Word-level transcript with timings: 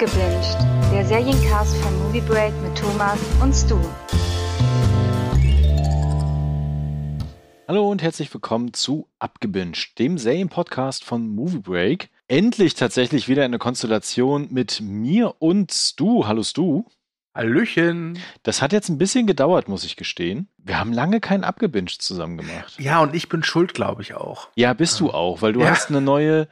Abgebinged, 0.00 0.56
der 0.92 1.04
Seriencast 1.04 1.76
von 1.78 1.98
Movie 1.98 2.20
Break 2.20 2.52
mit 2.62 2.78
Thomas 2.78 3.18
und 3.42 3.52
Stu. 3.52 3.80
Hallo 7.66 7.90
und 7.90 8.00
herzlich 8.00 8.32
willkommen 8.32 8.72
zu 8.74 9.08
Abgebinged, 9.18 9.98
dem 9.98 10.16
Serienpodcast 10.16 11.02
von 11.02 11.34
Movie 11.34 11.58
Break. 11.58 12.10
Endlich 12.28 12.74
tatsächlich 12.74 13.28
wieder 13.28 13.44
eine 13.44 13.58
Konstellation 13.58 14.46
mit 14.52 14.80
mir 14.80 15.34
und 15.40 15.72
Stu. 15.72 16.26
Hallo 16.28 16.44
Stu. 16.44 16.84
Hallöchen. 17.38 18.18
Das 18.42 18.60
hat 18.62 18.72
jetzt 18.72 18.88
ein 18.88 18.98
bisschen 18.98 19.28
gedauert, 19.28 19.68
muss 19.68 19.84
ich 19.84 19.94
gestehen. 19.94 20.48
Wir 20.58 20.80
haben 20.80 20.92
lange 20.92 21.20
keinen 21.20 21.44
Abgebinged 21.44 22.02
zusammen 22.02 22.36
gemacht. 22.36 22.74
Ja, 22.80 22.98
und 23.00 23.14
ich 23.14 23.28
bin 23.28 23.44
schuld, 23.44 23.74
glaube 23.74 24.02
ich 24.02 24.14
auch. 24.14 24.48
Ja, 24.56 24.72
bist 24.72 24.98
du 24.98 25.12
auch, 25.12 25.40
weil 25.40 25.52
du 25.52 25.60
Ja. 25.60 25.70
hast 25.70 25.88
eine 25.88 26.00
neue, 26.00 26.48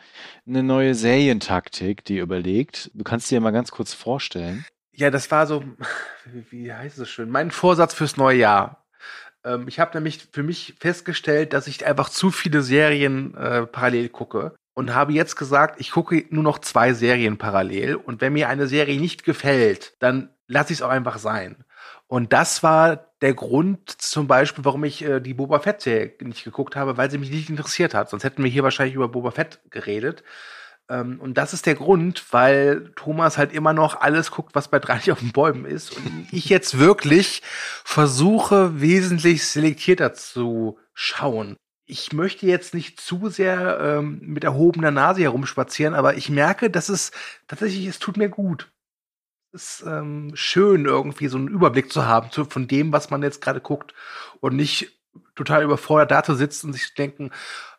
eine 0.46 0.62
neue 0.62 0.94
Serientaktik, 0.94 2.04
die 2.04 2.18
überlegt. 2.18 2.92
Du 2.94 3.02
kannst 3.02 3.28
dir 3.32 3.40
mal 3.40 3.50
ganz 3.50 3.72
kurz 3.72 3.94
vorstellen. 3.94 4.64
Ja, 4.92 5.10
das 5.10 5.28
war 5.32 5.48
so, 5.48 5.64
wie, 6.50 6.72
heißt 6.72 6.98
es 7.00 7.10
schön, 7.10 7.30
mein 7.30 7.50
Vorsatz 7.50 7.92
fürs 7.92 8.16
neue 8.16 8.38
Jahr. 8.38 8.86
Ähm, 9.44 9.66
ich 9.66 9.80
habe 9.80 9.96
nämlich 9.96 10.28
für 10.32 10.44
mich 10.44 10.74
festgestellt, 10.78 11.52
dass 11.52 11.66
ich 11.66 11.84
einfach 11.84 12.10
zu 12.10 12.30
viele 12.30 12.62
Serien 12.62 13.34
äh, 13.34 13.66
parallel 13.66 14.08
gucke 14.08 14.54
und 14.74 14.94
habe 14.94 15.12
jetzt 15.12 15.34
gesagt, 15.34 15.80
ich 15.80 15.90
gucke 15.90 16.24
nur 16.30 16.44
noch 16.44 16.60
zwei 16.60 16.92
Serien 16.92 17.38
parallel 17.38 17.96
und 17.96 18.20
wenn 18.20 18.34
mir 18.34 18.48
eine 18.48 18.68
Serie 18.68 19.00
nicht 19.00 19.24
gefällt, 19.24 19.94
dann 19.98 20.30
lasse 20.48 20.72
ich 20.72 20.78
es 20.78 20.82
auch 20.82 20.90
einfach 20.90 21.18
sein. 21.18 21.64
Und 22.06 22.32
das 22.32 22.62
war 22.62 23.12
der 23.20 23.34
Grund 23.34 23.90
zum 23.90 24.26
Beispiel, 24.26 24.64
warum 24.64 24.84
ich 24.84 25.02
äh, 25.02 25.20
die 25.20 25.34
Boba 25.34 25.60
Fett-Serie 25.60 26.14
nicht 26.20 26.44
geguckt 26.44 26.76
habe, 26.76 26.96
weil 26.96 27.10
sie 27.10 27.18
mich 27.18 27.30
nicht 27.30 27.50
interessiert 27.50 27.94
hat. 27.94 28.10
Sonst 28.10 28.24
hätten 28.24 28.44
wir 28.44 28.50
hier 28.50 28.62
wahrscheinlich 28.62 28.94
über 28.94 29.08
Boba 29.08 29.30
Fett 29.30 29.60
geredet. 29.70 30.22
Ähm, 30.88 31.20
und 31.20 31.34
das 31.34 31.52
ist 31.52 31.66
der 31.66 31.74
Grund, 31.74 32.24
weil 32.32 32.92
Thomas 32.96 33.38
halt 33.38 33.52
immer 33.52 33.72
noch 33.72 34.00
alles 34.00 34.30
guckt, 34.30 34.54
was 34.54 34.68
bei 34.68 34.78
30 34.78 35.12
auf 35.12 35.20
den 35.20 35.32
Bäumen 35.32 35.64
ist. 35.64 35.96
Und 35.96 36.28
ich 36.30 36.48
jetzt 36.48 36.78
wirklich 36.78 37.42
versuche, 37.84 38.80
wesentlich 38.80 39.44
selektierter 39.46 40.14
zu 40.14 40.78
schauen. 40.94 41.56
Ich 41.88 42.12
möchte 42.12 42.46
jetzt 42.46 42.74
nicht 42.74 43.00
zu 43.00 43.28
sehr 43.28 43.78
ähm, 43.80 44.20
mit 44.22 44.42
erhobener 44.42 44.90
Nase 44.90 45.22
herumspazieren, 45.22 45.94
aber 45.94 46.16
ich 46.16 46.30
merke, 46.30 46.68
dass 46.68 46.88
es 46.88 47.12
tatsächlich, 47.46 47.86
es 47.86 48.00
tut 48.00 48.16
mir 48.16 48.28
gut. 48.28 48.72
Ist 49.52 49.84
ähm, 49.86 50.32
schön, 50.34 50.84
irgendwie 50.84 51.28
so 51.28 51.38
einen 51.38 51.48
Überblick 51.48 51.92
zu 51.92 52.06
haben 52.06 52.30
zu, 52.30 52.44
von 52.44 52.68
dem, 52.68 52.92
was 52.92 53.10
man 53.10 53.22
jetzt 53.22 53.40
gerade 53.40 53.60
guckt. 53.60 53.94
Und 54.40 54.56
nicht 54.56 54.92
total 55.34 55.62
überfordert 55.62 56.10
da 56.10 56.22
zu 56.22 56.34
sitzen 56.34 56.68
und 56.68 56.72
sich 56.74 56.88
zu 56.88 56.94
denken, 56.94 57.30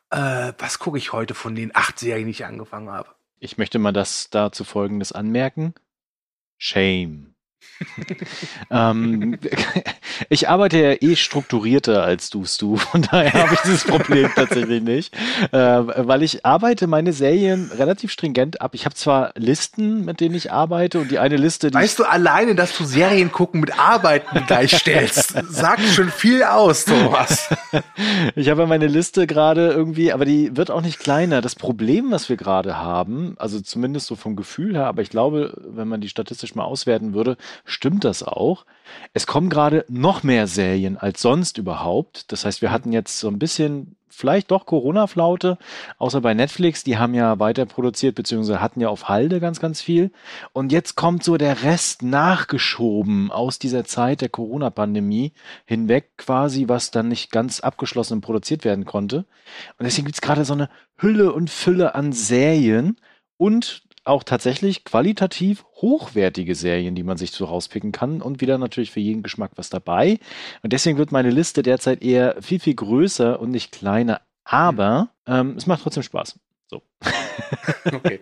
äh, 0.09 0.53
was 0.57 0.79
gucke 0.79 0.97
ich 0.97 1.13
heute 1.13 1.33
von 1.33 1.55
den 1.55 1.75
acht 1.75 1.99
Serien, 1.99 2.25
die 2.25 2.31
ich 2.31 2.45
angefangen 2.45 2.89
habe? 2.89 3.09
Ich 3.39 3.57
möchte 3.57 3.77
mal 3.79 3.93
das 3.93 4.29
dazu 4.29 4.63
Folgendes 4.63 5.11
anmerken. 5.11 5.73
Shame. 6.57 7.35
ähm, 8.71 9.37
ich 10.29 10.49
arbeite 10.49 10.77
ja 10.77 10.93
eh 10.99 11.15
strukturierter 11.15 12.03
als 12.03 12.29
du, 12.29 12.45
Stu. 12.45 12.77
Von 12.77 13.03
daher 13.03 13.33
habe 13.33 13.53
ich 13.53 13.61
dieses 13.61 13.83
Problem 13.83 14.29
tatsächlich 14.35 14.81
nicht. 14.81 15.15
Äh, 15.51 15.57
weil 15.57 16.23
ich 16.23 16.45
arbeite 16.45 16.87
meine 16.87 17.13
Serien 17.13 17.71
relativ 17.77 18.11
stringent 18.11 18.61
ab. 18.61 18.73
Ich 18.73 18.85
habe 18.85 18.95
zwar 18.95 19.31
Listen, 19.35 20.05
mit 20.05 20.19
denen 20.19 20.35
ich 20.35 20.51
arbeite 20.51 20.99
und 20.99 21.11
die 21.11 21.19
eine 21.19 21.37
Liste, 21.37 21.71
die 21.71 21.75
Weißt 21.75 21.99
du 21.99 22.03
alleine, 22.03 22.55
dass 22.55 22.77
du 22.77 22.85
Serien 22.85 23.31
gucken 23.31 23.61
mit 23.61 23.77
Arbeiten 23.77 24.45
gleichstellst, 24.45 25.35
sagt 25.49 25.83
schon 25.83 26.09
viel 26.09 26.43
aus, 26.43 26.85
Thomas. 26.85 27.49
Ich 28.35 28.49
habe 28.49 28.61
ja 28.61 28.67
meine 28.67 28.87
Liste 28.87 29.27
gerade 29.27 29.71
irgendwie, 29.71 30.11
aber 30.11 30.25
die 30.25 30.55
wird 30.55 30.71
auch 30.71 30.81
nicht 30.81 30.99
kleiner. 30.99 31.41
Das 31.41 31.55
Problem, 31.55 32.11
was 32.11 32.29
wir 32.29 32.37
gerade 32.37 32.77
haben, 32.77 33.35
also 33.37 33.59
zumindest 33.59 34.07
so 34.07 34.15
vom 34.15 34.35
Gefühl 34.35 34.75
her, 34.75 34.87
aber 34.87 35.01
ich 35.01 35.09
glaube, 35.09 35.53
wenn 35.67 35.87
man 35.87 36.01
die 36.01 36.09
statistisch 36.09 36.55
mal 36.55 36.63
auswerten 36.63 37.13
würde, 37.13 37.37
stimmt 37.65 38.03
das 38.03 38.23
auch. 38.23 38.65
Es 39.13 39.27
kommen 39.27 39.49
gerade 39.49 39.85
noch 39.89 40.23
mehr 40.23 40.47
Serien 40.47 40.97
als 40.97 41.21
sonst 41.21 41.57
überhaupt. 41.57 42.31
Das 42.31 42.45
heißt, 42.45 42.61
wir 42.61 42.71
hatten 42.71 42.91
jetzt 42.91 43.19
so 43.19 43.27
ein 43.27 43.39
bisschen 43.39 43.97
vielleicht 44.17 44.49
doch 44.49 44.65
Corona-Flaute, 44.65 45.57
außer 45.99 46.21
bei 46.21 46.33
Netflix, 46.33 46.83
die 46.83 46.97
haben 46.97 47.13
ja 47.13 47.39
weiter 47.39 47.65
produziert, 47.67 48.15
beziehungsweise 48.15 48.61
hatten 48.61 48.81
ja 48.81 48.89
auf 48.89 49.07
Halde 49.07 49.39
ganz, 49.39 49.59
ganz 49.59 49.79
viel. 49.79 50.11
Und 50.53 50.71
jetzt 50.71 50.95
kommt 50.95 51.23
so 51.23 51.37
der 51.37 51.63
Rest 51.63 52.01
nachgeschoben 52.01 53.31
aus 53.31 53.59
dieser 53.59 53.85
Zeit 53.85 54.21
der 54.21 54.29
Corona-Pandemie 54.29 55.33
hinweg, 55.65 56.17
quasi, 56.17 56.67
was 56.67 56.89
dann 56.89 57.09
nicht 57.09 57.31
ganz 57.31 57.59
abgeschlossen 57.59 58.13
und 58.13 58.21
produziert 58.21 58.65
werden 58.65 58.85
konnte. 58.85 59.25
Und 59.77 59.85
deswegen 59.85 60.05
gibt's 60.05 60.21
gerade 60.21 60.45
so 60.45 60.53
eine 60.53 60.69
Hülle 60.97 61.31
und 61.31 61.49
Fülle 61.51 61.93
an 61.93 62.11
Serien 62.11 62.97
und 63.37 63.83
auch 64.07 64.23
tatsächlich 64.23 64.83
qualitativ 64.83 65.65
hochwertige 65.75 66.55
Serien, 66.55 66.95
die 66.95 67.03
man 67.03 67.17
sich 67.17 67.31
so 67.31 67.45
rauspicken 67.45 67.91
kann 67.91 68.21
und 68.21 68.41
wieder 68.41 68.57
natürlich 68.57 68.91
für 68.91 68.99
jeden 68.99 69.23
Geschmack 69.23 69.51
was 69.55 69.69
dabei. 69.69 70.19
Und 70.63 70.73
deswegen 70.73 70.97
wird 70.97 71.11
meine 71.11 71.29
Liste 71.29 71.63
derzeit 71.63 72.01
eher 72.01 72.41
viel, 72.41 72.59
viel 72.59 72.75
größer 72.75 73.39
und 73.39 73.51
nicht 73.51 73.71
kleiner. 73.71 74.21
Aber 74.43 75.09
ähm, 75.27 75.55
es 75.57 75.67
macht 75.67 75.83
trotzdem 75.83 76.03
Spaß. 76.03 76.39
So. 76.67 76.81
Okay. 77.85 78.19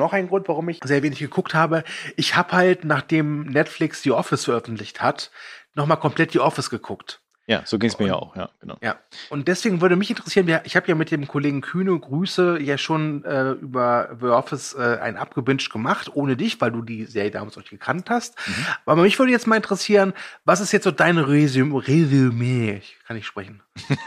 Noch 0.00 0.12
ein 0.12 0.28
Grund, 0.28 0.48
warum 0.48 0.68
ich 0.68 0.80
sehr 0.82 1.04
wenig 1.04 1.20
geguckt 1.20 1.54
habe. 1.54 1.84
Ich 2.16 2.34
habe 2.34 2.52
halt, 2.52 2.84
nachdem 2.84 3.42
Netflix 3.42 4.02
The 4.02 4.10
Office 4.10 4.44
veröffentlicht 4.44 5.00
hat, 5.00 5.30
nochmal 5.74 5.98
komplett 5.98 6.32
The 6.32 6.40
Office 6.40 6.68
geguckt. 6.68 7.20
Ja, 7.50 7.62
so 7.64 7.78
ging 7.78 7.88
es 7.88 7.98
mir 7.98 8.08
ja 8.08 8.14
auch, 8.14 8.36
ja, 8.36 8.50
genau. 8.60 8.76
Ja. 8.82 8.98
Und 9.30 9.48
deswegen 9.48 9.80
würde 9.80 9.96
mich 9.96 10.10
interessieren, 10.10 10.60
ich 10.64 10.76
habe 10.76 10.86
ja 10.86 10.94
mit 10.94 11.10
dem 11.10 11.26
Kollegen 11.26 11.62
Kühne 11.62 11.98
Grüße 11.98 12.58
ja 12.60 12.76
schon 12.76 13.24
äh, 13.24 13.52
über 13.52 14.18
The 14.20 14.26
Office 14.26 14.74
äh, 14.74 14.98
ein 15.00 15.16
abgebinged 15.16 15.70
gemacht, 15.70 16.10
ohne 16.14 16.36
dich, 16.36 16.60
weil 16.60 16.70
du 16.72 16.82
die 16.82 17.06
Serie 17.06 17.30
damals 17.30 17.56
nicht 17.56 17.70
gekannt 17.70 18.10
hast. 18.10 18.36
Aber 18.84 19.00
mich 19.02 19.18
würde 19.18 19.32
jetzt 19.32 19.46
mal 19.46 19.56
interessieren, 19.56 20.12
was 20.44 20.60
ist 20.60 20.72
jetzt 20.72 20.84
so 20.84 20.90
dein 20.90 21.16
Resümee? 21.16 21.78
Resümee? 21.78 22.76
Ich 22.82 22.98
kann 23.06 23.16
nicht 23.16 23.26
sprechen. 23.26 23.62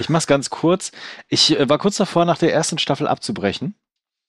Ich 0.00 0.08
mach's 0.08 0.26
ganz 0.26 0.50
kurz. 0.50 0.90
Ich 1.28 1.58
äh, 1.58 1.68
war 1.68 1.78
kurz 1.78 1.96
davor, 1.98 2.24
nach 2.24 2.38
der 2.38 2.52
ersten 2.52 2.78
Staffel 2.78 3.06
abzubrechen, 3.06 3.74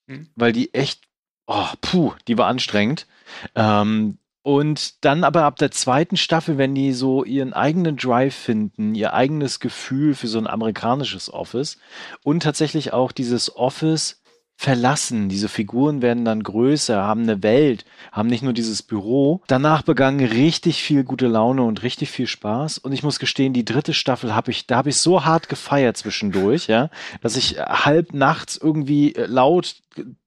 Mhm. 0.07 0.27
weil 0.35 0.51
die 0.51 0.73
echt, 0.75 1.01
oh, 1.47 1.67
puh, 1.81 2.13
die 2.27 2.37
war 2.37 2.47
anstrengend. 2.47 3.07
Ähm, 3.55 4.17
und 4.49 5.05
dann 5.05 5.23
aber 5.23 5.43
ab 5.43 5.57
der 5.57 5.69
zweiten 5.69 6.17
Staffel, 6.17 6.57
wenn 6.57 6.73
die 6.73 6.91
so 6.93 7.23
ihren 7.23 7.53
eigenen 7.53 7.97
Drive 7.97 8.33
finden, 8.33 8.95
ihr 8.95 9.13
eigenes 9.13 9.59
Gefühl 9.59 10.15
für 10.15 10.25
so 10.25 10.39
ein 10.39 10.47
amerikanisches 10.47 11.31
Office 11.31 11.77
und 12.23 12.41
tatsächlich 12.41 12.91
auch 12.91 13.11
dieses 13.11 13.55
Office 13.55 14.23
verlassen. 14.55 15.29
Diese 15.29 15.49
Figuren 15.49 16.01
werden 16.01 16.25
dann 16.25 16.41
größer, 16.41 17.03
haben 17.03 17.21
eine 17.21 17.43
Welt, 17.43 17.85
haben 18.11 18.27
nicht 18.27 18.41
nur 18.41 18.53
dieses 18.53 18.81
Büro. 18.81 19.43
Danach 19.45 19.83
begann 19.83 20.19
richtig 20.19 20.81
viel 20.81 21.03
gute 21.03 21.27
Laune 21.27 21.61
und 21.61 21.83
richtig 21.83 22.09
viel 22.09 22.25
Spaß. 22.25 22.79
Und 22.79 22.91
ich 22.91 23.03
muss 23.03 23.19
gestehen, 23.19 23.53
die 23.53 23.63
dritte 23.63 23.93
Staffel 23.93 24.33
habe 24.33 24.49
ich, 24.49 24.65
da 24.65 24.77
habe 24.77 24.89
ich 24.89 24.97
so 24.97 25.25
hart 25.25 25.47
gefeiert 25.47 25.95
zwischendurch, 25.95 26.65
ja, 26.65 26.89
dass 27.21 27.37
ich 27.37 27.59
halb 27.59 28.13
nachts 28.13 28.57
irgendwie 28.57 29.13
laut 29.15 29.75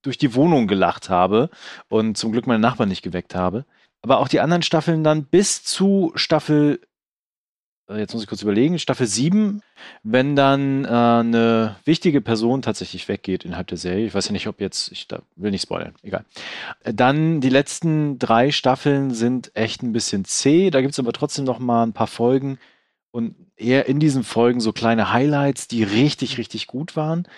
durch 0.02 0.16
die 0.16 0.36
Wohnung 0.36 0.68
gelacht 0.68 1.10
habe 1.10 1.50
und 1.88 2.16
zum 2.16 2.30
Glück 2.30 2.46
meine 2.46 2.60
Nachbarn 2.60 2.88
nicht 2.88 3.02
geweckt 3.02 3.34
habe. 3.34 3.66
Aber 4.02 4.18
auch 4.18 4.28
die 4.28 4.40
anderen 4.40 4.62
Staffeln 4.62 5.04
dann 5.04 5.24
bis 5.24 5.62
zu 5.62 6.12
Staffel, 6.16 6.80
äh, 7.88 7.98
jetzt 7.98 8.12
muss 8.14 8.22
ich 8.22 8.28
kurz 8.28 8.42
überlegen, 8.42 8.78
Staffel 8.80 9.06
7, 9.06 9.62
wenn 10.02 10.34
dann 10.36 10.84
äh, 10.84 10.88
eine 10.88 11.76
wichtige 11.84 12.20
Person 12.20 12.62
tatsächlich 12.62 13.06
weggeht 13.08 13.44
innerhalb 13.44 13.68
der 13.68 13.78
Serie. 13.78 14.06
Ich 14.06 14.14
weiß 14.14 14.26
ja 14.26 14.32
nicht, 14.32 14.48
ob 14.48 14.60
jetzt, 14.60 14.90
ich 14.90 15.06
da 15.06 15.22
will 15.36 15.52
nicht 15.52 15.62
spoilern, 15.62 15.94
egal. 16.02 16.24
Dann 16.84 17.40
die 17.40 17.48
letzten 17.48 18.18
drei 18.18 18.50
Staffeln 18.50 19.12
sind 19.12 19.52
echt 19.54 19.82
ein 19.82 19.92
bisschen 19.92 20.24
zäh. 20.24 20.70
Da 20.70 20.80
gibt's 20.80 20.98
aber 20.98 21.12
trotzdem 21.12 21.44
noch 21.44 21.60
mal 21.60 21.84
ein 21.84 21.92
paar 21.92 22.08
Folgen 22.08 22.58
und 23.12 23.36
eher 23.56 23.86
in 23.86 24.00
diesen 24.00 24.24
Folgen 24.24 24.58
so 24.60 24.72
kleine 24.72 25.12
Highlights, 25.12 25.68
die 25.68 25.84
richtig, 25.84 26.38
richtig 26.38 26.66
gut 26.66 26.96
waren. 26.96 27.28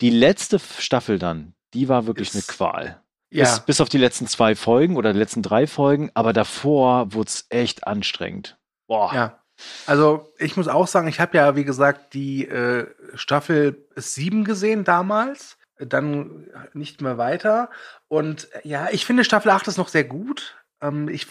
Die 0.00 0.10
letzte 0.10 0.58
Staffel 0.58 1.18
dann, 1.18 1.52
die 1.74 1.88
war 1.88 2.06
wirklich 2.06 2.28
Ist- 2.28 2.34
eine 2.36 2.56
Qual. 2.56 3.00
Ja. 3.34 3.44
Bis, 3.44 3.60
bis 3.60 3.80
auf 3.80 3.88
die 3.88 3.98
letzten 3.98 4.28
zwei 4.28 4.54
Folgen 4.54 4.96
oder 4.96 5.12
die 5.12 5.18
letzten 5.18 5.42
drei 5.42 5.66
Folgen, 5.66 6.10
aber 6.14 6.32
davor 6.32 7.12
wurde 7.12 7.28
es 7.28 7.46
echt 7.48 7.86
anstrengend. 7.86 8.56
Boah. 8.86 9.12
Ja. 9.12 9.40
Also 9.86 10.32
ich 10.38 10.56
muss 10.56 10.68
auch 10.68 10.86
sagen, 10.86 11.08
ich 11.08 11.20
habe 11.20 11.36
ja, 11.36 11.56
wie 11.56 11.64
gesagt, 11.64 12.14
die 12.14 12.46
äh, 12.46 12.86
Staffel 13.14 13.88
7 13.96 14.44
gesehen 14.44 14.84
damals, 14.84 15.58
dann 15.78 16.46
nicht 16.74 17.00
mehr 17.00 17.18
weiter. 17.18 17.70
Und 18.06 18.52
äh, 18.52 18.68
ja, 18.68 18.88
ich 18.92 19.04
finde 19.04 19.24
Staffel 19.24 19.50
8 19.50 19.66
ist 19.66 19.78
noch 19.78 19.88
sehr 19.88 20.04
gut. 20.04 20.63
Ähm, 20.84 21.08
ich 21.08 21.26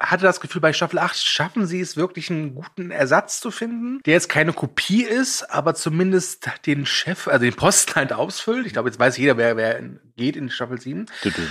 hatte 0.00 0.24
das 0.24 0.40
Gefühl, 0.40 0.60
bei 0.60 0.72
Staffel 0.72 0.98
8 0.98 1.16
schaffen 1.16 1.66
sie 1.66 1.80
es 1.80 1.96
wirklich 1.96 2.30
einen 2.30 2.54
guten 2.54 2.90
Ersatz 2.90 3.40
zu 3.40 3.50
finden, 3.50 4.00
der 4.04 4.14
jetzt 4.14 4.28
keine 4.28 4.52
Kopie 4.52 5.02
ist, 5.02 5.42
aber 5.50 5.74
zumindest 5.74 6.50
den 6.66 6.86
Chef, 6.86 7.28
also 7.28 7.44
den 7.44 7.54
Posten 7.54 7.94
halt 7.96 8.12
ausfüllt. 8.12 8.66
Ich 8.66 8.72
glaube, 8.72 8.88
jetzt 8.88 8.98
weiß 8.98 9.16
jeder, 9.18 9.36
wer, 9.36 9.56
wer 9.56 9.82
geht 10.16 10.36
in 10.36 10.48
Staffel 10.48 10.80
7. 10.80 11.06
Düdüm. 11.24 11.48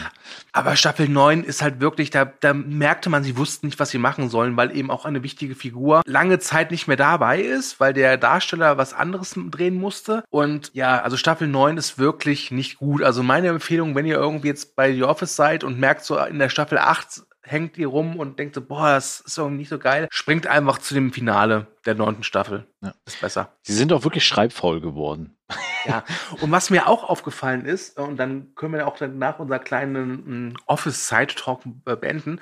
Aber 0.51 0.75
Staffel 0.75 1.09
9 1.09 1.43
ist 1.43 1.61
halt 1.61 1.81
wirklich, 1.81 2.09
da, 2.09 2.25
da 2.25 2.53
merkte 2.53 3.09
man, 3.09 3.23
sie 3.23 3.37
wussten 3.37 3.67
nicht, 3.67 3.79
was 3.79 3.89
sie 3.89 3.97
machen 3.97 4.29
sollen, 4.29 4.55
weil 4.55 4.75
eben 4.75 4.89
auch 4.89 5.05
eine 5.05 5.23
wichtige 5.23 5.55
Figur 5.55 6.01
lange 6.05 6.39
Zeit 6.39 6.71
nicht 6.71 6.87
mehr 6.87 6.97
dabei 6.97 7.41
ist, 7.41 7.79
weil 7.79 7.93
der 7.93 8.17
Darsteller 8.17 8.77
was 8.77 8.93
anderes 8.93 9.35
drehen 9.35 9.75
musste. 9.75 10.23
Und 10.29 10.71
ja, 10.73 11.01
also 11.01 11.17
Staffel 11.17 11.47
9 11.47 11.77
ist 11.77 11.97
wirklich 11.97 12.51
nicht 12.51 12.77
gut. 12.77 13.03
Also 13.03 13.21
meine 13.21 13.49
Empfehlung, 13.49 13.95
wenn 13.95 14.05
ihr 14.05 14.15
irgendwie 14.15 14.47
jetzt 14.47 14.75
bei 14.75 14.93
The 14.93 15.03
Office 15.03 15.35
seid 15.35 15.63
und 15.63 15.79
merkt 15.79 16.05
so 16.05 16.17
in 16.17 16.39
der 16.39 16.49
Staffel 16.49 16.77
8 16.77 17.23
hängt 17.43 17.77
ihr 17.77 17.87
rum 17.87 18.17
und 18.17 18.39
denkt 18.39 18.55
so, 18.55 18.61
boah, 18.61 18.93
das 18.93 19.19
ist 19.19 19.37
irgendwie 19.37 19.57
nicht 19.59 19.69
so 19.69 19.77
geil. 19.77 20.07
Springt 20.11 20.47
einfach 20.47 20.77
zu 20.79 20.93
dem 20.93 21.11
Finale 21.11 21.67
der 21.85 21.95
neunten 21.95 22.23
Staffel. 22.23 22.65
Ja. 22.81 22.93
Ist 23.05 23.21
besser. 23.21 23.51
Sie 23.61 23.73
sind 23.73 23.91
auch 23.93 24.03
wirklich 24.03 24.25
schreibfaul 24.25 24.81
geworden. 24.81 25.37
Ja, 25.85 26.05
und 26.39 26.49
was 26.49 26.69
mir 26.69 26.87
auch 26.87 27.03
aufgefallen 27.03 27.65
ist, 27.65 27.99
und 27.99 28.15
dann 28.15 28.55
können 28.55 28.73
wir 28.73 28.87
auch 28.87 29.01
nach 29.01 29.39
unserer 29.39 29.59
kleinen 29.59 30.51
mm, 30.51 30.57
Office-Side-Talk 30.65 31.63
äh, 31.85 31.97
beenden, 31.97 32.39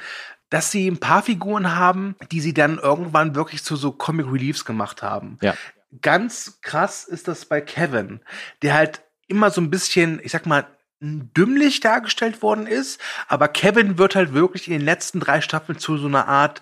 dass 0.52 0.70
sie 0.70 0.88
ein 0.88 1.00
paar 1.00 1.24
Figuren 1.24 1.76
haben, 1.76 2.16
die 2.32 2.40
sie 2.40 2.54
dann 2.54 2.78
irgendwann 2.78 3.34
wirklich 3.34 3.64
zu 3.64 3.76
so 3.76 3.94
Comic 3.94 4.28
Reliefs 4.32 4.64
gemacht 4.64 5.02
haben. 5.02 5.40
Ja. 5.42 5.56
Ganz 6.02 6.60
krass 6.62 7.04
ist 7.04 7.28
das 7.28 7.46
bei 7.46 7.62
Kevin, 7.62 8.20
der 8.62 8.76
halt 8.76 9.02
immer 9.28 9.50
so 9.50 9.60
ein 9.60 9.72
bisschen, 9.72 10.20
ich 10.24 10.32
sag 10.32 10.46
mal, 10.46 10.68
dümmlich 11.02 11.80
dargestellt 11.80 12.42
worden 12.42 12.68
ist, 12.68 13.02
aber 13.28 13.48
Kevin 13.48 13.98
wird 13.98 14.16
halt 14.16 14.34
wirklich 14.34 14.68
in 14.68 14.74
den 14.74 14.82
letzten 14.82 15.20
drei 15.20 15.42
Staffeln 15.42 15.80
zu 15.80 15.98
so 15.98 16.08
einer 16.08 16.28
Art 16.28 16.62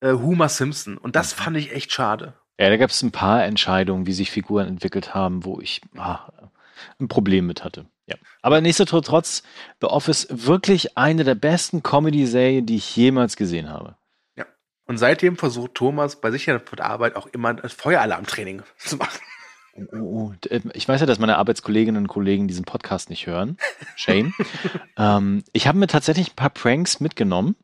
äh, 0.00 0.12
Homer 0.12 0.48
Simpson. 0.48 0.96
Und 0.96 1.16
das 1.16 1.32
fand 1.32 1.56
ich 1.56 1.72
echt 1.72 1.92
schade. 1.92 2.34
Ja, 2.58 2.68
da 2.68 2.76
gab 2.76 2.90
es 2.90 3.02
ein 3.02 3.10
paar 3.10 3.44
Entscheidungen, 3.44 4.06
wie 4.06 4.12
sich 4.12 4.30
Figuren 4.30 4.68
entwickelt 4.68 5.14
haben, 5.14 5.44
wo 5.44 5.60
ich 5.60 5.80
ah, 5.96 6.30
ein 7.00 7.08
Problem 7.08 7.46
mit 7.46 7.64
hatte. 7.64 7.86
Ja. 8.06 8.16
Aber 8.42 8.60
nichtsdestotrotz, 8.60 9.42
The 9.80 9.86
Office 9.86 10.26
wirklich 10.30 10.96
eine 10.96 11.24
der 11.24 11.34
besten 11.34 11.82
Comedy-Serien, 11.82 12.66
die 12.66 12.76
ich 12.76 12.96
jemals 12.96 13.36
gesehen 13.36 13.70
habe. 13.70 13.96
Ja. 14.36 14.46
Und 14.86 14.98
seitdem 14.98 15.36
versucht 15.36 15.74
Thomas 15.74 16.20
bei 16.20 16.30
sich 16.30 16.50
auf 16.50 16.62
der 16.64 16.84
Arbeit 16.84 17.16
auch 17.16 17.26
immer 17.28 17.54
das 17.54 17.72
Feueralarmtraining 17.72 18.62
zu 18.76 18.96
machen. 18.96 19.20
Oh, 19.92 19.96
oh, 19.96 20.32
oh. 20.32 20.48
Ich 20.74 20.88
weiß 20.88 21.00
ja, 21.00 21.06
dass 21.06 21.18
meine 21.18 21.38
Arbeitskolleginnen 21.38 22.02
und 22.02 22.08
Kollegen 22.08 22.48
diesen 22.48 22.64
Podcast 22.64 23.10
nicht 23.10 23.26
hören. 23.26 23.56
Shame. 23.96 24.34
ähm, 24.98 25.44
ich 25.52 25.66
habe 25.66 25.78
mir 25.78 25.86
tatsächlich 25.86 26.32
ein 26.32 26.36
paar 26.36 26.50
Pranks 26.50 27.00
mitgenommen. 27.00 27.56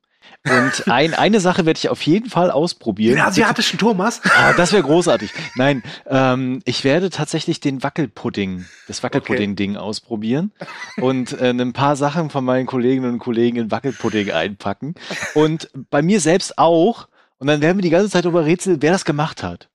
Und 0.44 0.88
ein, 0.88 1.14
eine 1.14 1.40
Sache 1.40 1.66
werde 1.66 1.78
ich 1.78 1.88
auf 1.88 2.02
jeden 2.02 2.30
Fall 2.30 2.50
ausprobieren. 2.50 3.16
Den 3.16 3.24
asiatischen 3.24 3.78
Thomas. 3.78 4.20
Ah, 4.24 4.52
das 4.52 4.72
wäre 4.72 4.82
großartig. 4.82 5.32
Nein, 5.54 5.82
ähm, 6.06 6.60
ich 6.64 6.84
werde 6.84 7.10
tatsächlich 7.10 7.60
den 7.60 7.82
Wackelpudding, 7.82 8.64
das 8.86 9.02
Wackelpudding-Ding 9.02 9.76
ausprobieren 9.76 10.52
und 10.98 11.32
äh, 11.40 11.50
ein 11.50 11.72
paar 11.72 11.96
Sachen 11.96 12.30
von 12.30 12.44
meinen 12.44 12.66
Kolleginnen 12.66 13.14
und 13.14 13.18
Kollegen 13.18 13.56
in 13.56 13.70
Wackelpudding 13.70 14.30
einpacken. 14.30 14.94
Und 15.34 15.68
bei 15.90 16.02
mir 16.02 16.20
selbst 16.20 16.58
auch. 16.58 17.08
Und 17.38 17.48
dann 17.48 17.60
werden 17.60 17.78
wir 17.78 17.82
die 17.82 17.90
ganze 17.90 18.10
Zeit 18.10 18.24
darüber 18.24 18.44
rätseln, 18.46 18.80
wer 18.80 18.92
das 18.92 19.04
gemacht 19.04 19.42
hat. 19.42 19.68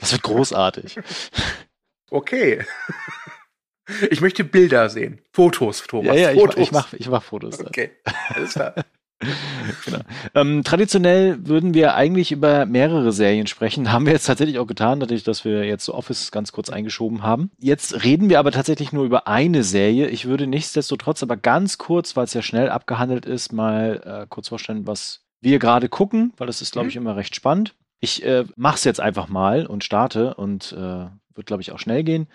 Das 0.00 0.12
wird 0.12 0.22
großartig. 0.22 0.98
Okay. 2.10 2.64
Ich 4.10 4.20
möchte 4.20 4.42
Bilder 4.42 4.88
sehen. 4.88 5.20
Fotos, 5.32 5.84
Thomas. 5.86 6.06
Ja, 6.06 6.14
ja, 6.14 6.32
ich, 6.32 6.40
Fotos. 6.40 6.60
ich 6.60 6.72
mache 6.72 6.96
ich 6.96 7.08
mach 7.08 7.22
Fotos. 7.22 7.58
Dann. 7.58 7.68
Okay, 7.68 7.90
alles 8.30 8.54
klar. 8.54 8.74
Genau. 9.86 10.00
Ähm, 10.34 10.62
traditionell 10.62 11.38
würden 11.46 11.72
wir 11.72 11.94
eigentlich 11.94 12.32
über 12.32 12.66
mehrere 12.66 13.12
Serien 13.12 13.46
sprechen. 13.46 13.90
Haben 13.90 14.04
wir 14.04 14.12
jetzt 14.12 14.26
tatsächlich 14.26 14.58
auch 14.58 14.66
getan, 14.66 15.00
dadurch, 15.00 15.24
dass 15.24 15.42
wir 15.42 15.64
jetzt 15.64 15.86
so 15.86 15.94
Office 15.94 16.30
ganz 16.30 16.52
kurz 16.52 16.68
eingeschoben 16.68 17.22
haben. 17.22 17.50
Jetzt 17.58 18.04
reden 18.04 18.28
wir 18.28 18.38
aber 18.38 18.52
tatsächlich 18.52 18.92
nur 18.92 19.06
über 19.06 19.26
eine 19.26 19.62
Serie. 19.62 20.08
Ich 20.08 20.26
würde 20.26 20.46
nichtsdestotrotz 20.46 21.22
aber 21.22 21.38
ganz 21.38 21.78
kurz, 21.78 22.14
weil 22.14 22.24
es 22.24 22.34
ja 22.34 22.42
schnell 22.42 22.68
abgehandelt 22.68 23.24
ist, 23.24 23.54
mal 23.54 24.02
äh, 24.04 24.26
kurz 24.28 24.48
vorstellen, 24.48 24.86
was 24.86 25.22
wir 25.40 25.58
gerade 25.58 25.88
gucken, 25.88 26.34
weil 26.36 26.46
das 26.46 26.60
ist, 26.60 26.72
glaube 26.72 26.88
ich, 26.88 26.96
immer 26.96 27.16
recht 27.16 27.34
spannend. 27.34 27.74
Ich 28.00 28.22
äh, 28.22 28.44
mache 28.56 28.76
es 28.76 28.84
jetzt 28.84 29.00
einfach 29.00 29.28
mal 29.28 29.64
und 29.66 29.82
starte 29.82 30.34
und 30.34 30.72
äh, 30.78 31.06
wird, 31.36 31.46
glaube 31.46 31.62
ich, 31.62 31.72
auch 31.72 31.78
schnell 31.78 32.04
gehen. 32.04 32.26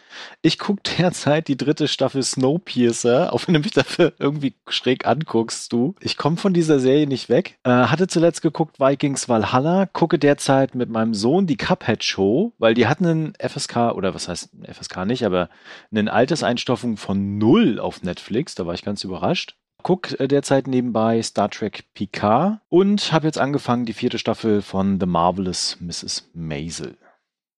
Ich 0.42 0.60
gucke 0.60 0.82
derzeit 0.98 1.48
die 1.48 1.58
dritte 1.58 1.88
Staffel 1.88 2.24
Snowpiercer, 2.24 3.34
auch 3.34 3.48
wenn 3.48 3.54
du 3.54 3.60
mich 3.60 3.72
dafür 3.72 4.14
irgendwie 4.20 4.54
schräg 4.68 5.06
anguckst, 5.06 5.72
du. 5.74 5.96
Ich 6.00 6.18
komme 6.18 6.38
von 6.38 6.54
dieser 6.54 6.80
Serie 6.80 7.08
nicht 7.08 7.30
weg. 7.30 7.58
Äh, 7.64 7.70
hatte 7.72 8.08
zuletzt 8.08 8.42
geguckt 8.42 8.80
Vikings 8.80 9.30
Valhalla, 9.30 9.86
gucke 9.86 10.20
derzeit 10.20 10.76
mit 10.76 10.90
meinem 10.90 11.14
Sohn 11.14 11.48
die 11.48 11.58
Cuphead 11.58 12.04
Show, 12.04 12.54
weil 12.58 12.74
die 12.74 12.88
hatten 12.88 13.06
einen 13.06 13.34
FSK, 13.40 13.94
oder 13.96 14.14
was 14.14 14.28
heißt 14.28 14.50
FSK 14.64 15.06
nicht, 15.06 15.26
aber 15.26 15.50
eine 15.92 16.12
Alterseinstufung 16.12 16.98
von 16.98 17.38
null 17.38 17.80
auf 17.80 18.04
Netflix. 18.04 18.56
Da 18.56 18.66
war 18.66 18.74
ich 18.74 18.84
ganz 18.84 19.04
überrascht. 19.04 19.56
Guck 19.84 20.20
äh, 20.20 20.28
derzeit 20.28 20.68
nebenbei 20.68 21.22
Star 21.22 21.50
Trek 21.50 21.86
Picard 21.94 22.60
und 22.70 23.12
habe 23.12 23.28
jetzt 23.28 23.40
angefangen 23.40 23.86
die 23.86 23.94
vierte 23.94 24.20
Staffel 24.20 24.62
von 24.62 25.00
The 25.00 25.06
Marvelous 25.06 25.78
Mrs. 25.80 26.30
Maisel. 26.34 26.98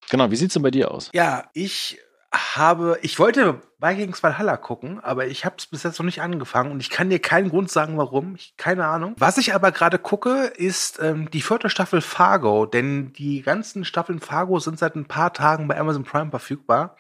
Genau, 0.10 0.32
wie 0.32 0.36
sieht's 0.36 0.54
denn 0.54 0.64
bei 0.64 0.72
dir 0.72 0.92
aus? 0.92 1.10
Ja, 1.14 1.46
ich 1.54 2.00
habe, 2.34 2.98
ich 3.02 3.20
wollte 3.20 3.62
Vikings 3.80 4.24
Valhalla 4.24 4.58
gucken, 4.58 5.00
aber 5.04 5.28
ich 5.28 5.46
habe 5.46 5.56
es 5.58 5.68
bis 5.68 5.84
jetzt 5.84 6.00
noch 6.00 6.06
nicht 6.06 6.22
angefangen 6.22 6.72
und 6.72 6.80
ich 6.80 6.90
kann 6.90 7.10
dir 7.10 7.20
keinen 7.20 7.50
Grund 7.50 7.70
sagen, 7.70 7.98
warum. 7.98 8.36
Ich, 8.36 8.56
keine 8.58 8.88
Ahnung. 8.88 9.16
Was 9.20 9.38
ich 9.38 9.54
aber 9.54 9.72
gerade 9.72 10.00
gucke, 10.00 10.46
ist 10.46 11.00
ähm, 11.02 11.30
die 11.30 11.42
vierte 11.42 11.70
Staffel 11.70 12.02
Fargo, 12.02 12.66
denn 12.66 13.14
die 13.14 13.44
ganzen 13.44 13.86
Staffeln 13.86 14.20
Fargo 14.20 14.60
sind 14.60 14.80
seit 14.80 14.96
ein 14.96 15.06
paar 15.06 15.34
Tagen 15.34 15.68
bei 15.68 15.78
Amazon 15.78 16.04
Prime 16.04 16.32
verfügbar. 16.32 16.96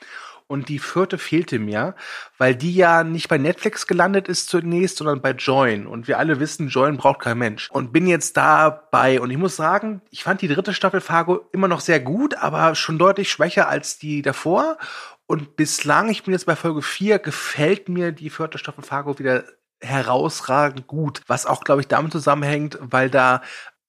Und 0.53 0.69
die 0.69 0.77
vierte 0.77 1.17
fehlte 1.17 1.57
mir, 1.57 1.95
weil 2.37 2.55
die 2.55 2.75
ja 2.75 3.03
nicht 3.03 3.27
bei 3.27 3.39
Netflix 3.39 3.87
gelandet 3.87 4.27
ist 4.27 4.49
zunächst, 4.49 4.97
sondern 4.97 5.19
bei 5.19 5.31
Join. 5.31 5.87
Und 5.87 6.07
wir 6.07 6.19
alle 6.19 6.39
wissen, 6.39 6.67
Join 6.67 6.95
braucht 6.95 7.21
kein 7.21 7.39
Mensch. 7.39 7.71
Und 7.71 7.91
bin 7.91 8.05
jetzt 8.05 8.37
dabei. 8.37 9.19
Und 9.19 9.31
ich 9.31 9.37
muss 9.39 9.55
sagen, 9.55 10.03
ich 10.11 10.23
fand 10.23 10.43
die 10.43 10.47
dritte 10.47 10.75
Staffel 10.75 11.01
Fargo 11.01 11.49
immer 11.53 11.67
noch 11.67 11.79
sehr 11.79 11.99
gut, 11.99 12.35
aber 12.35 12.75
schon 12.75 12.99
deutlich 12.99 13.31
schwächer 13.31 13.67
als 13.67 13.97
die 13.97 14.21
davor. 14.21 14.77
Und 15.25 15.55
bislang, 15.55 16.09
ich 16.09 16.21
bin 16.21 16.33
jetzt 16.33 16.45
bei 16.45 16.55
Folge 16.55 16.83
4, 16.83 17.17
gefällt 17.17 17.89
mir 17.89 18.11
die 18.11 18.29
vierte 18.29 18.59
Staffel 18.59 18.83
Fargo 18.83 19.17
wieder 19.17 19.45
herausragend 19.81 20.85
gut. 20.85 21.21
Was 21.25 21.47
auch, 21.47 21.63
glaube 21.63 21.81
ich, 21.81 21.87
damit 21.87 22.11
zusammenhängt, 22.11 22.77
weil 22.79 23.09
da 23.09 23.41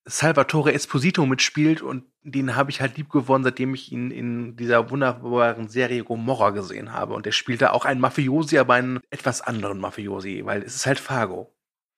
Salvatore 0.07 0.73
Esposito 0.73 1.25
mitspielt 1.25 1.81
und 1.81 2.05
den 2.23 2.57
habe 2.57 2.71
ich 2.71 2.81
halt 2.81 2.97
lieb 2.97 3.11
gewonnen, 3.11 3.45
seitdem 3.45 3.75
ich 3.75 3.93
ihn 3.93 4.11
in 4.11 4.57
dieser 4.57 4.91
wunderbaren 4.91 5.69
Serie 5.69 6.05
Gomorra 6.05 6.51
gesehen 6.51 6.93
habe. 6.93 7.15
Und 7.15 7.27
der 7.27 7.33
spielt 7.33 7.63
da 7.63 7.71
auch 7.71 7.85
einen 7.85 8.01
Mafiosi, 8.01 8.59
aber 8.59 8.75
einen 8.75 9.01
etwas 9.11 9.41
anderen 9.41 9.79
Mafiosi, 9.79 10.43
weil 10.45 10.63
es 10.63 10.75
ist 10.75 10.87
halt 10.87 10.99
Fargo. 10.99 11.51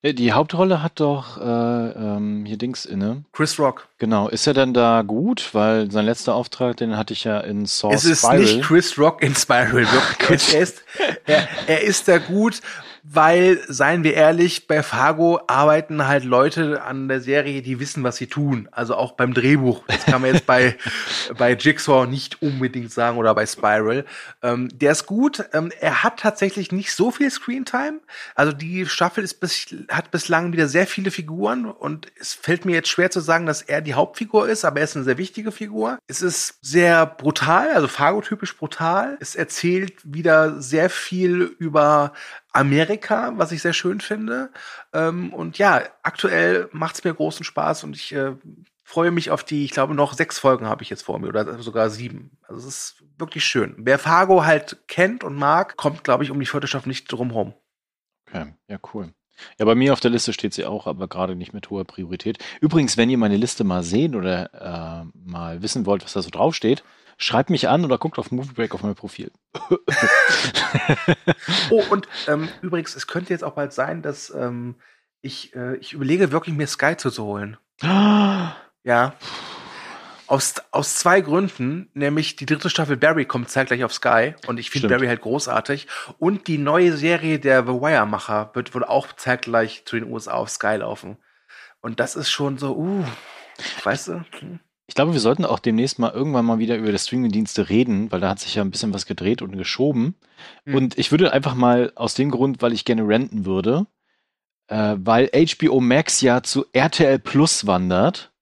Die 0.04 0.32
Hauptrolle 0.32 0.82
hat 0.82 1.00
doch 1.00 1.38
äh, 1.38 1.42
ähm, 1.42 2.44
hier 2.44 2.58
Dings 2.58 2.84
inne. 2.84 3.24
Chris 3.32 3.58
Rock. 3.58 3.88
Genau, 3.98 4.28
ist 4.28 4.46
er 4.46 4.54
denn 4.54 4.72
da 4.72 5.02
gut? 5.02 5.50
Weil 5.52 5.90
sein 5.90 6.04
letzter 6.04 6.34
Auftrag, 6.34 6.76
den 6.76 6.96
hatte 6.96 7.12
ich 7.12 7.24
ja 7.24 7.40
in 7.40 7.66
Source 7.66 8.04
es 8.04 8.04
ist 8.04 8.18
Spiral. 8.20 8.38
nicht 8.38 8.62
Chris 8.62 8.98
Rock 8.98 9.22
in 9.22 9.34
Spiral. 9.34 9.72
Wirklich. 9.90 10.54
er, 10.54 10.60
ist, 10.60 10.84
er, 11.24 11.48
er 11.66 11.82
ist 11.82 12.06
da 12.06 12.18
gut, 12.18 12.60
weil, 13.08 13.60
seien 13.68 14.02
wir 14.02 14.14
ehrlich, 14.14 14.66
bei 14.66 14.82
Fargo 14.82 15.40
arbeiten 15.46 16.06
halt 16.06 16.25
Leute 16.25 16.82
an 16.82 17.08
der 17.08 17.20
Serie, 17.20 17.62
die 17.62 17.78
wissen, 17.78 18.02
was 18.02 18.16
sie 18.16 18.26
tun. 18.26 18.68
Also 18.72 18.96
auch 18.96 19.12
beim 19.12 19.32
Drehbuch. 19.32 19.84
Das 19.86 20.04
kann 20.06 20.22
man 20.22 20.34
jetzt 20.34 20.46
bei, 20.46 20.76
bei 21.38 21.52
Jigsaw 21.52 22.06
nicht 22.06 22.42
unbedingt 22.42 22.92
sagen 22.92 23.16
oder 23.18 23.34
bei 23.34 23.46
Spiral. 23.46 24.04
Ähm, 24.42 24.68
der 24.72 24.92
ist 24.92 25.06
gut. 25.06 25.44
Ähm, 25.52 25.70
er 25.80 26.02
hat 26.02 26.18
tatsächlich 26.18 26.72
nicht 26.72 26.92
so 26.92 27.10
viel 27.10 27.30
Screentime. 27.30 28.00
Also 28.34 28.52
die 28.52 28.86
Staffel 28.86 29.22
ist 29.22 29.40
bis, 29.40 29.66
hat 29.88 30.10
bislang 30.10 30.52
wieder 30.52 30.66
sehr 30.66 30.86
viele 30.86 31.10
Figuren 31.10 31.66
und 31.66 32.08
es 32.20 32.34
fällt 32.34 32.64
mir 32.64 32.75
jetzt 32.75 32.88
schwer 32.88 33.10
zu 33.10 33.20
sagen, 33.20 33.46
dass 33.46 33.62
er 33.62 33.82
die 33.82 33.94
Hauptfigur 33.94 34.48
ist, 34.48 34.64
aber 34.64 34.78
er 34.78 34.84
ist 34.84 34.96
eine 34.96 35.04
sehr 35.04 35.18
wichtige 35.18 35.52
Figur. 35.52 35.98
Es 36.08 36.22
ist 36.22 36.58
sehr 36.60 37.06
brutal, 37.06 37.70
also 37.70 37.86
Fargo-typisch 37.86 38.56
brutal. 38.56 39.16
Es 39.20 39.36
erzählt 39.36 39.94
wieder 40.02 40.60
sehr 40.60 40.90
viel 40.90 41.42
über 41.58 42.12
Amerika, 42.56 43.32
was 43.36 43.52
ich 43.52 43.62
sehr 43.62 43.72
schön 43.72 44.00
finde. 44.00 44.50
Ähm, 44.92 45.32
und 45.32 45.58
ja, 45.58 45.82
aktuell 46.02 46.68
macht 46.72 46.96
es 46.96 47.04
mir 47.04 47.14
großen 47.14 47.44
Spaß 47.44 47.84
und 47.84 47.96
ich 47.96 48.12
äh, 48.14 48.34
freue 48.82 49.10
mich 49.10 49.30
auf 49.30 49.44
die, 49.44 49.64
ich 49.64 49.72
glaube, 49.72 49.94
noch 49.94 50.14
sechs 50.14 50.38
Folgen 50.38 50.66
habe 50.66 50.82
ich 50.82 50.90
jetzt 50.90 51.02
vor 51.02 51.18
mir 51.18 51.28
oder 51.28 51.60
sogar 51.62 51.90
sieben. 51.90 52.38
Also 52.42 52.60
es 52.60 52.66
ist 52.66 53.04
wirklich 53.18 53.44
schön. 53.44 53.75
Wer 53.78 53.98
Fargo 53.98 54.44
halt 54.44 54.78
kennt 54.88 55.25
und 55.25 55.34
mag, 55.34 55.76
kommt, 55.76 56.04
glaube 56.04 56.25
ich, 56.25 56.30
um 56.30 56.40
die 56.40 56.46
Staffel 56.46 56.88
nicht 56.88 57.10
drum 57.10 57.30
rum. 57.30 57.54
Okay, 58.28 58.54
ja, 58.68 58.78
cool. 58.94 59.12
Ja, 59.58 59.64
bei 59.64 59.75
mir 59.75 59.92
auf 59.92 60.00
der 60.00 60.10
Liste 60.10 60.32
steht 60.32 60.54
sie 60.54 60.64
auch, 60.64 60.86
aber 60.86 61.08
gerade 61.08 61.36
nicht 61.36 61.52
mit 61.52 61.68
hoher 61.68 61.84
Priorität. 61.84 62.38
Übrigens, 62.60 62.96
wenn 62.96 63.10
ihr 63.10 63.18
meine 63.18 63.36
Liste 63.36 63.64
mal 63.64 63.82
sehen 63.82 64.14
oder 64.14 65.04
äh, 65.04 65.18
mal 65.28 65.62
wissen 65.62 65.84
wollt, 65.84 66.04
was 66.04 66.14
da 66.14 66.22
so 66.22 66.30
draufsteht, 66.30 66.82
schreibt 67.16 67.50
mich 67.50 67.68
an 67.68 67.85
oder 67.85 67.99
guckt 67.99 68.18
auf 68.18 68.30
Movie 68.30 68.52
Break 68.52 68.75
auf 68.75 68.82
mein 68.82 68.94
Profil. 68.94 69.30
Oh, 71.70 71.82
und 71.90 72.06
ähm, 72.28 72.49
übrigens, 72.62 72.94
es 72.94 73.06
könnte 73.06 73.32
jetzt 73.32 73.42
auch 73.42 73.54
bald 73.54 73.73
sein, 73.73 74.02
dass 74.02 74.30
ähm, 74.30 74.76
ich, 75.20 75.54
äh, 75.56 75.76
ich 75.76 75.92
überlege 75.92 76.30
wirklich, 76.30 76.54
mir 76.54 76.66
Sky 76.66 76.96
zu 76.96 77.11
holen. 77.23 77.56
Ja. 78.85 79.14
Aus, 80.28 80.54
aus 80.70 80.94
zwei 80.94 81.20
Gründen, 81.20 81.90
nämlich 81.92 82.37
die 82.37 82.46
dritte 82.46 82.70
Staffel 82.70 82.96
Barry 82.96 83.25
kommt 83.25 83.50
zeitgleich 83.50 83.82
auf 83.82 83.92
Sky 83.92 84.37
und 84.46 84.58
ich 84.58 84.70
finde. 84.70 84.88
Barry 84.88 85.08
halt 85.08 85.23
großartig. 85.23 85.88
Und 86.18 86.46
die 86.46 86.58
neue 86.58 86.96
Serie 86.96 87.40
der 87.40 87.62
The 87.62 87.73
Wire-Macher 87.73 88.50
wird 88.54 88.75
wohl 88.76 88.85
auch 88.85 89.12
zeitgleich 89.12 89.85
zu 89.87 89.96
den 89.96 90.08
USA 90.08 90.35
auf 90.35 90.50
Sky 90.50 90.76
laufen. 90.76 91.16
Und 91.80 91.99
das 91.99 92.14
ist 92.14 92.30
schon 92.30 92.58
so, 92.58 92.76
uh, 92.76 93.04
weißt 93.82 94.08
du? 94.08 94.25
Hm. 94.38 94.61
Ich 94.88 94.95
glaube, 94.95 95.12
wir 95.12 95.21
sollten 95.21 95.45
auch 95.45 95.59
demnächst 95.59 95.99
mal 95.99 96.12
irgendwann 96.12 96.45
mal 96.45 96.59
wieder 96.59 96.76
über 96.76 96.93
das 96.93 97.07
Streaming-Dienste 97.07 97.69
reden, 97.69 98.12
weil 98.12 98.21
da 98.21 98.31
hat 98.31 98.38
sich 98.38 98.55
ja 98.55 98.62
ein 98.62 98.71
bisschen 98.71 98.95
was 98.95 99.07
gedreht 99.07 99.43
und 99.43 99.57
geschoben. 99.57 100.14
Hm. 100.64 100.75
Und 100.75 100.99
ich 100.99 101.11
würde 101.11 101.33
einfach 101.33 101.55
mal 101.55 101.93
aus 101.97 102.14
dem 102.14 102.31
Grund, 102.31 102.62
weil 102.62 102.73
ich 102.73 102.85
gerne 102.85 103.07
renten 103.07 103.45
würde, 103.45 103.87
äh, 104.69 104.95
weil 104.99 105.28
HBO 105.33 105.81
Max 105.81 106.21
ja 106.21 106.43
zu 106.43 106.66
RTL 106.73 107.19
Plus 107.19 107.66
wandert. 107.66 108.33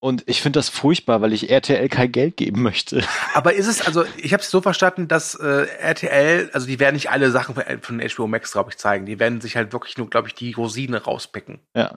Und 0.00 0.24
ich 0.26 0.42
finde 0.42 0.58
das 0.58 0.68
furchtbar, 0.68 1.20
weil 1.20 1.32
ich 1.32 1.48
RTL 1.48 1.88
kein 1.88 2.10
Geld 2.10 2.36
geben 2.36 2.62
möchte. 2.62 3.04
Aber 3.34 3.52
ist 3.52 3.68
es, 3.68 3.82
also 3.82 4.04
ich 4.16 4.32
habe 4.32 4.42
es 4.42 4.50
so 4.50 4.60
verstanden, 4.60 5.06
dass 5.06 5.34
äh, 5.34 5.66
RTL, 5.78 6.50
also 6.54 6.66
die 6.66 6.80
werden 6.80 6.94
nicht 6.94 7.10
alle 7.10 7.30
Sachen 7.30 7.54
von, 7.54 7.64
von 7.82 8.00
HBO 8.00 8.26
Max, 8.26 8.52
glaube 8.52 8.70
ich, 8.70 8.78
zeigen. 8.78 9.06
Die 9.06 9.20
werden 9.20 9.40
sich 9.40 9.54
halt 9.54 9.72
wirklich 9.72 9.98
nur, 9.98 10.10
glaube 10.10 10.28
ich, 10.28 10.34
die 10.34 10.52
Rosine 10.52 11.04
rauspicken. 11.04 11.60
Ja. 11.76 11.96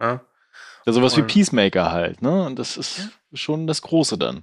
Ja? 0.00 0.24
Ja, 0.90 0.94
sowas 0.94 1.16
wie 1.16 1.22
Peacemaker 1.22 1.92
halt, 1.92 2.22
ne? 2.22 2.44
Und 2.44 2.58
das 2.58 2.76
ist 2.76 3.10
schon 3.32 3.66
das 3.66 3.82
Große 3.82 4.18
dann. 4.18 4.42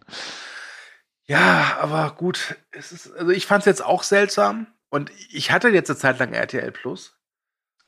Ja, 1.25 1.77
aber 1.81 2.11
gut, 2.11 2.55
es 2.71 2.91
ist, 2.91 3.11
also 3.11 3.31
ich 3.31 3.45
fand 3.45 3.61
es 3.61 3.65
jetzt 3.65 3.83
auch 3.83 4.03
seltsam 4.03 4.67
und 4.89 5.11
ich 5.29 5.51
hatte 5.51 5.69
jetzt 5.69 5.89
eine 5.89 5.99
Zeit 5.99 6.19
lang 6.19 6.33
RTL 6.33 6.71
Plus 6.71 7.17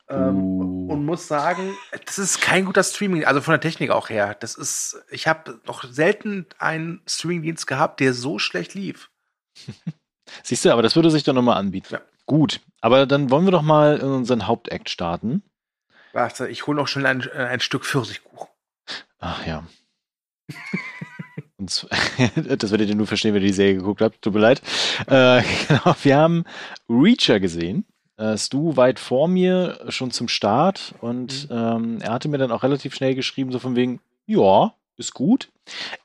ähm, 0.09 0.35
Uh. 0.35 0.91
und 0.91 1.05
muss 1.05 1.27
sagen, 1.27 1.75
das 2.05 2.19
ist 2.19 2.41
kein 2.41 2.65
guter 2.65 2.83
Streaming, 2.83 3.23
also 3.23 3.41
von 3.41 3.53
der 3.53 3.61
Technik 3.61 3.91
auch 3.91 4.09
her. 4.09 4.35
Das 4.39 4.55
ist, 4.55 5.01
ich 5.09 5.27
habe 5.27 5.61
noch 5.65 5.83
selten 5.85 6.47
einen 6.57 7.01
Streamingdienst 7.07 7.65
gehabt, 7.67 7.99
der 7.99 8.13
so 8.13 8.39
schlecht 8.39 8.73
lief. 8.73 9.09
Siehst 10.43 10.65
du, 10.65 10.71
aber 10.71 10.81
das 10.81 10.95
würde 10.95 11.09
sich 11.09 11.23
doch 11.23 11.33
nochmal 11.33 11.57
anbieten. 11.57 11.93
Ja. 11.93 12.01
Gut, 12.25 12.59
aber 12.81 13.05
dann 13.05 13.29
wollen 13.29 13.45
wir 13.45 13.51
doch 13.51 13.61
mal 13.61 13.97
in 13.97 14.07
unseren 14.07 14.47
Hauptakt 14.47 14.89
starten. 14.89 15.43
Warte, 16.11 16.47
ich 16.47 16.67
hole 16.67 16.77
noch 16.77 16.87
schnell 16.87 17.05
ein, 17.05 17.21
äh, 17.21 17.45
ein 17.45 17.59
Stück 17.59 17.85
Pfirsichkuchen. 17.85 18.48
Ach 19.19 19.45
ja. 19.45 19.63
Und 21.57 21.88
das 22.57 22.71
werdet 22.71 22.89
ihr 22.89 22.95
nur 22.95 23.07
verstehen, 23.07 23.33
wenn 23.33 23.41
ihr 23.41 23.49
die 23.49 23.53
Serie 23.53 23.75
geguckt 23.75 24.01
habt. 24.01 24.21
Tut 24.21 24.33
mir 24.33 24.39
leid. 24.39 24.61
Äh, 25.07 25.43
genau, 25.67 25.95
wir 26.01 26.17
haben 26.17 26.45
Reacher 26.89 27.39
gesehen. 27.39 27.85
Äh, 28.17 28.38
Stu 28.38 28.75
weit 28.75 28.99
vor 28.99 29.27
mir 29.27 29.79
schon 29.89 30.11
zum 30.11 30.27
Start 30.27 30.93
und 30.99 31.47
ähm, 31.51 31.99
er 32.01 32.11
hatte 32.11 32.27
mir 32.27 32.38
dann 32.38 32.51
auch 32.51 32.63
relativ 32.63 32.93
schnell 32.95 33.15
geschrieben, 33.15 33.51
so 33.51 33.59
von 33.59 33.75
wegen, 33.75 34.01
ja, 34.25 34.73
ist 34.97 35.13
gut. 35.13 35.49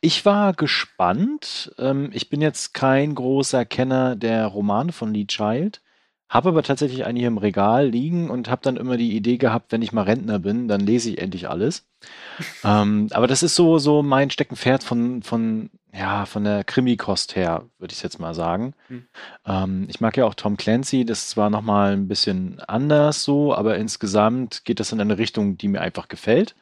Ich 0.00 0.24
war 0.24 0.52
gespannt. 0.52 1.74
Ähm, 1.78 2.10
ich 2.12 2.30
bin 2.30 2.40
jetzt 2.40 2.74
kein 2.74 3.14
großer 3.14 3.64
Kenner 3.64 4.14
der 4.14 4.46
Romane 4.46 4.92
von 4.92 5.12
Lee 5.12 5.26
Child, 5.26 5.80
habe 6.28 6.48
aber 6.48 6.62
tatsächlich 6.62 7.04
einen 7.04 7.18
hier 7.18 7.28
im 7.28 7.38
Regal 7.38 7.88
liegen 7.88 8.30
und 8.30 8.48
habe 8.48 8.62
dann 8.62 8.76
immer 8.76 8.96
die 8.96 9.14
Idee 9.14 9.36
gehabt, 9.36 9.72
wenn 9.72 9.82
ich 9.82 9.92
mal 9.92 10.02
Rentner 10.02 10.38
bin, 10.38 10.68
dann 10.68 10.80
lese 10.80 11.10
ich 11.10 11.18
endlich 11.18 11.48
alles. 11.48 11.86
ähm, 12.64 13.08
aber 13.12 13.26
das 13.26 13.42
ist 13.42 13.54
so, 13.54 13.78
so 13.78 14.02
mein 14.02 14.30
Steckenpferd 14.30 14.82
von, 14.82 15.22
von, 15.22 15.70
ja, 15.92 16.26
von 16.26 16.44
der 16.44 16.64
Krimi-Kost 16.64 17.36
her, 17.36 17.66
würde 17.78 17.92
ich 17.92 18.02
jetzt 18.02 18.18
mal 18.18 18.34
sagen. 18.34 18.74
Hm. 18.88 19.06
Ähm, 19.46 19.86
ich 19.88 20.00
mag 20.00 20.16
ja 20.16 20.24
auch 20.24 20.34
Tom 20.34 20.56
Clancy, 20.56 21.04
das 21.04 21.20
ist 21.20 21.30
zwar 21.30 21.50
nochmal 21.50 21.92
ein 21.92 22.08
bisschen 22.08 22.58
anders 22.60 23.22
so, 23.22 23.54
aber 23.54 23.76
insgesamt 23.76 24.64
geht 24.64 24.80
das 24.80 24.92
in 24.92 25.00
eine 25.00 25.18
Richtung, 25.18 25.56
die 25.56 25.68
mir 25.68 25.82
einfach 25.82 26.08
gefällt. 26.08 26.56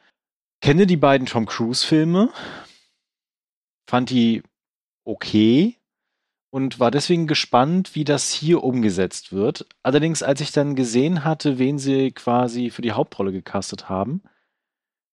Kenne 0.61 0.87
die 0.87 0.97
beiden 0.97 1.27
Tom 1.27 1.45
Cruise-Filme, 1.45 2.29
fand 3.89 4.09
die 4.09 4.43
okay 5.05 5.77
und 6.53 6.79
war 6.79 6.91
deswegen 6.91 7.25
gespannt, 7.25 7.95
wie 7.95 8.03
das 8.03 8.29
hier 8.29 8.63
umgesetzt 8.63 9.33
wird. 9.33 9.65
Allerdings, 9.81 10.21
als 10.21 10.39
ich 10.39 10.51
dann 10.51 10.75
gesehen 10.75 11.23
hatte, 11.23 11.57
wen 11.57 11.79
sie 11.79 12.11
quasi 12.11 12.69
für 12.69 12.83
die 12.83 12.91
Hauptrolle 12.91 13.31
gecastet 13.31 13.89
haben, 13.89 14.21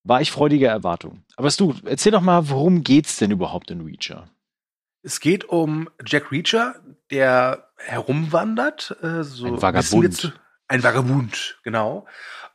war 0.05 0.21
ich 0.21 0.33
freudiger 0.33 0.69
Erwartung. 0.69 1.25
Aber 1.37 1.49
du, 1.49 1.75
erzähl 1.87 2.13
doch 2.13 2.21
mal, 2.21 2.51
worum 2.51 2.85
geht's 2.85 3.17
denn 3.17 3.31
überhaupt 3.31 3.71
in 3.71 3.81
Reacher? 3.81 4.29
Es 5.01 5.19
geht 5.21 5.47
um 5.47 5.89
Jack 6.05 6.31
Reacher, 6.31 6.75
der 7.11 7.71
herumwandert. 7.79 8.99
Äh, 9.01 9.23
so 9.23 9.47
Ein 9.47 9.63
Vagabund. 9.63 10.39
Ein 10.71 10.85
Vagabund, 10.85 11.59
genau. 11.65 12.07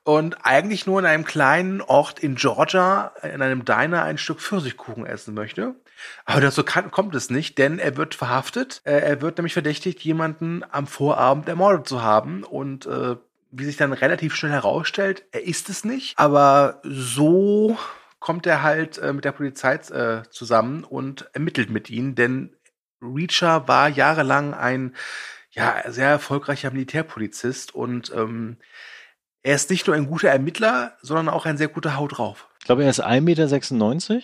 Und 0.06 0.46
eigentlich 0.46 0.86
nur 0.86 1.00
in 1.00 1.06
einem 1.06 1.26
kleinen 1.26 1.82
Ort 1.82 2.18
in 2.20 2.36
Georgia, 2.36 3.12
in 3.24 3.42
einem 3.42 3.66
Diner, 3.66 4.04
ein 4.04 4.18
Stück 4.18 4.40
Pfirsichkuchen 4.40 5.06
essen 5.06 5.34
möchte. 5.34 5.76
Aber 6.24 6.40
dazu 6.40 6.64
kann, 6.64 6.92
kommt 6.92 7.14
es 7.14 7.30
nicht, 7.30 7.58
denn 7.58 7.78
er 7.78 7.98
wird 7.98 8.16
verhaftet. 8.16 8.80
Äh, 8.86 9.00
er 9.00 9.22
wird 9.22 9.38
nämlich 9.38 9.52
verdächtigt, 9.52 10.00
jemanden 10.00 10.64
am 10.72 10.88
Vorabend 10.88 11.50
ermordet 11.50 11.90
zu 11.90 12.04
haben. 12.04 12.46
Und 12.46 12.86
äh, 12.86 13.18
wie 13.52 13.66
sich 13.66 13.76
dann 13.76 13.92
relativ 13.92 14.34
schnell 14.34 14.54
herausstellt, 14.54 15.26
er 15.34 15.44
ist 15.44 15.68
es 15.68 15.84
nicht. 15.84 16.18
Aber 16.18 16.80
so 16.84 17.78
kommt 18.22 18.46
er 18.46 18.64
halt 18.64 18.98
äh, 18.98 19.12
mit 19.12 19.26
der 19.26 19.34
Polizei 19.34 19.74
äh, 19.74 20.24
zusammen 20.30 20.86
und 20.86 21.28
ermittelt 21.34 21.70
mit 21.70 21.90
ihnen, 21.90 22.16
denn 22.16 22.56
Reacher 23.02 23.68
war 23.68 23.90
jahrelang 23.90 24.54
ein 24.54 24.96
ja, 25.56 25.82
sehr 25.92 26.10
erfolgreicher 26.10 26.72
Militärpolizist 26.72 27.74
und 27.74 28.12
ähm, 28.16 28.58
er 29.44 29.56
ist 29.56 29.70
nicht 29.70 29.88
nur 29.88 29.96
ein 29.96 30.08
guter 30.08 30.30
Ermittler, 30.30 30.98
sondern 31.02 31.30
auch 31.30 31.46
ein 31.46 31.58
sehr 31.58 31.68
guter 31.68 31.96
Haut 31.98 32.18
drauf. 32.18 32.48
Ich 32.60 32.66
glaube, 32.66 32.84
er 32.84 32.90
ist 32.90 33.04
1,96 33.04 34.14
Meter. 34.14 34.22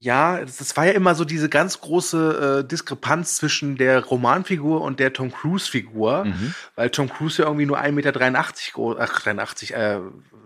Ja, 0.00 0.40
das, 0.40 0.58
das 0.58 0.76
war 0.76 0.86
ja 0.86 0.92
immer 0.92 1.14
so 1.16 1.24
diese 1.24 1.48
ganz 1.48 1.80
große 1.80 2.60
äh, 2.64 2.68
Diskrepanz 2.68 3.36
zwischen 3.36 3.76
der 3.76 4.04
Romanfigur 4.04 4.80
und 4.80 5.00
der 5.00 5.12
Tom 5.12 5.32
Cruise-Figur, 5.32 6.24
Mhm. 6.26 6.54
weil 6.76 6.90
Tom 6.90 7.08
Cruise 7.08 7.42
ja 7.42 7.48
irgendwie 7.48 7.66
nur 7.66 7.80
1,83 7.80 7.92
Meter 7.92 8.12
groß, 8.72 8.96
ach, 9.00 9.20
83, 9.20 9.74
äh, 9.74 10.00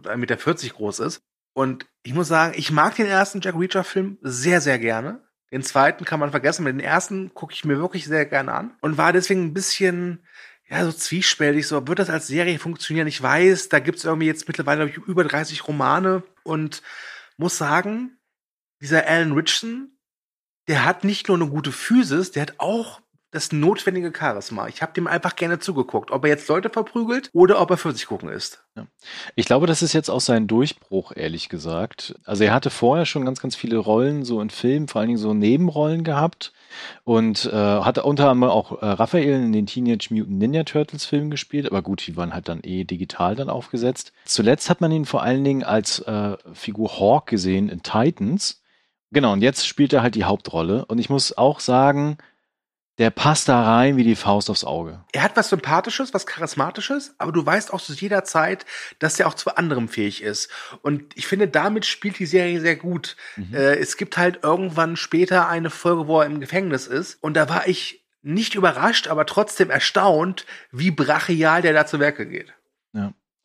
1,40 0.05 0.17
Meter 0.17 0.37
groß 0.37 1.01
ist. 1.01 1.21
Und 1.55 1.85
ich 2.03 2.15
muss 2.15 2.29
sagen, 2.29 2.55
ich 2.57 2.71
mag 2.71 2.97
den 2.97 3.07
ersten 3.07 3.41
Jack 3.43 3.55
Reacher-Film 3.59 4.17
sehr, 4.23 4.62
sehr 4.62 4.79
gerne. 4.79 5.21
Den 5.52 5.62
zweiten 5.62 6.06
kann 6.06 6.18
man 6.18 6.30
vergessen, 6.30 6.64
den 6.64 6.80
ersten 6.80 7.35
gucke 7.35 7.52
ich 7.52 7.66
mir 7.66 7.76
wirklich 7.76 8.06
sehr 8.06 8.25
gerne 8.25 8.52
an 8.54 8.75
und 8.80 8.97
war 8.97 9.12
deswegen 9.12 9.44
ein 9.44 9.54
bisschen, 9.54 10.25
ja, 10.66 10.82
so 10.82 10.92
zwiespältig, 10.92 11.66
so 11.66 11.87
wird 11.87 11.99
das 11.99 12.09
als 12.09 12.26
Serie 12.26 12.59
funktionieren? 12.59 13.06
Ich 13.06 13.23
weiß, 13.23 13.68
da 13.68 13.78
gibt's 13.78 14.04
irgendwie 14.04 14.26
jetzt 14.26 14.49
mittlerweile 14.49 14.88
ich, 14.88 14.97
über 14.97 15.25
30 15.25 15.68
Romane 15.68 16.23
und 16.42 16.82
muss 17.37 17.59
sagen, 17.59 18.16
dieser 18.80 19.06
Alan 19.06 19.32
Richardson, 19.32 19.90
der 20.68 20.87
hat 20.87 21.04
nicht 21.04 21.28
nur 21.28 21.37
eine 21.37 21.49
gute 21.49 21.71
Physis, 21.71 22.30
der 22.30 22.42
hat 22.42 22.54
auch 22.56 23.01
das 23.33 23.51
notwendige 23.51 24.12
Charisma. 24.17 24.69
Ich 24.69 24.83
habe 24.83 24.93
dem 24.93 25.07
einfach 25.07 25.37
gerne 25.37 25.59
zugeguckt, 25.59 26.11
ob 26.11 26.25
er 26.25 26.31
jetzt 26.31 26.49
Leute 26.49 26.69
verprügelt 26.69 27.31
oder 27.33 27.61
ob 27.61 27.71
er 27.71 27.79
für 27.79 27.93
sich 27.93 28.07
gucken 28.07 28.29
ist. 28.29 28.62
Ich 29.35 29.47
glaube, 29.47 29.67
das 29.67 29.83
ist 29.83 29.95
jetzt 29.95 30.11
auch 30.11 30.21
sein 30.21 30.47
Durchbruch, 30.47 31.12
ehrlich 31.17 31.49
gesagt. 31.49 32.15
Also 32.25 32.45
er 32.45 32.53
hatte 32.53 32.69
vorher 32.69 33.07
schon 33.07 33.25
ganz, 33.25 33.41
ganz 33.41 33.57
viele 33.57 33.79
Rollen 33.79 34.25
so 34.25 34.41
in 34.43 34.51
Filmen, 34.51 34.87
vor 34.87 35.01
allen 35.01 35.09
Dingen 35.09 35.19
so 35.19 35.33
Nebenrollen 35.33 36.05
gehabt 36.05 36.53
und 37.05 37.47
äh, 37.47 37.51
hatte 37.53 38.03
unter 38.03 38.29
anderem 38.29 38.53
auch 38.53 38.83
äh, 38.83 38.87
Raphael 38.87 39.43
in 39.43 39.53
den 39.53 39.67
Teenage 39.67 40.09
Mutant 40.11 40.39
Ninja 40.39 40.65
Turtles 40.65 41.07
Filmen 41.07 41.31
gespielt, 41.31 41.67
aber 41.67 41.81
gut, 41.81 42.07
die 42.07 42.17
waren 42.17 42.35
halt 42.35 42.49
dann 42.49 42.61
eh 42.62 42.85
digital 42.85 43.35
dann 43.35 43.49
aufgesetzt. 43.49 44.12
Zuletzt 44.27 44.69
hat 44.69 44.83
man 44.83 44.93
ihn 44.93 45.07
vor 45.07 45.23
allen 45.23 45.43
Dingen 45.43 45.65
als 45.65 46.01
äh, 46.01 46.37
Figur 46.53 46.99
Hawk 46.99 47.27
gesehen 47.27 47.71
in 47.71 47.83
Titans. 47.83 48.62
Genau, 49.11 49.33
und 49.33 49.43
jetzt 49.43 49.67
spielt 49.67 49.93
er 49.93 50.03
halt 50.03 50.15
die 50.15 50.25
Hauptrolle 50.25 50.85
und 50.87 50.99
ich 50.99 51.11
muss 51.11 51.37
auch 51.37 51.61
sagen, 51.61 52.17
der 52.99 53.11
passt 53.11 53.49
da 53.49 53.62
rein 53.62 53.96
wie 53.96 54.04
die 54.04 54.16
Faust 54.16 54.50
aufs 54.50 54.64
Auge. 54.64 55.02
Er 55.12 55.22
hat 55.22 55.37
was 55.37 55.49
Sympathisches, 55.49 56.12
was 56.12 56.26
Charismatisches, 56.26 57.14
aber 57.18 57.32
du 57.32 57.44
weißt 57.44 57.72
auch 57.72 57.80
zu 57.80 57.94
jeder 57.94 58.25
Zeit, 58.25 58.66
dass 58.99 59.18
er 59.18 59.28
auch 59.28 59.34
zu 59.34 59.56
anderem 59.56 59.88
fähig 59.88 60.22
ist. 60.22 60.50
Und 60.82 61.16
ich 61.16 61.26
finde, 61.26 61.49
damit 61.49 61.87
spielt 61.87 62.18
die 62.18 62.26
Serie 62.26 62.61
sehr 62.61 62.76
gut. 62.76 63.16
Mhm. 63.37 63.54
Äh, 63.54 63.76
es 63.76 63.96
gibt 63.96 64.18
halt 64.18 64.40
irgendwann 64.42 64.96
später 64.96 65.49
eine 65.49 65.70
Folge, 65.70 66.06
wo 66.06 66.20
er 66.20 66.26
im 66.26 66.40
Gefängnis 66.40 66.87
ist. 66.87 67.22
Und 67.22 67.34
da 67.34 67.49
war 67.49 67.66
ich 67.66 68.04
nicht 68.20 68.54
überrascht, 68.54 69.08
aber 69.08 69.26
trotzdem 69.26 69.70
erstaunt, 69.70 70.46
wie 70.70 70.90
brachial 70.90 71.62
der 71.62 71.72
da 71.72 71.87
zu 71.87 71.99
Werke 71.99 72.26
geht. 72.26 72.52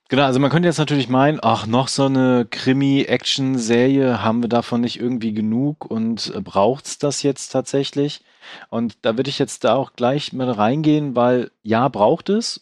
Genau, 0.09 0.23
also 0.23 0.39
man 0.39 0.49
könnte 0.49 0.69
jetzt 0.69 0.77
natürlich 0.77 1.09
meinen, 1.09 1.39
ach, 1.41 1.67
noch 1.67 1.89
so 1.89 2.05
eine 2.05 2.47
Krimi-Action-Serie, 2.49 4.23
haben 4.23 4.41
wir 4.41 4.47
davon 4.47 4.79
nicht 4.79 5.01
irgendwie 5.01 5.33
genug 5.33 5.85
und 5.85 6.33
äh, 6.33 6.39
braucht's 6.39 6.97
das 6.97 7.23
jetzt 7.23 7.49
tatsächlich? 7.49 8.23
Und 8.69 8.97
da 9.01 9.17
würde 9.17 9.29
ich 9.29 9.37
jetzt 9.37 9.65
da 9.65 9.75
auch 9.75 9.93
gleich 9.93 10.31
mal 10.31 10.49
reingehen, 10.49 11.17
weil 11.17 11.51
ja, 11.61 11.89
braucht 11.89 12.29
es. 12.29 12.61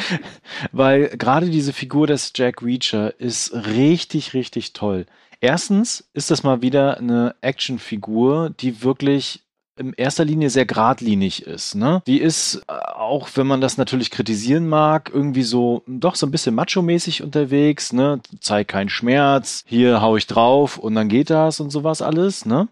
weil 0.72 1.08
gerade 1.08 1.50
diese 1.50 1.72
Figur 1.72 2.06
des 2.06 2.32
Jack 2.36 2.62
Reacher 2.62 3.18
ist 3.18 3.52
richtig, 3.52 4.32
richtig 4.32 4.72
toll. 4.72 5.06
Erstens 5.40 6.08
ist 6.14 6.30
das 6.30 6.44
mal 6.44 6.62
wieder 6.62 6.98
eine 6.98 7.34
Actionfigur, 7.40 8.50
die 8.50 8.82
wirklich 8.84 9.42
in 9.76 9.92
erster 9.92 10.24
Linie 10.24 10.50
sehr 10.50 10.66
geradlinig 10.66 11.42
ist. 11.42 11.74
Ne? 11.74 12.02
Die 12.06 12.20
ist, 12.20 12.62
äh, 12.68 12.72
auch 12.72 13.28
wenn 13.34 13.46
man 13.46 13.60
das 13.60 13.76
natürlich 13.76 14.10
kritisieren 14.10 14.68
mag, 14.68 15.10
irgendwie 15.12 15.42
so 15.42 15.82
doch 15.86 16.14
so 16.14 16.26
ein 16.26 16.30
bisschen 16.30 16.54
macho-mäßig 16.54 17.22
unterwegs. 17.22 17.92
Ne? 17.92 18.20
Zeig 18.40 18.68
keinen 18.68 18.88
Schmerz, 18.88 19.64
hier 19.66 20.00
hau 20.00 20.16
ich 20.16 20.26
drauf 20.26 20.78
und 20.78 20.94
dann 20.94 21.08
geht 21.08 21.30
das 21.30 21.60
und 21.60 21.70
sowas 21.70 22.02
alles. 22.02 22.46
Ne? 22.46 22.68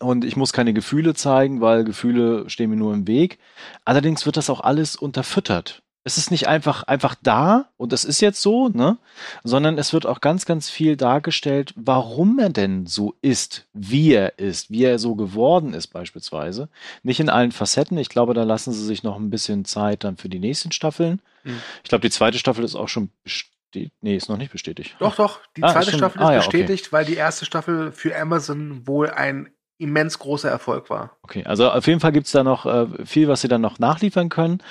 und 0.00 0.24
ich 0.24 0.36
muss 0.36 0.52
keine 0.52 0.74
Gefühle 0.74 1.14
zeigen, 1.14 1.60
weil 1.60 1.84
Gefühle 1.84 2.48
stehen 2.50 2.70
mir 2.70 2.76
nur 2.76 2.94
im 2.94 3.06
Weg. 3.06 3.38
Allerdings 3.84 4.26
wird 4.26 4.36
das 4.36 4.50
auch 4.50 4.60
alles 4.60 4.96
unterfüttert. 4.96 5.83
Es 6.04 6.18
ist 6.18 6.30
nicht 6.30 6.48
einfach, 6.48 6.82
einfach 6.82 7.14
da 7.22 7.70
und 7.78 7.92
es 7.94 8.04
ist 8.04 8.20
jetzt 8.20 8.42
so, 8.42 8.68
ne? 8.68 8.98
Sondern 9.42 9.78
es 9.78 9.92
wird 9.92 10.06
auch 10.06 10.20
ganz, 10.20 10.44
ganz 10.44 10.68
viel 10.68 10.96
dargestellt, 10.96 11.72
warum 11.76 12.38
er 12.38 12.50
denn 12.50 12.86
so 12.86 13.14
ist, 13.22 13.66
wie 13.72 14.12
er 14.12 14.38
ist, 14.38 14.70
wie 14.70 14.84
er 14.84 14.98
so 14.98 15.14
geworden 15.14 15.72
ist, 15.72 15.88
beispielsweise. 15.88 16.68
Nicht 17.02 17.20
in 17.20 17.30
allen 17.30 17.52
Facetten. 17.52 17.96
Ich 17.96 18.10
glaube, 18.10 18.34
da 18.34 18.42
lassen 18.42 18.72
sie 18.72 18.84
sich 18.84 19.02
noch 19.02 19.16
ein 19.16 19.30
bisschen 19.30 19.64
Zeit 19.64 20.04
dann 20.04 20.18
für 20.18 20.28
die 20.28 20.38
nächsten 20.38 20.72
Staffeln. 20.72 21.22
Mhm. 21.42 21.60
Ich 21.82 21.88
glaube, 21.88 22.02
die 22.02 22.10
zweite 22.10 22.38
Staffel 22.38 22.64
ist 22.64 22.74
auch 22.74 22.88
schon 22.88 23.10
bestätigt. 23.22 23.54
Nee, 24.02 24.16
ist 24.16 24.28
noch 24.28 24.36
nicht 24.36 24.52
bestätigt. 24.52 24.94
Doch, 24.98 25.16
doch. 25.16 25.40
Die 25.56 25.62
ah, 25.62 25.72
zweite 25.72 25.90
Staffel 25.96 26.20
ist 26.20 26.26
ah, 26.26 26.32
ja, 26.32 26.38
bestätigt, 26.38 26.84
okay. 26.86 26.92
weil 26.92 27.04
die 27.04 27.16
erste 27.16 27.44
Staffel 27.44 27.92
für 27.92 28.16
Amazon 28.16 28.86
wohl 28.86 29.10
ein 29.10 29.48
immens 29.78 30.18
großer 30.20 30.48
Erfolg 30.48 30.88
war. 30.88 31.16
Okay, 31.22 31.44
also 31.44 31.68
auf 31.68 31.86
jeden 31.86 31.98
Fall 31.98 32.12
gibt 32.12 32.26
es 32.26 32.32
da 32.32 32.44
noch 32.44 32.64
äh, 32.64 32.86
viel, 33.04 33.26
was 33.26 33.40
sie 33.40 33.48
dann 33.48 33.60
noch 33.60 33.80
nachliefern 33.80 34.28
können. 34.28 34.62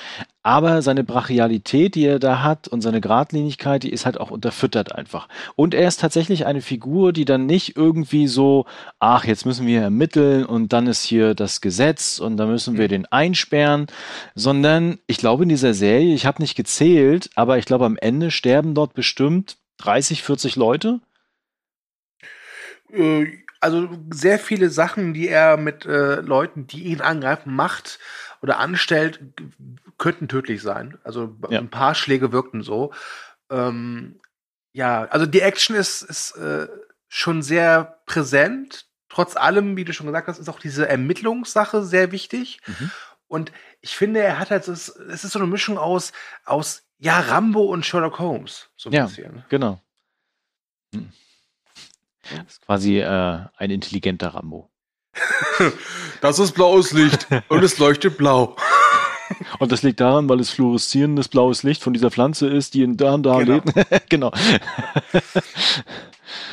Aber 0.43 0.81
seine 0.81 1.03
Brachialität, 1.03 1.95
die 1.95 2.05
er 2.05 2.19
da 2.19 2.41
hat 2.41 2.67
und 2.67 2.81
seine 2.81 3.01
Gradlinigkeit, 3.01 3.83
die 3.83 3.91
ist 3.91 4.05
halt 4.05 4.19
auch 4.19 4.31
unterfüttert 4.31 4.93
einfach. 4.93 5.27
Und 5.55 5.74
er 5.74 5.88
ist 5.88 6.00
tatsächlich 6.00 6.45
eine 6.45 6.62
Figur, 6.62 7.12
die 7.12 7.25
dann 7.25 7.45
nicht 7.45 7.75
irgendwie 7.75 8.27
so, 8.27 8.65
ach, 9.00 9.25
jetzt 9.25 9.45
müssen 9.45 9.67
wir 9.67 9.81
ermitteln 9.81 10.45
und 10.45 10.72
dann 10.72 10.88
ist 10.88 11.03
hier 11.03 11.33
das 11.33 11.60
Gesetz 11.60 12.19
und 12.19 12.38
dann 12.38 12.50
müssen 12.50 12.77
wir 12.77 12.86
mhm. 12.86 12.89
den 12.89 13.05
einsperren, 13.05 13.88
sondern 14.36 15.00
ich 15.07 15.17
glaube 15.17 15.43
in 15.43 15.50
dieser 15.50 15.74
Serie, 15.74 16.13
ich 16.13 16.25
habe 16.25 16.41
nicht 16.41 16.55
gezählt, 16.55 17.29
aber 17.36 17.57
ich 17.57 17.65
glaube 17.65 17.86
am 17.86 17.98
Ende 17.98 18.31
sterben 18.31 18.74
dort 18.74 18.93
bestimmt 18.93 19.57
30, 19.77 20.24
40 20.24 20.55
Leute. 20.55 21.01
Äh, 22.91 23.42
also 23.63 23.89
sehr 24.12 24.39
viele 24.39 24.70
Sachen, 24.70 25.13
die 25.13 25.29
er 25.29 25.58
mit 25.58 25.86
äh, 25.86 26.15
Leuten, 26.15 26.67
die 26.67 26.84
ihn 26.84 27.01
angreifen, 27.01 27.55
macht 27.55 27.98
oder 28.41 28.60
anstellt, 28.60 29.22
könnten 29.98 30.27
tödlich 30.27 30.62
sein. 30.62 30.98
Also 31.03 31.38
ja. 31.50 31.60
ein 31.60 31.70
paar 31.70 31.96
Schläge 31.96 32.34
wirkten 32.34 32.62
so. 32.62 32.93
Ähm, 33.50 34.20
ja, 34.74 35.05
also 35.05 35.25
die 35.25 35.39
Action 35.39 35.77
ist, 35.77 36.01
ist 36.01 36.36
äh, 36.36 36.67
schon 37.08 37.41
sehr 37.41 38.01
präsent. 38.05 38.88
Trotz 39.08 39.38
allem, 39.38 39.77
wie 39.77 39.86
du 39.86 39.93
schon 39.93 40.08
gesagt 40.08 40.27
hast, 40.27 40.39
ist 40.39 40.50
auch 40.50 40.60
diese 40.60 40.89
Ermittlungssache 40.89 41.84
sehr 41.84 42.12
wichtig. 42.12 42.60
Mhm. 42.67 42.91
Und 43.27 43.51
ich 43.79 43.96
finde, 43.96 44.22
er 44.22 44.39
hat 44.39 44.51
halt, 44.51 44.67
es 44.67 44.89
ist 44.89 45.22
so 45.22 45.39
eine 45.39 45.48
Mischung 45.48 45.77
aus, 45.77 46.12
aus 46.43 46.84
ja, 47.00 47.20
Rambo 47.20 47.62
und 47.62 47.86
Sherlock 47.86 48.20
Holmes. 48.20 48.70
So 48.75 48.89
ein 48.89 48.93
ja, 48.93 49.05
bisschen. 49.05 49.46
Genau. 49.50 49.82
Hm. 50.93 51.12
Das 52.30 52.53
ist 52.53 52.65
quasi 52.65 53.00
äh, 53.00 53.39
ein 53.58 53.72
intelligenter 53.72 54.30
Rambo. 54.30 54.70
das 56.22 56.39
ist 56.39 56.53
blaues 56.53 56.92
Licht 56.92 57.27
und 57.50 57.63
es 57.63 57.77
leuchtet 57.77 58.18
blau. 58.18 58.56
Und 59.60 59.72
das 59.72 59.84
liegt 59.84 60.00
daran, 60.00 60.30
weil 60.30 60.39
es 60.39 60.51
fluoreszierendes 60.51 61.27
blaues 61.27 61.63
Licht 61.63 61.82
von 61.82 61.94
dieser 61.94 62.12
Pflanze 62.12 62.48
ist, 62.48 62.74
die 62.74 62.84
in 62.84 62.98
da 62.98 63.13
und 63.13 63.24
da 63.24 63.39
genau. 63.39 63.53
lebt. 63.53 64.10
genau. 64.10 64.32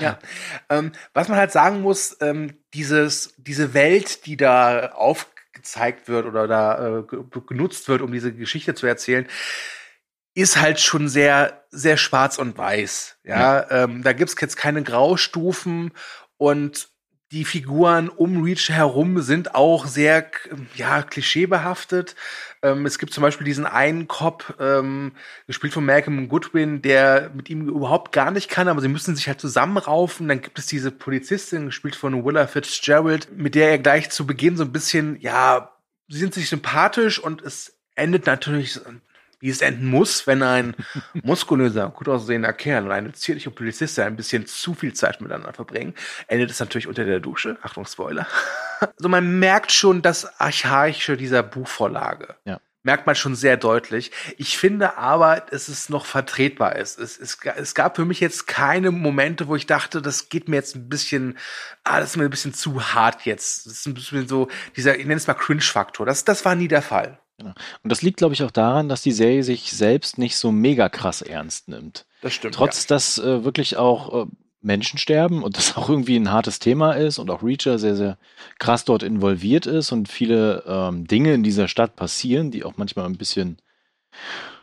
Ja, 0.00 0.18
ähm, 0.68 0.92
was 1.12 1.28
man 1.28 1.38
halt 1.38 1.52
sagen 1.52 1.82
muss, 1.82 2.16
ähm, 2.20 2.58
dieses, 2.72 3.34
diese 3.36 3.74
Welt, 3.74 4.24
die 4.26 4.36
da 4.36 4.92
aufgezeigt 4.92 6.08
wird 6.08 6.26
oder 6.26 6.46
da 6.46 7.00
äh, 7.00 7.02
genutzt 7.46 7.88
wird, 7.88 8.02
um 8.02 8.12
diese 8.12 8.32
Geschichte 8.32 8.74
zu 8.74 8.86
erzählen, 8.86 9.26
ist 10.40 10.60
halt 10.60 10.80
schon 10.80 11.08
sehr, 11.08 11.64
sehr 11.70 11.96
schwarz 11.96 12.38
und 12.38 12.56
weiß. 12.58 13.18
Ja, 13.24 13.38
ja. 13.38 13.84
Ähm, 13.84 14.02
da 14.02 14.12
gibt's 14.12 14.36
jetzt 14.40 14.56
keine 14.56 14.82
Graustufen 14.82 15.92
und 16.36 16.88
die 17.32 17.44
Figuren 17.44 18.08
um 18.08 18.42
Reach 18.42 18.70
herum 18.70 19.22
sind 19.22 19.54
auch 19.54 19.86
sehr, 19.86 20.28
ja, 20.74 21.02
klischeebehaftet. 21.02 22.16
Ähm, 22.60 22.86
es 22.86 22.98
gibt 22.98 23.12
zum 23.12 23.22
Beispiel 23.22 23.44
diesen 23.44 23.66
einen 23.66 24.08
Cop, 24.08 24.56
ähm, 24.58 25.12
gespielt 25.46 25.72
von 25.72 25.84
Malcolm 25.84 26.28
Goodwin, 26.28 26.82
der 26.82 27.30
mit 27.32 27.48
ihm 27.48 27.68
überhaupt 27.68 28.10
gar 28.10 28.32
nicht 28.32 28.50
kann, 28.50 28.66
aber 28.66 28.80
sie 28.80 28.88
müssen 28.88 29.14
sich 29.14 29.28
halt 29.28 29.40
zusammenraufen. 29.40 30.26
Dann 30.26 30.40
gibt 30.40 30.58
es 30.58 30.66
diese 30.66 30.90
Polizistin, 30.90 31.66
gespielt 31.66 31.94
von 31.94 32.24
Willa 32.24 32.48
Fitzgerald, 32.48 33.28
mit 33.36 33.54
der 33.54 33.70
er 33.70 33.78
gleich 33.78 34.10
zu 34.10 34.26
Beginn 34.26 34.56
so 34.56 34.64
ein 34.64 34.72
bisschen, 34.72 35.20
ja, 35.20 35.72
sie 36.08 36.18
sind 36.18 36.34
sich 36.34 36.48
sympathisch 36.48 37.20
und 37.20 37.42
es 37.42 37.78
endet 37.94 38.26
natürlich 38.26 38.80
wie 39.40 39.48
es 39.48 39.62
enden 39.62 39.86
muss, 39.86 40.26
wenn 40.26 40.42
ein 40.42 40.76
muskulöser, 41.22 41.88
gut 41.88 42.08
aussehender 42.08 42.52
Kerl 42.52 42.84
und 42.84 42.92
eine 42.92 43.12
zierliche 43.12 43.50
Polizistin 43.50 44.04
ein 44.04 44.16
bisschen 44.16 44.46
zu 44.46 44.74
viel 44.74 44.92
Zeit 44.92 45.20
miteinander 45.20 45.52
verbringen, 45.52 45.94
endet 46.28 46.50
es 46.50 46.60
natürlich 46.60 46.86
unter 46.86 47.04
der 47.04 47.20
Dusche. 47.20 47.58
Achtung, 47.62 47.86
Spoiler. 47.86 48.26
also 48.80 49.08
man 49.08 49.38
merkt 49.38 49.72
schon 49.72 50.02
das 50.02 50.40
Archaische 50.40 51.16
dieser 51.16 51.42
Buchvorlage. 51.42 52.36
Ja. 52.44 52.60
Merkt 52.82 53.06
man 53.06 53.14
schon 53.14 53.34
sehr 53.34 53.58
deutlich. 53.58 54.10
Ich 54.38 54.56
finde 54.56 54.96
aber, 54.96 55.40
dass 55.40 55.68
es 55.68 55.90
noch 55.90 56.06
vertretbar 56.06 56.76
ist. 56.76 56.98
Es, 56.98 57.18
es, 57.18 57.38
es 57.44 57.74
gab 57.74 57.96
für 57.96 58.06
mich 58.06 58.20
jetzt 58.20 58.46
keine 58.46 58.90
Momente, 58.90 59.48
wo 59.48 59.56
ich 59.56 59.66
dachte, 59.66 60.00
das 60.00 60.30
geht 60.30 60.48
mir 60.48 60.56
jetzt 60.56 60.76
ein 60.76 60.88
bisschen, 60.88 61.36
ah, 61.84 62.00
das 62.00 62.10
ist 62.10 62.16
mir 62.16 62.24
ein 62.24 62.30
bisschen 62.30 62.54
zu 62.54 62.94
hart 62.94 63.26
jetzt. 63.26 63.66
Das 63.66 63.72
ist 63.74 63.86
ein 63.86 63.92
bisschen 63.92 64.26
so 64.28 64.48
dieser, 64.76 64.98
ich 64.98 65.04
nenne 65.04 65.16
es 65.16 65.26
mal 65.26 65.34
Cringe-Faktor. 65.34 66.06
Das, 66.06 66.24
das 66.24 66.46
war 66.46 66.54
nie 66.54 66.68
der 66.68 66.80
Fall. 66.80 67.20
Genau. 67.40 67.54
Und 67.82 67.90
das 67.90 68.02
liegt, 68.02 68.18
glaube 68.18 68.34
ich, 68.34 68.42
auch 68.42 68.50
daran, 68.50 68.90
dass 68.90 69.00
die 69.00 69.12
Serie 69.12 69.42
sich 69.42 69.72
selbst 69.72 70.18
nicht 70.18 70.36
so 70.36 70.52
mega 70.52 70.90
krass 70.90 71.22
ernst 71.22 71.68
nimmt. 71.68 72.04
Das 72.20 72.34
stimmt. 72.34 72.54
Trotz, 72.54 72.82
ja. 72.82 72.88
dass 72.88 73.18
äh, 73.18 73.44
wirklich 73.44 73.78
auch 73.78 74.26
äh, 74.26 74.26
Menschen 74.60 74.98
sterben 74.98 75.42
und 75.42 75.56
das 75.56 75.74
auch 75.76 75.88
irgendwie 75.88 76.16
ein 76.16 76.30
hartes 76.30 76.58
Thema 76.58 76.92
ist 76.92 77.18
und 77.18 77.30
auch 77.30 77.42
Reacher 77.42 77.78
sehr, 77.78 77.96
sehr 77.96 78.18
krass 78.58 78.84
dort 78.84 79.02
involviert 79.02 79.64
ist 79.64 79.90
und 79.90 80.08
viele 80.08 80.64
ähm, 80.66 81.06
Dinge 81.06 81.32
in 81.32 81.42
dieser 81.42 81.66
Stadt 81.66 81.96
passieren, 81.96 82.50
die 82.50 82.62
auch 82.62 82.76
manchmal 82.76 83.06
ein 83.06 83.16
bisschen 83.16 83.56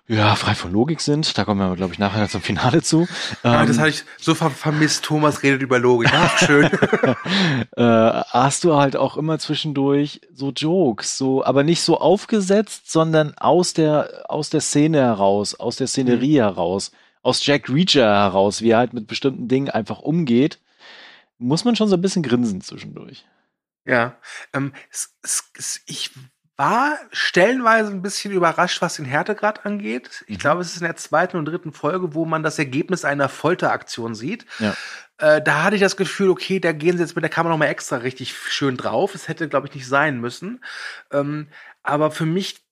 ja, 0.09 0.35
frei 0.35 0.55
von 0.55 0.71
Logik 0.71 1.01
sind. 1.01 1.37
Da 1.37 1.43
kommen 1.43 1.59
wir, 1.59 1.75
glaube 1.75 1.91
ich, 1.91 1.99
nachher 1.99 2.29
zum 2.29 2.41
Finale 2.41 2.81
zu. 2.81 3.07
Ja, 3.43 3.61
ähm, 3.61 3.67
das 3.67 3.77
hatte 3.77 3.89
ich 3.89 4.05
so 4.17 4.35
ver 4.35 4.49
vermisst. 4.49 5.03
Thomas 5.03 5.43
redet 5.43 5.61
über 5.61 5.79
Logik. 5.79 6.09
Ach, 6.13 6.37
schön. 6.37 6.65
äh, 7.75 7.83
hast 7.83 8.63
du 8.63 8.75
halt 8.75 8.95
auch 8.95 9.17
immer 9.17 9.37
zwischendurch 9.37 10.21
so 10.33 10.51
Jokes, 10.51 11.17
so, 11.17 11.43
aber 11.43 11.63
nicht 11.63 11.81
so 11.81 11.99
aufgesetzt, 11.99 12.89
sondern 12.89 13.37
aus 13.37 13.73
der, 13.73 14.23
aus 14.29 14.49
der 14.49 14.61
Szene 14.61 14.99
heraus, 14.99 15.55
aus 15.55 15.75
der 15.75 15.87
Szenerie 15.87 16.37
mhm. 16.37 16.43
heraus, 16.43 16.91
aus 17.21 17.45
Jack 17.45 17.67
Reacher 17.67 18.05
heraus, 18.05 18.61
wie 18.61 18.69
er 18.69 18.77
halt 18.77 18.93
mit 18.93 19.07
bestimmten 19.07 19.49
Dingen 19.49 19.69
einfach 19.69 19.99
umgeht, 19.99 20.59
muss 21.37 21.65
man 21.65 21.75
schon 21.75 21.89
so 21.89 21.95
ein 21.95 22.01
bisschen 22.01 22.23
grinsen 22.23 22.61
zwischendurch. 22.61 23.25
Ja, 23.85 24.17
ähm, 24.53 24.73
es, 24.89 25.17
es, 25.21 25.81
ich 25.85 26.11
war 26.57 26.97
stellenweise 27.11 27.91
ein 27.91 28.01
bisschen 28.01 28.33
überrascht, 28.33 28.81
was 28.81 28.95
den 28.95 29.05
Härtegrad 29.05 29.65
angeht. 29.65 30.25
Ich 30.27 30.37
mhm. 30.37 30.41
glaube, 30.41 30.61
es 30.61 30.71
ist 30.71 30.81
in 30.81 30.87
der 30.87 30.95
zweiten 30.95 31.37
und 31.37 31.45
dritten 31.45 31.71
Folge, 31.71 32.13
wo 32.15 32.25
man 32.25 32.43
das 32.43 32.57
Ergebnis 32.57 33.05
einer 33.05 33.29
Folteraktion 33.29 34.15
sieht. 34.15 34.45
Ja. 34.59 34.75
Äh, 35.19 35.41
da 35.41 35.63
hatte 35.63 35.75
ich 35.75 35.81
das 35.81 35.97
Gefühl, 35.97 36.29
okay, 36.29 36.59
da 36.59 36.71
gehen 36.71 36.97
sie 36.97 37.03
jetzt 37.03 37.15
mit 37.15 37.23
der 37.23 37.29
Kamera 37.29 37.53
nochmal 37.53 37.69
extra 37.69 37.97
richtig 37.97 38.35
schön 38.35 38.75
drauf. 38.75 39.15
Es 39.15 39.27
hätte, 39.27 39.47
glaube 39.47 39.67
ich, 39.67 39.75
nicht 39.75 39.87
sein 39.87 40.19
müssen. 40.19 40.63
Ähm, 41.11 41.47
aber 41.83 42.11
für 42.11 42.25
mich 42.25 42.66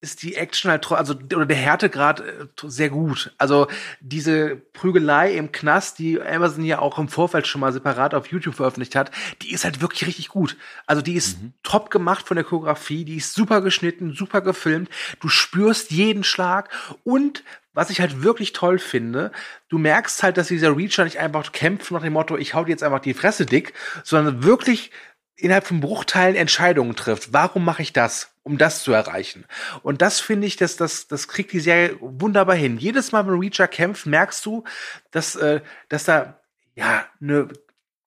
ist 0.00 0.22
die 0.22 0.34
Action 0.34 0.70
halt 0.70 0.90
also 0.90 1.14
oder 1.14 1.46
der 1.46 1.56
Härtegrad 1.56 2.20
äh, 2.20 2.46
sehr 2.64 2.88
gut. 2.88 3.34
Also 3.38 3.66
diese 4.00 4.56
Prügelei 4.56 5.34
im 5.34 5.52
Knast, 5.52 5.98
die 5.98 6.20
Amazon 6.20 6.64
ja 6.64 6.78
auch 6.78 6.98
im 6.98 7.08
Vorfeld 7.08 7.46
schon 7.46 7.60
mal 7.60 7.72
separat 7.72 8.14
auf 8.14 8.28
YouTube 8.28 8.54
veröffentlicht 8.54 8.96
hat, 8.96 9.10
die 9.42 9.52
ist 9.52 9.64
halt 9.64 9.80
wirklich 9.80 10.06
richtig 10.06 10.28
gut. 10.28 10.56
Also 10.86 11.02
die 11.02 11.14
ist 11.14 11.42
mhm. 11.42 11.52
top 11.62 11.90
gemacht 11.90 12.26
von 12.26 12.36
der 12.36 12.44
Choreografie, 12.44 13.04
die 13.04 13.16
ist 13.16 13.34
super 13.34 13.60
geschnitten, 13.60 14.14
super 14.14 14.40
gefilmt. 14.40 14.88
Du 15.20 15.28
spürst 15.28 15.90
jeden 15.90 16.24
Schlag 16.24 16.70
und 17.04 17.44
was 17.72 17.90
ich 17.90 18.00
halt 18.00 18.22
wirklich 18.22 18.52
toll 18.52 18.78
finde, 18.78 19.30
du 19.68 19.78
merkst 19.78 20.22
halt, 20.22 20.36
dass 20.36 20.48
dieser 20.48 20.76
Reacher 20.76 21.04
nicht 21.04 21.18
einfach 21.18 21.52
kämpft 21.52 21.92
nach 21.92 22.02
dem 22.02 22.14
Motto, 22.14 22.36
ich 22.36 22.54
hau 22.54 22.64
dir 22.64 22.72
jetzt 22.72 22.82
einfach 22.82 23.00
die 23.00 23.14
Fresse 23.14 23.46
dick, 23.46 23.74
sondern 24.02 24.42
wirklich 24.42 24.90
innerhalb 25.36 25.66
von 25.66 25.80
Bruchteilen 25.80 26.36
Entscheidungen 26.36 26.96
trifft. 26.96 27.32
Warum 27.32 27.64
mache 27.64 27.82
ich 27.82 27.92
das? 27.92 28.29
Um 28.42 28.56
das 28.56 28.82
zu 28.82 28.92
erreichen. 28.92 29.44
Und 29.82 30.00
das 30.00 30.20
finde 30.20 30.46
ich, 30.46 30.56
dass 30.56 30.76
das, 30.76 31.08
das 31.08 31.28
kriegt 31.28 31.52
die 31.52 31.60
Serie 31.60 31.96
wunderbar 32.00 32.56
hin. 32.56 32.78
Jedes 32.78 33.12
Mal, 33.12 33.26
wenn 33.26 33.38
Reacher 33.38 33.68
kämpft, 33.68 34.06
merkst 34.06 34.44
du, 34.46 34.64
dass, 35.10 35.36
äh, 35.36 35.60
dass 35.88 36.04
da 36.04 36.40
ja 36.74 37.04
eine 37.20 37.48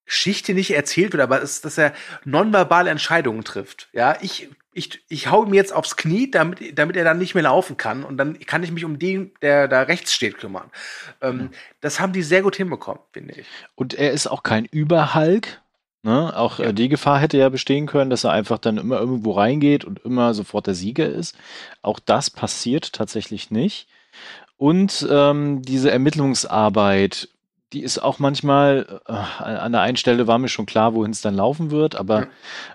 Geschichte 0.05 0.53
nicht 0.53 0.71
erzählt 0.71 1.13
wird, 1.13 1.21
aber 1.21 1.41
ist, 1.41 1.65
dass 1.65 1.77
er 1.77 1.93
nonverbale 2.25 2.89
Entscheidungen 2.89 3.43
trifft. 3.43 3.89
Ja, 3.93 4.17
ich 4.21 4.49
ich, 4.73 5.03
ich 5.07 5.29
hau 5.29 5.45
ihm 5.45 5.53
jetzt 5.53 5.73
aufs 5.73 5.95
Knie, 5.95 6.29
damit, 6.29 6.77
damit 6.77 6.95
er 6.97 7.03
dann 7.03 7.17
nicht 7.17 7.35
mehr 7.35 7.43
laufen 7.43 7.77
kann. 7.77 8.03
Und 8.03 8.17
dann 8.17 8.39
kann 8.39 8.63
ich 8.63 8.71
mich 8.71 8.85
um 8.85 8.99
den, 8.99 9.31
der 9.41 9.67
da 9.67 9.83
rechts 9.83 10.13
steht, 10.13 10.37
kümmern. 10.37 10.69
Ähm, 11.21 11.37
mhm. 11.37 11.49
Das 11.81 11.99
haben 11.99 12.13
die 12.13 12.23
sehr 12.23 12.41
gut 12.41 12.55
hinbekommen, 12.55 13.01
finde 13.11 13.35
ich. 13.35 13.47
Und 13.75 13.93
er 13.93 14.11
ist 14.11 14.27
auch 14.27 14.43
kein 14.43 14.65
Überhulk, 14.65 15.61
Ne? 16.03 16.35
Auch 16.35 16.59
äh, 16.59 16.73
die 16.73 16.89
Gefahr 16.89 17.19
hätte 17.19 17.37
ja 17.37 17.47
bestehen 17.49 17.87
können, 17.87 18.09
dass 18.09 18.25
er 18.25 18.31
einfach 18.31 18.57
dann 18.57 18.77
immer 18.77 18.99
irgendwo 18.99 19.31
reingeht 19.31 19.85
und 19.85 19.99
immer 19.99 20.33
sofort 20.33 20.67
der 20.67 20.75
Sieger 20.75 21.07
ist. 21.07 21.35
Auch 21.81 21.99
das 21.99 22.29
passiert 22.29 22.91
tatsächlich 22.93 23.51
nicht. 23.51 23.87
Und 24.57 25.07
ähm, 25.09 25.61
diese 25.61 25.91
Ermittlungsarbeit, 25.91 27.29
die 27.71 27.81
ist 27.81 27.99
auch 27.99 28.19
manchmal, 28.19 29.01
äh, 29.07 29.13
an 29.13 29.71
der 29.71 29.81
einen 29.81 29.97
Stelle 29.97 30.27
war 30.27 30.37
mir 30.37 30.49
schon 30.49 30.65
klar, 30.65 30.93
wohin 30.93 31.11
es 31.11 31.21
dann 31.21 31.35
laufen 31.35 31.71
wird, 31.71 31.95
aber 31.95 32.27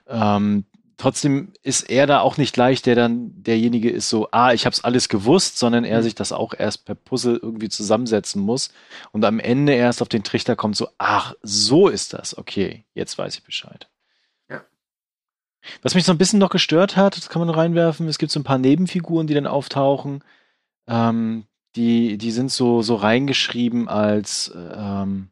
ja. 0.09 0.37
ähm, 0.37 0.65
trotzdem 0.99 1.53
ist 1.63 1.89
er 1.89 2.07
da 2.07 2.21
auch 2.21 2.37
nicht 2.37 2.53
gleich, 2.53 2.83
der 2.83 2.95
dann 2.95 3.31
derjenige 3.43 3.89
ist 3.89 4.11
so, 4.11 4.29
ah, 4.33 4.53
ich 4.53 4.67
habe 4.67 4.75
es 4.75 4.85
alles 4.85 5.09
gewusst, 5.09 5.59
sondern 5.59 5.85
er 5.85 6.01
mhm. 6.01 6.03
sich 6.03 6.15
das 6.15 6.33
auch 6.33 6.53
erst 6.53 6.85
per 6.85 6.97
Puzzle 6.97 7.39
irgendwie 7.41 7.71
zusammensetzen 7.71 8.43
muss 8.43 8.71
und 9.13 9.25
am 9.25 9.39
Ende 9.41 9.73
erst 9.73 10.03
auf 10.03 10.09
den 10.09 10.25
Trichter 10.25 10.57
kommt 10.57 10.77
so, 10.77 10.89
ach, 10.99 11.35
so 11.43 11.89
ist 11.89 12.13
das, 12.13 12.37
okay, 12.37 12.85
jetzt 12.95 13.17
weiß 13.17 13.37
ich 13.37 13.45
Bescheid. 13.45 13.89
Ja. 14.51 14.63
Was 15.83 15.95
mich 15.95 16.05
so 16.05 16.13
ein 16.13 16.19
bisschen 16.19 16.41
noch 16.41 16.51
gestört 16.51 16.97
hat, 16.97 17.17
das 17.17 17.29
kann 17.29 17.41
man 17.41 17.51
reinwerfen, 17.51 18.09
es 18.09 18.19
gibt 18.19 18.33
so 18.33 18.41
ein 18.41 18.45
paar 18.45 18.59
Nebenfiguren, 18.59 19.29
die 19.29 19.35
dann 19.35 19.47
auftauchen, 19.47 20.25
ähm, 20.89 21.47
die, 21.77 22.19
die 22.19 22.33
sind 22.33 22.51
so, 22.51 22.83
so 22.83 22.97
reingeschrieben 22.97 23.89
als, 23.89 24.53
ähm, 24.55 25.31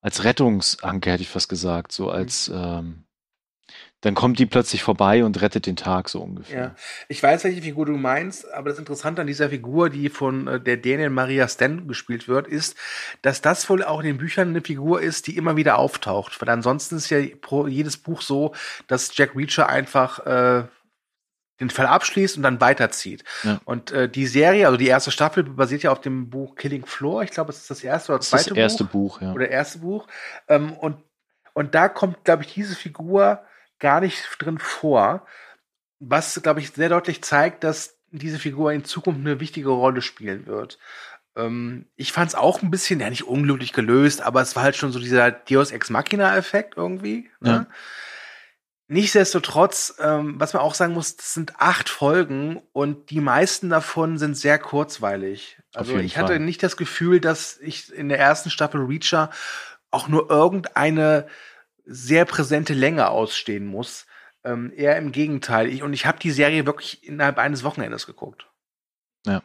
als 0.00 0.24
Rettungsanker, 0.24 1.12
hätte 1.12 1.22
ich 1.22 1.28
fast 1.28 1.48
gesagt, 1.48 1.92
so 1.92 2.10
als, 2.10 2.48
mhm. 2.48 2.56
ähm, 2.56 3.04
dann 4.04 4.14
kommt 4.14 4.38
die 4.38 4.44
plötzlich 4.44 4.82
vorbei 4.82 5.24
und 5.24 5.40
rettet 5.40 5.64
den 5.64 5.76
Tag 5.76 6.10
so 6.10 6.20
ungefähr. 6.20 6.60
Ja, 6.60 6.74
ich 7.08 7.22
weiß, 7.22 7.44
welche 7.44 7.62
Figur 7.62 7.86
du 7.86 7.96
meinst, 7.96 8.52
aber 8.52 8.68
das 8.68 8.78
Interessante 8.78 9.22
an 9.22 9.26
dieser 9.26 9.48
Figur, 9.48 9.88
die 9.88 10.10
von 10.10 10.46
äh, 10.46 10.60
der 10.60 10.76
Daniel 10.76 11.08
Maria 11.08 11.48
Stan 11.48 11.88
gespielt 11.88 12.28
wird, 12.28 12.46
ist, 12.46 12.76
dass 13.22 13.40
das 13.40 13.66
wohl 13.70 13.82
auch 13.82 14.00
in 14.00 14.06
den 14.06 14.18
Büchern 14.18 14.50
eine 14.50 14.60
Figur 14.60 15.00
ist, 15.00 15.26
die 15.26 15.38
immer 15.38 15.56
wieder 15.56 15.78
auftaucht. 15.78 16.38
Weil 16.42 16.50
ansonsten 16.50 16.96
ist 16.96 17.08
ja 17.08 17.18
pro, 17.40 17.66
jedes 17.66 17.96
Buch 17.96 18.20
so, 18.20 18.54
dass 18.88 19.16
Jack 19.16 19.34
Reacher 19.34 19.70
einfach 19.70 20.18
äh, 20.26 20.64
den 21.58 21.70
Fall 21.70 21.86
abschließt 21.86 22.36
und 22.36 22.42
dann 22.42 22.60
weiterzieht. 22.60 23.24
Ja. 23.42 23.58
Und 23.64 23.90
äh, 23.90 24.06
die 24.06 24.26
Serie, 24.26 24.66
also 24.66 24.76
die 24.76 24.88
erste 24.88 25.12
Staffel, 25.12 25.44
basiert 25.44 25.82
ja 25.82 25.92
auf 25.92 26.02
dem 26.02 26.28
Buch 26.28 26.56
Killing 26.56 26.84
Floor. 26.84 27.22
Ich 27.22 27.30
glaube, 27.30 27.52
es 27.52 27.60
ist 27.60 27.70
das 27.70 27.82
erste 27.82 28.12
oder 28.12 28.20
zweite 28.20 28.50
Buch. 28.50 28.56
Das 28.56 28.62
erste 28.62 28.84
Buch, 28.84 29.22
ja. 29.22 29.32
Oder 29.32 29.48
erste 29.48 29.78
Buch. 29.78 30.06
Ähm, 30.48 30.74
und, 30.74 30.98
und 31.54 31.74
da 31.74 31.88
kommt, 31.88 32.22
glaube 32.24 32.42
ich, 32.42 32.52
diese 32.52 32.76
Figur 32.76 33.40
gar 33.78 34.00
nicht 34.00 34.26
drin 34.38 34.58
vor, 34.58 35.26
was, 35.98 36.40
glaube 36.42 36.60
ich, 36.60 36.70
sehr 36.70 36.88
deutlich 36.88 37.22
zeigt, 37.22 37.64
dass 37.64 37.98
diese 38.10 38.38
Figur 38.38 38.72
in 38.72 38.84
Zukunft 38.84 39.20
eine 39.20 39.40
wichtige 39.40 39.70
Rolle 39.70 40.02
spielen 40.02 40.46
wird. 40.46 40.78
Ähm, 41.36 41.86
ich 41.96 42.12
fand 42.12 42.28
es 42.28 42.34
auch 42.34 42.62
ein 42.62 42.70
bisschen, 42.70 43.00
ja 43.00 43.10
nicht 43.10 43.26
unglücklich 43.26 43.72
gelöst, 43.72 44.22
aber 44.22 44.40
es 44.40 44.54
war 44.54 44.62
halt 44.62 44.76
schon 44.76 44.92
so 44.92 44.98
dieser 44.98 45.30
Deus 45.30 45.72
Ex 45.72 45.90
Machina-Effekt 45.90 46.76
irgendwie. 46.76 47.30
Ne? 47.40 47.50
Ja. 47.50 47.66
Nichtsdestotrotz, 48.86 49.96
ähm, 49.98 50.34
was 50.38 50.52
man 50.52 50.62
auch 50.62 50.74
sagen 50.74 50.92
muss, 50.92 51.16
das 51.16 51.32
sind 51.32 51.58
acht 51.58 51.88
Folgen 51.88 52.62
und 52.72 53.10
die 53.10 53.20
meisten 53.20 53.70
davon 53.70 54.18
sind 54.18 54.36
sehr 54.36 54.58
kurzweilig. 54.58 55.58
Also 55.72 55.96
ich 55.96 56.18
hatte 56.18 56.34
Fall. 56.34 56.40
nicht 56.40 56.62
das 56.62 56.76
Gefühl, 56.76 57.18
dass 57.18 57.58
ich 57.60 57.92
in 57.92 58.10
der 58.10 58.18
ersten 58.18 58.50
Staffel 58.50 58.82
Reacher 58.82 59.30
auch 59.90 60.06
nur 60.08 60.28
irgendeine 60.30 61.26
sehr 61.84 62.24
präsente 62.24 62.74
Länge 62.74 63.08
ausstehen 63.08 63.66
muss. 63.66 64.06
Ähm, 64.44 64.72
eher 64.76 64.96
im 64.98 65.12
Gegenteil. 65.12 65.68
Ich, 65.68 65.82
und 65.82 65.92
ich 65.92 66.06
habe 66.06 66.18
die 66.18 66.30
Serie 66.30 66.66
wirklich 66.66 67.06
innerhalb 67.06 67.38
eines 67.38 67.64
Wochenendes 67.64 68.06
geguckt. 68.06 68.46
Ja. 69.26 69.42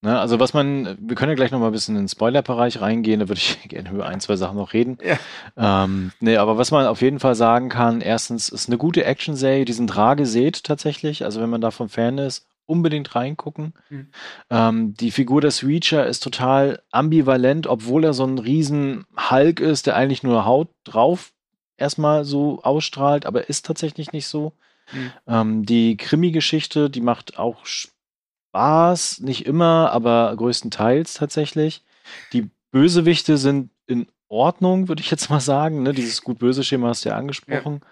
Na, 0.00 0.20
also 0.20 0.38
was 0.38 0.54
man, 0.54 0.96
wir 1.00 1.16
können 1.16 1.30
ja 1.30 1.34
gleich 1.34 1.50
noch 1.50 1.58
mal 1.58 1.66
ein 1.66 1.72
bisschen 1.72 1.96
in 1.96 2.02
den 2.02 2.08
Spoiler-Bereich 2.08 2.80
reingehen, 2.80 3.18
da 3.18 3.28
würde 3.28 3.40
ich 3.40 3.60
gerne 3.68 3.90
über 3.90 4.06
ein, 4.06 4.20
zwei 4.20 4.36
Sachen 4.36 4.56
noch 4.56 4.72
reden. 4.72 4.98
Ja. 5.02 5.18
Ähm, 5.56 6.12
nee, 6.20 6.36
aber 6.36 6.56
was 6.56 6.70
man 6.70 6.86
auf 6.86 7.02
jeden 7.02 7.18
Fall 7.18 7.34
sagen 7.34 7.68
kann, 7.68 8.00
erstens 8.00 8.48
ist 8.48 8.68
eine 8.68 8.78
gute 8.78 9.04
Action-Serie, 9.04 9.64
die 9.64 9.72
sind 9.72 9.96
rar 9.96 10.14
gesät 10.14 10.62
tatsächlich, 10.62 11.24
also 11.24 11.40
wenn 11.40 11.50
man 11.50 11.60
davon 11.60 11.88
Fan 11.88 12.18
ist, 12.18 12.46
unbedingt 12.68 13.14
reingucken. 13.14 13.74
Mhm. 13.88 14.08
Ähm, 14.50 14.94
die 14.94 15.10
Figur 15.10 15.40
des 15.40 15.64
Reacher 15.64 16.06
ist 16.06 16.20
total 16.20 16.82
ambivalent, 16.90 17.66
obwohl 17.66 18.04
er 18.04 18.12
so 18.12 18.24
ein 18.24 18.38
riesen 18.38 19.06
Hulk 19.30 19.60
ist, 19.60 19.86
der 19.86 19.96
eigentlich 19.96 20.22
nur 20.22 20.44
Haut 20.44 20.68
drauf 20.84 21.32
erstmal 21.76 22.24
so 22.24 22.62
ausstrahlt, 22.62 23.24
aber 23.24 23.48
ist 23.48 23.64
tatsächlich 23.64 24.12
nicht 24.12 24.26
so. 24.26 24.52
Mhm. 24.92 25.12
Ähm, 25.26 25.66
die 25.66 25.96
Krimi-Geschichte, 25.96 26.90
die 26.90 27.00
macht 27.00 27.38
auch 27.38 27.64
Spaß, 27.64 29.20
nicht 29.20 29.46
immer, 29.46 29.90
aber 29.92 30.34
größtenteils 30.36 31.14
tatsächlich. 31.14 31.84
Die 32.32 32.50
Bösewichte 32.70 33.38
sind 33.38 33.70
in 33.86 34.06
Ordnung, 34.28 34.88
würde 34.88 35.00
ich 35.00 35.10
jetzt 35.10 35.30
mal 35.30 35.40
sagen. 35.40 35.82
Ne? 35.82 35.92
Dieses 35.92 36.22
gut-böse-Schema 36.24 36.88
hast 36.88 37.04
du 37.04 37.10
ja 37.10 37.16
angesprochen. 37.16 37.80
Ja. 37.82 37.88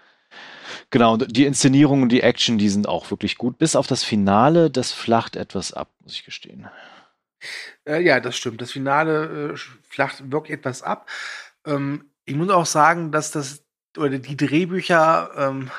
Genau, 0.89 1.13
und 1.13 1.35
die 1.35 1.45
Inszenierung 1.45 2.01
und 2.01 2.09
die 2.09 2.21
Action, 2.21 2.57
die 2.57 2.69
sind 2.69 2.87
auch 2.87 3.11
wirklich 3.11 3.37
gut. 3.37 3.57
Bis 3.57 3.75
auf 3.75 3.87
das 3.87 4.03
Finale, 4.03 4.69
das 4.69 4.91
flacht 4.91 5.35
etwas 5.35 5.73
ab, 5.73 5.89
muss 6.03 6.13
ich 6.13 6.25
gestehen. 6.25 6.67
Äh, 7.85 8.01
ja, 8.01 8.19
das 8.19 8.35
stimmt. 8.35 8.61
Das 8.61 8.71
Finale 8.71 9.53
äh, 9.53 9.57
flacht 9.89 10.31
wirklich 10.31 10.57
etwas 10.57 10.81
ab. 10.81 11.07
Ähm, 11.65 12.05
ich 12.25 12.35
muss 12.35 12.49
auch 12.49 12.65
sagen, 12.65 13.11
dass 13.11 13.31
das, 13.31 13.63
oder 13.97 14.19
die 14.19 14.37
Drehbücher, 14.37 15.31
ähm, 15.37 15.71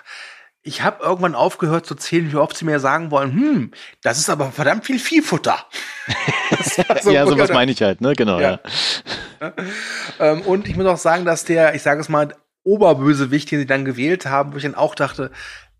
ich 0.63 0.83
habe 0.83 1.03
irgendwann 1.03 1.35
aufgehört 1.35 1.87
zu 1.87 1.95
zählen, 1.95 2.33
wie 2.33 2.37
oft 2.37 2.57
sie 2.57 2.65
mir 2.65 2.81
sagen 2.81 3.11
wollen, 3.11 3.33
hm, 3.33 3.71
das 4.03 4.19
ist 4.19 4.29
aber 4.29 4.51
verdammt 4.51 4.85
viel 4.85 4.99
Viehfutter. 4.99 5.65
so 7.03 7.11
ja, 7.11 7.27
sowas 7.27 7.51
meine 7.51 7.73
ich 7.73 7.81
halt, 7.83 8.01
ne? 8.01 8.15
Genau, 8.15 8.41
ja. 8.41 8.61
ja. 9.41 9.53
ähm, 10.21 10.43
und 10.43 10.69
ich 10.69 10.77
muss 10.77 10.87
auch 10.87 10.99
sagen, 10.99 11.25
dass 11.25 11.45
der, 11.45 11.75
ich 11.75 11.83
sage 11.83 12.01
es 12.01 12.09
mal, 12.09 12.35
Oberbösewicht, 12.69 13.51
den 13.51 13.61
sie 13.61 13.67
dann 13.67 13.85
gewählt 13.85 14.27
haben, 14.27 14.53
wo 14.53 14.59
ich 14.59 14.63
dann 14.63 14.75
auch 14.75 14.95
dachte, 14.95 15.31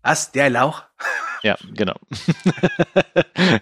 was, 0.01 0.31
der 0.31 0.49
Lauch? 0.49 0.83
Ja, 1.41 1.55
genau. 1.73 1.95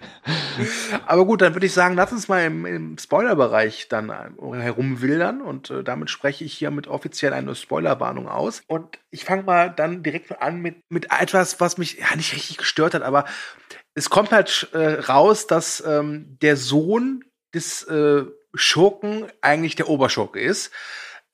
Aber 1.06 1.26
gut, 1.26 1.42
dann 1.42 1.54
würde 1.54 1.66
ich 1.66 1.72
sagen, 1.72 1.94
lass 1.94 2.10
uns 2.10 2.26
mal 2.26 2.44
im, 2.44 2.66
im 2.66 2.98
Spoilerbereich 2.98 3.86
dann 3.88 4.10
äh, 4.10 4.56
herumwildern 4.56 5.40
und 5.40 5.70
äh, 5.70 5.84
damit 5.84 6.10
spreche 6.10 6.42
ich 6.42 6.54
hiermit 6.54 6.88
offiziell 6.88 7.32
eine 7.32 7.54
Spoilerwarnung 7.54 8.28
aus. 8.28 8.62
Und 8.66 8.98
ich 9.10 9.24
fange 9.24 9.44
mal 9.44 9.70
dann 9.70 10.02
direkt 10.02 10.42
an 10.42 10.58
mit, 10.58 10.80
mit 10.88 11.12
etwas, 11.16 11.60
was 11.60 11.78
mich 11.78 11.98
ja 11.98 12.16
nicht 12.16 12.34
richtig 12.34 12.56
gestört 12.56 12.94
hat, 12.94 13.02
aber 13.02 13.26
es 13.94 14.10
kommt 14.10 14.32
halt 14.32 14.70
äh, 14.72 14.94
raus, 14.94 15.46
dass 15.46 15.80
ähm, 15.86 16.36
der 16.42 16.56
Sohn 16.56 17.22
des 17.54 17.84
äh, 17.84 18.24
Schurken 18.54 19.26
eigentlich 19.40 19.76
der 19.76 19.88
Oberschurke 19.88 20.40
ist 20.40 20.72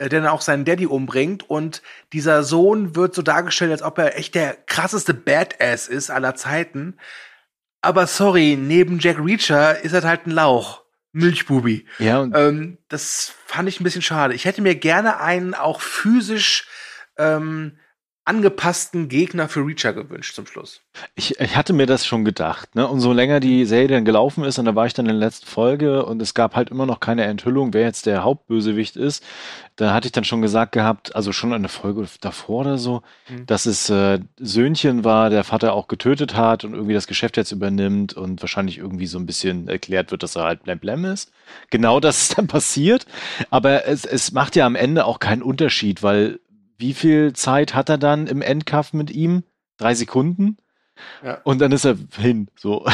der 0.00 0.08
dann 0.08 0.26
auch 0.26 0.40
seinen 0.40 0.64
Daddy 0.64 0.86
umbringt 0.86 1.48
und 1.48 1.82
dieser 2.12 2.42
Sohn 2.42 2.96
wird 2.96 3.14
so 3.14 3.22
dargestellt, 3.22 3.70
als 3.70 3.82
ob 3.82 3.98
er 3.98 4.18
echt 4.18 4.34
der 4.34 4.54
krasseste 4.66 5.14
Badass 5.14 5.88
ist 5.88 6.10
aller 6.10 6.34
Zeiten. 6.34 6.98
Aber 7.80 8.06
sorry, 8.06 8.56
neben 8.60 8.98
Jack 8.98 9.18
Reacher 9.18 9.80
ist 9.80 9.92
er 9.92 10.02
halt 10.02 10.26
ein 10.26 10.30
Lauch. 10.30 10.82
Milchbubi. 11.12 11.86
Ja, 12.00 12.22
ähm, 12.22 12.78
das 12.88 13.32
fand 13.46 13.68
ich 13.68 13.78
ein 13.78 13.84
bisschen 13.84 14.02
schade. 14.02 14.34
Ich 14.34 14.46
hätte 14.46 14.62
mir 14.62 14.74
gerne 14.74 15.20
einen 15.20 15.54
auch 15.54 15.80
physisch 15.80 16.66
ähm, 17.16 17.78
angepassten 18.26 19.08
Gegner 19.08 19.48
für 19.48 19.60
Reacher 19.60 19.92
gewünscht 19.92 20.34
zum 20.34 20.46
Schluss. 20.46 20.80
Ich, 21.14 21.38
ich 21.38 21.56
hatte 21.56 21.74
mir 21.74 21.86
das 21.86 22.06
schon 22.06 22.24
gedacht, 22.24 22.74
ne? 22.74 22.88
Umso 22.88 23.12
länger 23.12 23.38
die 23.38 23.66
Serie 23.66 23.88
dann 23.88 24.06
gelaufen 24.06 24.44
ist, 24.44 24.58
und 24.58 24.64
da 24.64 24.74
war 24.74 24.86
ich 24.86 24.94
dann 24.94 25.04
in 25.06 25.18
der 25.18 25.26
letzten 25.26 25.46
Folge 25.46 26.06
und 26.06 26.22
es 26.22 26.32
gab 26.32 26.56
halt 26.56 26.70
immer 26.70 26.86
noch 26.86 27.00
keine 27.00 27.24
Enthüllung, 27.24 27.74
wer 27.74 27.82
jetzt 27.82 28.06
der 28.06 28.24
Hauptbösewicht 28.24 28.96
ist. 28.96 29.22
Da 29.76 29.92
hatte 29.92 30.06
ich 30.06 30.12
dann 30.12 30.24
schon 30.24 30.40
gesagt 30.40 30.72
gehabt, 30.72 31.14
also 31.16 31.32
schon 31.32 31.52
eine 31.52 31.68
Folge 31.68 32.06
davor 32.20 32.60
oder 32.60 32.78
so, 32.78 33.02
mhm. 33.28 33.44
dass 33.44 33.66
es 33.66 33.90
äh, 33.90 34.20
Söhnchen 34.38 35.04
war, 35.04 35.28
der 35.28 35.44
Vater 35.44 35.74
auch 35.74 35.88
getötet 35.88 36.34
hat 36.34 36.64
und 36.64 36.74
irgendwie 36.74 36.94
das 36.94 37.08
Geschäft 37.08 37.36
jetzt 37.36 37.52
übernimmt 37.52 38.14
und 38.14 38.40
wahrscheinlich 38.40 38.78
irgendwie 38.78 39.06
so 39.06 39.18
ein 39.18 39.26
bisschen 39.26 39.68
erklärt 39.68 40.12
wird, 40.12 40.22
dass 40.22 40.36
er 40.36 40.44
halt 40.44 40.62
Blemblem 40.62 41.04
ist. 41.04 41.30
Genau 41.70 42.00
das 42.00 42.22
ist 42.22 42.38
dann 42.38 42.46
passiert. 42.48 43.06
Aber 43.50 43.86
es, 43.86 44.04
es 44.06 44.32
macht 44.32 44.56
ja 44.56 44.64
am 44.64 44.76
Ende 44.76 45.04
auch 45.04 45.18
keinen 45.18 45.42
Unterschied, 45.42 46.02
weil 46.02 46.38
wie 46.78 46.94
viel 46.94 47.32
Zeit 47.32 47.74
hat 47.74 47.88
er 47.88 47.98
dann 47.98 48.26
im 48.26 48.42
Endkampf 48.42 48.92
mit 48.92 49.10
ihm? 49.10 49.44
Drei 49.76 49.94
Sekunden? 49.94 50.58
Ja. 51.22 51.40
Und 51.44 51.60
dann 51.60 51.72
ist 51.72 51.84
er 51.84 51.96
hin, 52.16 52.48
so. 52.56 52.86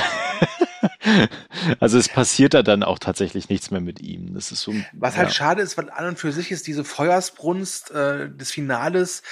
also 1.80 1.98
es 1.98 2.08
passiert 2.08 2.54
da 2.54 2.62
dann 2.62 2.82
auch 2.82 2.98
tatsächlich 2.98 3.48
nichts 3.48 3.70
mehr 3.70 3.80
mit 3.80 4.00
ihm. 4.00 4.34
Das 4.34 4.52
ist 4.52 4.62
so. 4.62 4.74
Was 4.92 5.16
halt 5.16 5.34
schade 5.34 5.62
ist, 5.62 5.76
weil 5.76 5.90
an 5.90 6.06
und 6.06 6.18
für 6.18 6.32
sich 6.32 6.50
ist 6.50 6.66
diese 6.66 6.84
Feuersbrunst 6.84 7.90
äh, 7.90 8.30
des 8.30 8.50
Finales 8.50 9.22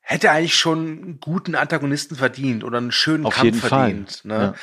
hätte 0.00 0.30
eigentlich 0.30 0.54
schon 0.54 0.78
einen 0.78 1.20
guten 1.20 1.54
Antagonisten 1.54 2.16
verdient 2.16 2.62
oder 2.62 2.78
einen 2.78 2.92
schönen 2.92 3.24
Auf 3.24 3.34
Kampf 3.34 3.66
verdient. 3.66 4.24
Ne? 4.24 4.34
Ja. 4.34 4.54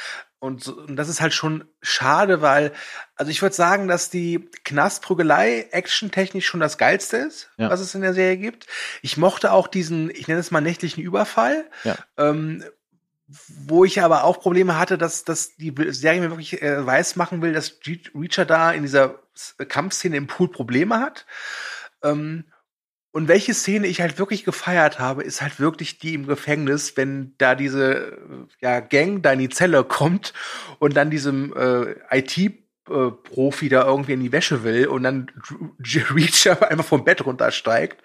Und, 0.41 0.63
so, 0.63 0.75
und 0.75 0.95
das 0.95 1.07
ist 1.07 1.21
halt 1.21 1.35
schon 1.35 1.65
schade, 1.83 2.41
weil, 2.41 2.73
also 3.15 3.29
ich 3.29 3.43
würde 3.43 3.55
sagen, 3.55 3.87
dass 3.87 4.09
die 4.09 4.49
Knastprügelei 4.63 5.67
actiontechnisch 5.69 6.47
schon 6.47 6.59
das 6.59 6.79
Geilste 6.79 7.17
ist, 7.17 7.51
ja. 7.57 7.69
was 7.69 7.79
es 7.79 7.93
in 7.93 8.01
der 8.01 8.15
Serie 8.15 8.37
gibt. 8.37 8.65
Ich 9.03 9.17
mochte 9.17 9.51
auch 9.51 9.67
diesen, 9.67 10.09
ich 10.09 10.27
nenne 10.27 10.39
es 10.39 10.49
mal 10.49 10.59
nächtlichen 10.59 11.03
Überfall, 11.03 11.69
ja. 11.83 11.95
ähm, 12.17 12.63
wo 13.67 13.85
ich 13.85 14.01
aber 14.01 14.23
auch 14.23 14.39
Probleme 14.39 14.79
hatte, 14.79 14.97
dass, 14.97 15.25
dass 15.25 15.55
die 15.57 15.75
Serie 15.89 16.21
mir 16.21 16.31
wirklich 16.31 16.59
äh, 16.63 16.83
weiß 16.83 17.17
machen 17.17 17.43
will, 17.43 17.53
dass 17.53 17.79
Reacher 18.15 18.45
da 18.45 18.71
in 18.71 18.81
dieser 18.81 19.19
Kampfszene 19.67 20.17
im 20.17 20.25
Pool 20.25 20.49
Probleme 20.49 20.99
hat. 20.99 21.27
Ähm, 22.01 22.45
und 23.11 23.27
welche 23.27 23.53
Szene 23.53 23.87
ich 23.87 23.99
halt 23.99 24.19
wirklich 24.19 24.45
gefeiert 24.45 24.99
habe, 24.99 25.23
ist 25.23 25.41
halt 25.41 25.59
wirklich 25.59 25.99
die 25.99 26.13
im 26.13 26.27
Gefängnis, 26.27 26.95
wenn 26.95 27.33
da 27.37 27.55
diese 27.55 28.17
ja, 28.61 28.79
Gang 28.79 29.21
da 29.21 29.33
in 29.33 29.39
die 29.39 29.49
Zelle 29.49 29.83
kommt 29.87 30.33
und 30.79 30.95
dann 30.95 31.09
diesem 31.09 31.53
äh, 31.55 31.95
IT 32.17 32.60
äh, 32.89 33.11
Profi 33.11 33.69
da 33.69 33.85
irgendwie 33.85 34.13
in 34.13 34.21
die 34.21 34.31
Wäsche 34.31 34.63
will 34.63 34.87
und 34.87 35.03
dann 35.03 35.27
Reacher 36.15 36.69
einfach 36.69 36.85
vom 36.85 37.03
Bett 37.03 37.23
runtersteigt 37.23 38.01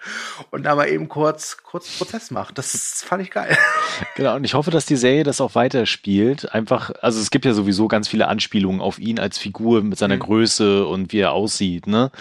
und 0.51 0.63
da 0.63 0.75
mal 0.75 0.87
eben 0.87 1.09
kurz, 1.09 1.57
kurz 1.63 1.97
Prozess 1.97 2.29
macht. 2.29 2.59
Das 2.59 3.03
fand 3.05 3.23
ich 3.23 3.31
geil. 3.31 3.57
Genau, 4.15 4.35
und 4.35 4.43
ich 4.43 4.53
hoffe, 4.53 4.69
dass 4.69 4.85
die 4.85 4.95
Serie 4.95 5.23
das 5.23 5.41
auch 5.41 5.55
weiterspielt. 5.55 6.51
Einfach, 6.53 6.91
also 7.01 7.19
es 7.19 7.31
gibt 7.31 7.45
ja 7.45 7.53
sowieso 7.53 7.87
ganz 7.87 8.07
viele 8.07 8.27
Anspielungen 8.27 8.79
auf 8.79 8.99
ihn 8.99 9.19
als 9.19 9.37
Figur 9.37 9.81
mit 9.83 9.97
seiner 9.97 10.15
mhm. 10.15 10.21
Größe 10.21 10.85
und 10.85 11.13
wie 11.13 11.19
er 11.19 11.31
aussieht, 11.31 11.87
ne? 11.87 12.11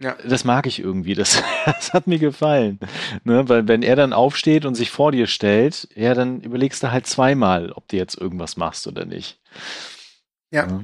Ja. 0.00 0.16
Das 0.24 0.44
mag 0.44 0.66
ich 0.66 0.80
irgendwie. 0.80 1.14
Das, 1.14 1.42
das 1.64 1.92
hat 1.92 2.06
mir 2.06 2.18
gefallen. 2.18 2.80
Ne? 3.24 3.48
Weil 3.48 3.68
wenn 3.68 3.82
er 3.82 3.96
dann 3.96 4.12
aufsteht 4.12 4.64
und 4.64 4.74
sich 4.74 4.90
vor 4.90 5.12
dir 5.12 5.26
stellt, 5.26 5.88
ja, 5.94 6.14
dann 6.14 6.40
überlegst 6.40 6.82
du 6.82 6.90
halt 6.90 7.06
zweimal, 7.06 7.72
ob 7.72 7.88
du 7.88 7.96
jetzt 7.96 8.16
irgendwas 8.16 8.56
machst 8.56 8.86
oder 8.86 9.04
nicht. 9.04 9.40
Ja. 10.50 10.66
ja. 10.66 10.80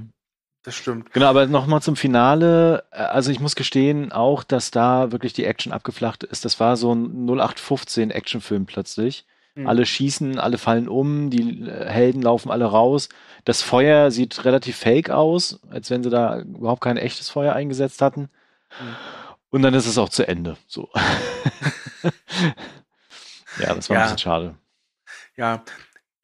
Das 0.66 0.74
stimmt. 0.74 1.12
Genau, 1.12 1.26
aber 1.26 1.46
nochmal 1.46 1.80
zum 1.80 1.94
Finale. 1.94 2.82
Also 2.90 3.30
ich 3.30 3.38
muss 3.38 3.54
gestehen 3.54 4.10
auch, 4.10 4.42
dass 4.42 4.72
da 4.72 5.12
wirklich 5.12 5.32
die 5.32 5.44
Action 5.44 5.72
abgeflacht 5.72 6.24
ist. 6.24 6.44
Das 6.44 6.58
war 6.58 6.76
so 6.76 6.92
ein 6.92 7.24
0815 7.24 8.10
Actionfilm 8.10 8.66
plötzlich. 8.66 9.26
Mhm. 9.54 9.68
Alle 9.68 9.86
schießen, 9.86 10.40
alle 10.40 10.58
fallen 10.58 10.88
um, 10.88 11.30
die 11.30 11.62
äh, 11.62 11.88
Helden 11.88 12.20
laufen 12.20 12.50
alle 12.50 12.64
raus. 12.64 13.08
Das 13.44 13.62
Feuer 13.62 14.10
sieht 14.10 14.44
relativ 14.44 14.76
fake 14.76 15.08
aus, 15.10 15.60
als 15.70 15.88
wenn 15.90 16.02
sie 16.02 16.10
da 16.10 16.40
überhaupt 16.40 16.82
kein 16.82 16.96
echtes 16.96 17.30
Feuer 17.30 17.52
eingesetzt 17.52 18.02
hatten. 18.02 18.22
Mhm. 18.22 18.96
Und 19.50 19.62
dann 19.62 19.72
ist 19.72 19.86
es 19.86 19.98
auch 19.98 20.08
zu 20.08 20.26
Ende. 20.26 20.56
So. 20.66 20.90
ja, 23.60 23.72
das 23.72 23.88
war 23.88 23.98
ja. 23.98 24.02
ein 24.02 24.06
bisschen 24.06 24.18
schade. 24.18 24.56
Ja, 25.36 25.62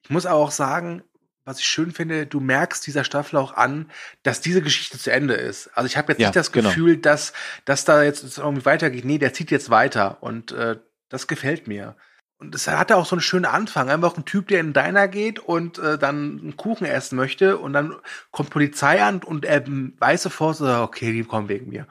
ich 0.02 0.10
muss 0.10 0.26
auch 0.26 0.50
sagen, 0.50 1.04
was 1.44 1.58
ich 1.58 1.66
schön 1.66 1.92
finde, 1.92 2.26
du 2.26 2.40
merkst 2.40 2.86
dieser 2.86 3.04
Staffel 3.04 3.36
auch 3.36 3.54
an, 3.54 3.90
dass 4.22 4.40
diese 4.40 4.62
Geschichte 4.62 4.98
zu 4.98 5.10
Ende 5.10 5.34
ist. 5.34 5.70
Also 5.74 5.86
ich 5.86 5.96
habe 5.96 6.12
jetzt 6.12 6.20
ja, 6.20 6.28
nicht 6.28 6.36
das 6.36 6.52
genau. 6.52 6.68
Gefühl, 6.68 6.92
genau. 6.92 7.02
dass, 7.02 7.32
dass 7.64 7.84
da 7.84 8.02
jetzt 8.02 8.38
irgendwie 8.38 8.64
weitergeht. 8.64 9.04
Nee, 9.04 9.18
der 9.18 9.32
zieht 9.32 9.50
jetzt 9.50 9.70
weiter 9.70 10.22
und 10.22 10.52
äh, 10.52 10.76
das 11.08 11.26
gefällt 11.26 11.66
mir. 11.66 11.96
Und 12.42 12.56
es 12.56 12.66
hatte 12.66 12.96
auch 12.96 13.06
so 13.06 13.14
einen 13.14 13.20
schönen 13.20 13.44
Anfang. 13.44 13.88
Einfach 13.88 14.16
ein 14.16 14.24
Typ, 14.24 14.48
der 14.48 14.58
in 14.58 14.72
Diner 14.72 15.06
geht 15.06 15.38
und 15.38 15.78
äh, 15.78 15.96
dann 15.96 16.40
einen 16.40 16.56
Kuchen 16.56 16.84
essen 16.88 17.14
möchte 17.14 17.56
und 17.56 17.72
dann 17.72 17.94
kommt 18.32 18.50
Polizei 18.50 19.00
an 19.00 19.22
und 19.22 19.44
er 19.44 19.62
weiß 19.64 20.24
sofort, 20.24 20.56
so, 20.56 20.66
okay, 20.66 21.12
die 21.12 21.22
kommen 21.22 21.48
wegen 21.48 21.68
mir. 21.68 21.86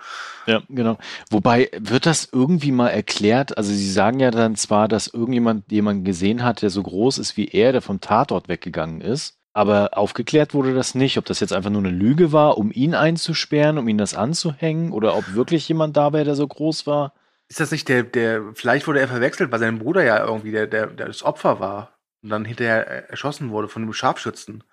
Ja, 0.47 0.61
genau. 0.67 0.97
Wobei, 1.29 1.69
wird 1.79 2.05
das 2.05 2.27
irgendwie 2.33 2.73
mal 2.73 2.89
erklärt? 2.89 3.57
Also 3.57 3.71
sie 3.71 3.89
sagen 3.89 4.19
ja 4.19 4.29
dann 4.29 4.57
zwar, 4.57 4.89
dass 4.89 5.07
irgendjemand 5.07 5.71
jemanden 5.71 6.03
gesehen 6.03 6.43
hat, 6.43 6.61
der 6.61 6.69
so 6.69 6.83
groß 6.83 7.17
ist 7.19 7.37
wie 7.37 7.47
er, 7.47 7.71
der 7.71 7.81
vom 7.81 8.01
Tatort 8.01 8.49
weggegangen 8.49 8.99
ist. 8.99 9.40
Aber 9.53 9.97
aufgeklärt 9.97 10.53
wurde 10.53 10.73
das 10.73 10.95
nicht, 10.95 11.17
ob 11.17 11.25
das 11.25 11.41
jetzt 11.41 11.51
einfach 11.51 11.69
nur 11.69 11.81
eine 11.81 11.91
Lüge 11.91 12.31
war, 12.31 12.57
um 12.57 12.71
ihn 12.71 12.95
einzusperren, 12.95 13.77
um 13.77 13.87
ihn 13.87 13.97
das 13.97 14.15
anzuhängen, 14.15 14.91
oder 14.93 15.15
ob 15.15 15.33
wirklich 15.33 15.67
jemand 15.67 15.97
da 15.97 16.13
wäre, 16.13 16.23
der 16.23 16.35
so 16.35 16.47
groß 16.47 16.87
war. 16.87 17.13
Ist 17.49 17.59
das 17.59 17.71
nicht 17.71 17.89
der, 17.89 18.03
der, 18.03 18.43
vielleicht 18.53 18.87
wurde 18.87 19.01
er 19.01 19.09
verwechselt, 19.09 19.51
weil 19.51 19.59
sein 19.59 19.79
Bruder 19.79 20.03
ja 20.03 20.23
irgendwie 20.23 20.51
der, 20.51 20.67
der, 20.67 20.87
der 20.87 21.07
das 21.07 21.23
Opfer 21.23 21.59
war 21.59 21.97
und 22.23 22.29
dann 22.29 22.45
hinterher 22.45 23.09
erschossen 23.09 23.49
wurde 23.49 23.67
von 23.67 23.81
einem 23.81 23.91
Scharfschützen. 23.91 24.63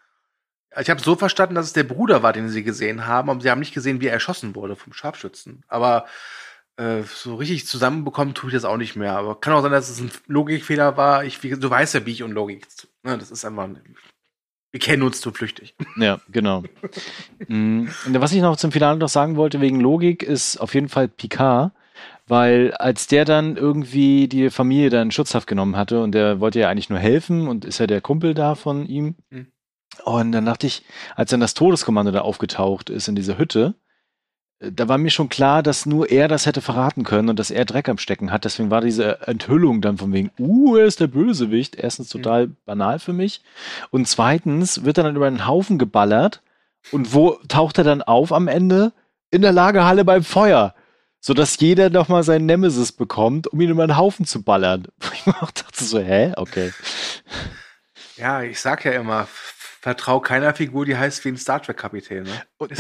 Ich 0.79 0.91
habe 0.91 1.01
so 1.01 1.17
verstanden, 1.17 1.57
dass 1.57 1.67
es 1.67 1.73
der 1.73 1.83
Bruder 1.83 2.23
war, 2.23 2.33
den 2.33 2.49
sie 2.49 2.63
gesehen 2.63 3.07
haben, 3.07 3.31
aber 3.31 3.41
sie 3.41 3.51
haben 3.51 3.59
nicht 3.59 3.75
gesehen, 3.75 4.01
wie 4.01 4.07
er 4.07 4.13
erschossen 4.13 4.55
wurde 4.55 4.77
vom 4.77 4.93
Scharfschützen. 4.93 5.65
Aber 5.67 6.07
äh, 6.77 7.03
so 7.03 7.35
richtig 7.35 7.67
zusammenbekommen 7.67 8.35
tue 8.35 8.51
ich 8.51 8.55
das 8.55 8.65
auch 8.65 8.77
nicht 8.77 8.95
mehr. 8.95 9.17
Aber 9.17 9.41
kann 9.41 9.55
auch 9.55 9.63
sein, 9.63 9.73
dass 9.73 9.89
es 9.89 10.01
ein 10.01 10.13
Logikfehler 10.27 10.97
war. 10.97 11.25
Ich, 11.25 11.41
du 11.41 11.71
weißt 11.71 11.95
ja, 11.95 12.07
wie 12.07 12.13
ich 12.13 12.23
und 12.23 12.33
Logik. 12.33 12.67
Ne, 13.03 13.19
das 13.19 13.33
ist 13.33 13.45
einfach 13.45 13.69
wir 14.71 14.81
kennen 14.81 15.03
uns 15.03 15.21
zu 15.21 15.31
flüchtig. 15.31 15.75
Ja, 15.97 16.21
genau. 16.31 16.63
Mhm. 17.49 17.89
Was 18.07 18.33
ich 18.33 18.43
noch 18.43 18.57
zum 18.57 18.73
Finale 18.73 18.99
noch 18.99 19.09
sagen 19.09 19.37
wollte, 19.37 19.61
wegen 19.61 19.81
Logik, 19.81 20.23
ist 20.23 20.59
auf 20.59 20.75
jeden 20.75 20.89
Fall 20.89 21.09
Picard. 21.09 21.73
Weil 22.27 22.75
als 22.75 23.07
der 23.07 23.25
dann 23.25 23.57
irgendwie 23.57 24.29
die 24.29 24.51
Familie 24.51 24.91
dann 24.91 25.11
Schutzhaft 25.11 25.47
genommen 25.47 25.77
hatte 25.77 26.03
und 26.03 26.13
der 26.13 26.41
wollte 26.41 26.61
ja 26.61 26.69
eigentlich 26.69 26.91
nur 26.91 26.99
helfen 26.99 27.49
und 27.49 27.65
ist 27.65 27.79
ja 27.79 27.87
der 27.87 28.03
Kumpel 28.03 28.35
da 28.35 28.55
von 28.55 28.87
ihm. 28.87 29.17
Mhm. 29.31 29.47
Und 30.05 30.33
dann 30.33 30.45
dachte 30.45 30.67
ich, 30.67 30.85
als 31.17 31.31
dann 31.31 31.41
das 31.41 31.55
Todeskommando 31.55 32.13
da 32.13 32.21
aufgetaucht 32.21 32.91
ist 32.91 33.09
in 33.09 33.17
dieser 33.17 33.39
Hütte, 33.39 33.75
da 34.61 34.89
war 34.89 34.99
mir 34.99 35.11
schon 35.11 35.29
klar, 35.29 35.63
dass 35.63 35.87
nur 35.87 36.11
er 36.11 36.27
das 36.27 36.47
hätte 36.47 36.61
verraten 36.61 37.05
können 37.05 37.29
und 37.29 37.39
dass 37.39 37.51
er 37.51 37.65
Dreck 37.65 37.89
am 37.89 37.99
Stecken 37.99 38.33
hat. 38.33 38.45
Deswegen 38.45 38.71
war 38.71 38.81
diese 38.81 39.27
Enthüllung 39.27 39.81
dann 39.81 39.99
von 39.99 40.13
wegen, 40.13 40.31
uh, 40.39 40.77
er 40.77 40.87
ist 40.87 40.99
der 41.01 41.07
Bösewicht. 41.07 41.77
Erstens 41.77 42.09
total 42.09 42.49
mhm. 42.49 42.57
banal 42.65 42.99
für 42.99 43.13
mich. 43.13 43.43
Und 43.91 44.09
zweitens 44.09 44.85
wird 44.85 44.99
er 44.99 45.05
dann 45.05 45.17
über 45.17 45.29
einen 45.29 45.47
Haufen 45.47 45.79
geballert. 45.79 46.43
Und 46.91 47.15
wo 47.15 47.39
taucht 47.47 47.79
er 47.79 47.85
dann 47.85 48.03
auf 48.03 48.33
am 48.33 48.49
Ende? 48.49 48.93
In 49.31 49.43
der 49.43 49.53
Lagerhalle 49.53 50.05
beim 50.05 50.25
Feuer. 50.25 50.75
Sodass 51.21 51.59
jeder 51.61 51.91
nochmal 51.91 52.23
seinen 52.25 52.47
Nemesis 52.47 52.93
bekommt, 52.93 53.47
um 53.49 53.61
ihn 53.61 53.71
über 53.71 53.85
einen 53.85 53.97
Haufen 53.97 54.27
zu 54.27 54.43
ballern. 54.43 54.87
Ich 55.15 55.35
dachte 55.63 55.85
so, 55.85 56.01
hä? 56.01 56.33
Okay. 56.37 56.73
Ja, 58.17 58.43
ich 58.43 58.59
sag 58.61 58.85
ja 58.85 58.93
immer, 58.93 59.29
vertrau 59.81 60.21
keiner 60.21 60.55
Figur, 60.55 60.85
die 60.85 60.97
heißt 60.97 61.25
wie 61.25 61.31
ein 61.31 61.37
Star 61.37 61.63
Trek-Kapitän. 61.63 62.25
Ne? 62.25 62.43
Und, 62.57 62.73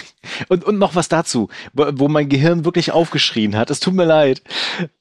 und, 0.48 0.64
und, 0.64 0.78
noch 0.78 0.94
was 0.94 1.08
dazu, 1.08 1.48
wo 1.72 2.08
mein 2.08 2.28
Gehirn 2.28 2.64
wirklich 2.64 2.92
aufgeschrien 2.92 3.56
hat. 3.56 3.70
Es 3.70 3.80
tut 3.80 3.94
mir 3.94 4.04
leid. 4.04 4.42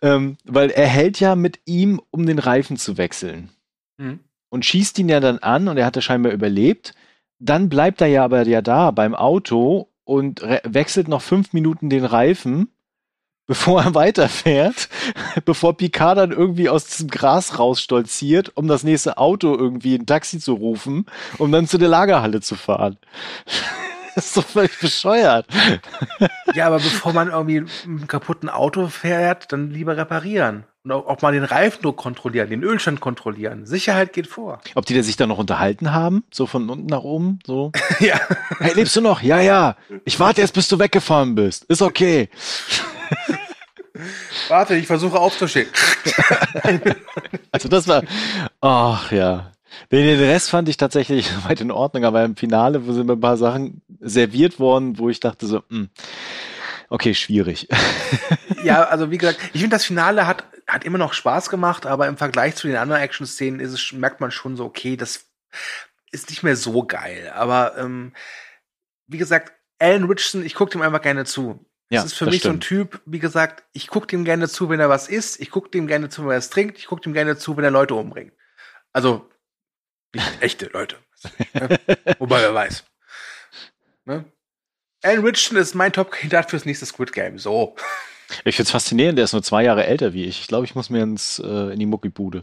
Ähm, 0.02 0.38
weil 0.44 0.70
er 0.70 0.88
hält 0.88 1.20
ja 1.20 1.36
mit 1.36 1.60
ihm, 1.66 2.02
um 2.12 2.26
den 2.26 2.40
Reifen 2.40 2.78
zu 2.78 2.98
wechseln. 2.98 3.50
Mhm. 3.98 4.20
Und 4.50 4.66
schießt 4.66 5.00
ihn 5.00 5.10
ja 5.10 5.20
dann 5.20 5.40
an 5.40 5.68
und 5.68 5.78
er 5.78 5.86
hat 5.86 5.96
ja 5.96 6.02
scheinbar 6.02 6.32
überlebt. 6.32 6.94
Dann 7.40 7.70
bleibt 7.70 8.02
er 8.02 8.08
ja 8.08 8.24
aber 8.24 8.46
ja 8.48 8.62
da 8.62 8.92
beim 8.92 9.16
Auto 9.16 9.92
und 10.04 10.42
wechselt 10.64 11.08
noch 11.08 11.22
fünf 11.22 11.52
Minuten 11.52 11.90
den 11.90 12.06
Reifen 12.06 12.70
bevor 13.48 13.84
er 13.84 13.96
weiterfährt, 13.96 14.90
bevor 15.46 15.78
Picard 15.78 16.18
dann 16.18 16.32
irgendwie 16.32 16.70
aus 16.70 16.86
diesem 16.86 17.10
Gras 17.10 17.60
rausstolziert, 17.60 18.52
um 18.56 18.68
das 18.68 18.84
nächste 18.84 19.18
Auto 19.18 19.56
irgendwie 19.56 19.96
ein 19.96 20.06
Taxi 20.06 20.40
zu 20.40 20.54
rufen, 20.54 21.06
um 21.38 21.52
dann 21.52 21.68
zu 21.68 21.78
der 21.78 21.90
Lagerhalle 21.90 22.42
zu 22.42 22.56
fahren. 22.56 22.98
Das 24.16 24.28
ist 24.28 24.38
doch 24.38 24.46
völlig 24.46 24.80
bescheuert. 24.80 25.46
Ja, 26.54 26.68
aber 26.68 26.78
bevor 26.78 27.12
man 27.12 27.32
irgendwie 27.32 27.60
mit 27.60 27.72
einem 27.84 28.08
kaputten 28.08 28.48
Auto 28.48 28.88
fährt, 28.88 29.52
dann 29.52 29.72
lieber 29.72 29.98
reparieren. 29.98 30.64
Und 30.86 30.94
auch, 30.94 31.06
auch 31.08 31.22
mal 31.22 31.34
den 31.34 31.44
Reifendruck 31.44 31.98
kontrollieren, 31.98 32.50
den 32.50 32.64
Ölstand 32.64 33.02
kontrollieren. 33.02 33.66
Sicherheit 33.66 34.14
geht 34.14 34.28
vor. 34.28 34.62
Ob 34.76 34.86
die 34.86 34.94
da 34.94 35.04
sich 35.04 35.18
dann 35.18 35.28
noch 35.28 35.38
unterhalten 35.38 35.92
haben? 35.92 36.24
So 36.32 36.46
von 36.46 36.70
unten 36.70 36.86
nach 36.86 37.02
oben? 37.02 37.40
So? 37.46 37.74
ja. 38.00 38.18
Hey, 38.60 38.74
lebst 38.74 38.96
du 38.96 39.02
noch? 39.02 39.22
Ja, 39.22 39.42
ja. 39.42 39.76
Ich 40.06 40.18
warte 40.18 40.40
erst, 40.40 40.54
bis 40.54 40.70
du 40.70 40.80
weggefahren 40.80 41.36
bist. 41.36 41.66
Ist 41.66 41.82
okay. 41.82 42.30
Warte, 44.48 44.76
ich 44.76 44.88
versuche 44.88 45.20
aufzustehen. 45.20 45.68
also 47.52 47.70
das 47.70 47.88
war, 47.88 48.04
ach 48.62 49.12
ja. 49.12 49.52
Den 49.92 50.20
Rest 50.20 50.50
fand 50.50 50.70
ich 50.70 50.78
tatsächlich 50.78 51.30
weit 51.48 51.62
in 51.62 51.72
Ordnung, 51.72 52.06
aber 52.06 52.24
im 52.24 52.36
Finale 52.36 52.82
sind 52.94 53.08
mir 53.08 53.14
ein 53.14 53.20
paar 53.20 53.38
Sachen 53.38 53.82
serviert 54.00 54.60
worden, 54.60 54.98
wo 54.98 55.10
ich 55.10 55.20
dachte 55.20 55.48
so, 55.48 55.58
mh, 55.58 55.64
hm, 55.70 55.90
okay, 56.90 57.14
schwierig. 57.14 57.68
ja, 58.64 58.84
also 58.84 59.12
wie 59.12 59.18
gesagt, 59.18 59.40
ich 59.54 59.62
finde 59.62 59.76
das 59.76 59.86
Finale 59.86 60.28
hat, 60.28 60.46
hat 60.68 60.84
immer 60.84 60.98
noch 60.98 61.14
Spaß 61.14 61.50
gemacht, 61.50 61.86
aber 61.86 62.08
im 62.08 62.18
Vergleich 62.18 62.56
zu 62.56 62.68
den 62.68 62.78
anderen 62.78 63.02
Action-Szenen 63.02 63.60
ist 63.60 63.74
es, 63.74 63.92
merkt 63.94 64.22
man 64.22 64.32
schon 64.32 64.56
so, 64.56 64.66
okay, 64.66 64.98
das 64.98 65.26
ist 66.12 66.30
nicht 66.30 66.44
mehr 66.44 66.56
so 66.56 66.84
geil. 66.84 67.32
Aber 67.36 67.78
ähm, 67.78 68.14
wie 69.08 69.18
gesagt, 69.18 69.54
Alan 69.80 70.06
Richardson, 70.06 70.46
ich 70.46 70.56
gucke 70.56 70.78
ihm 70.78 70.82
einfach 70.82 71.02
gerne 71.02 71.26
zu. 71.26 71.66
Ja, 71.90 72.02
das 72.02 72.12
ist 72.14 72.18
für 72.18 72.26
das 72.26 72.34
mich 72.34 72.42
stimmt. 72.42 72.64
so 72.64 72.76
ein 72.76 72.88
Typ, 72.90 73.02
wie 73.06 73.20
gesagt, 73.20 73.64
ich 73.74 73.88
gucke 73.88 74.08
dem 74.08 74.26
gerne 74.26 74.50
zu, 74.50 74.70
wenn 74.70 74.80
er 74.80 74.90
was 74.90 75.08
isst, 75.08 75.40
ich 75.40 75.52
gucke 75.52 75.70
dem 75.70 75.88
gerne 75.88 76.10
zu, 76.10 76.24
wenn 76.24 76.32
er 76.32 76.38
es 76.38 76.50
trinkt, 76.50 76.80
ich 76.80 76.88
gucke 76.88 77.02
dem 77.02 77.14
gerne 77.14 77.38
zu, 77.38 77.56
wenn 77.58 77.64
er 77.64 77.72
Leute 77.72 77.94
umbringt. 77.96 78.34
Also, 78.92 79.30
nicht 80.14 80.26
echte 80.42 80.68
Leute. 80.68 80.98
ne? 81.54 81.80
Wobei 82.20 82.42
wer 82.42 82.54
weiß. 82.54 82.84
Ne? 84.06 84.26
Alan 85.04 85.24
Richardson 85.24 85.58
ist 85.58 85.76
mein 85.76 85.94
Top-Kandidat 85.94 86.50
fürs 86.50 86.66
nächste 86.66 86.86
Squid 86.88 87.14
Game. 87.14 87.38
So. 87.38 87.76
Ich 88.44 88.56
finde 88.56 88.68
es 88.68 88.72
faszinierend, 88.72 89.18
der 89.20 89.26
ist 89.26 89.34
nur 89.34 89.44
zwei 89.44 89.64
Jahre 89.64 89.86
älter 89.86 90.14
wie 90.14 90.26
ich. 90.26 90.42
Ich 90.42 90.48
glaube, 90.48 90.66
ich 90.66 90.74
muss 90.74 90.90
mir 90.90 91.04
ins, 91.04 91.38
äh, 91.38 91.74
in 91.74 91.80
die 91.80 91.86
Muckibude. 91.86 92.42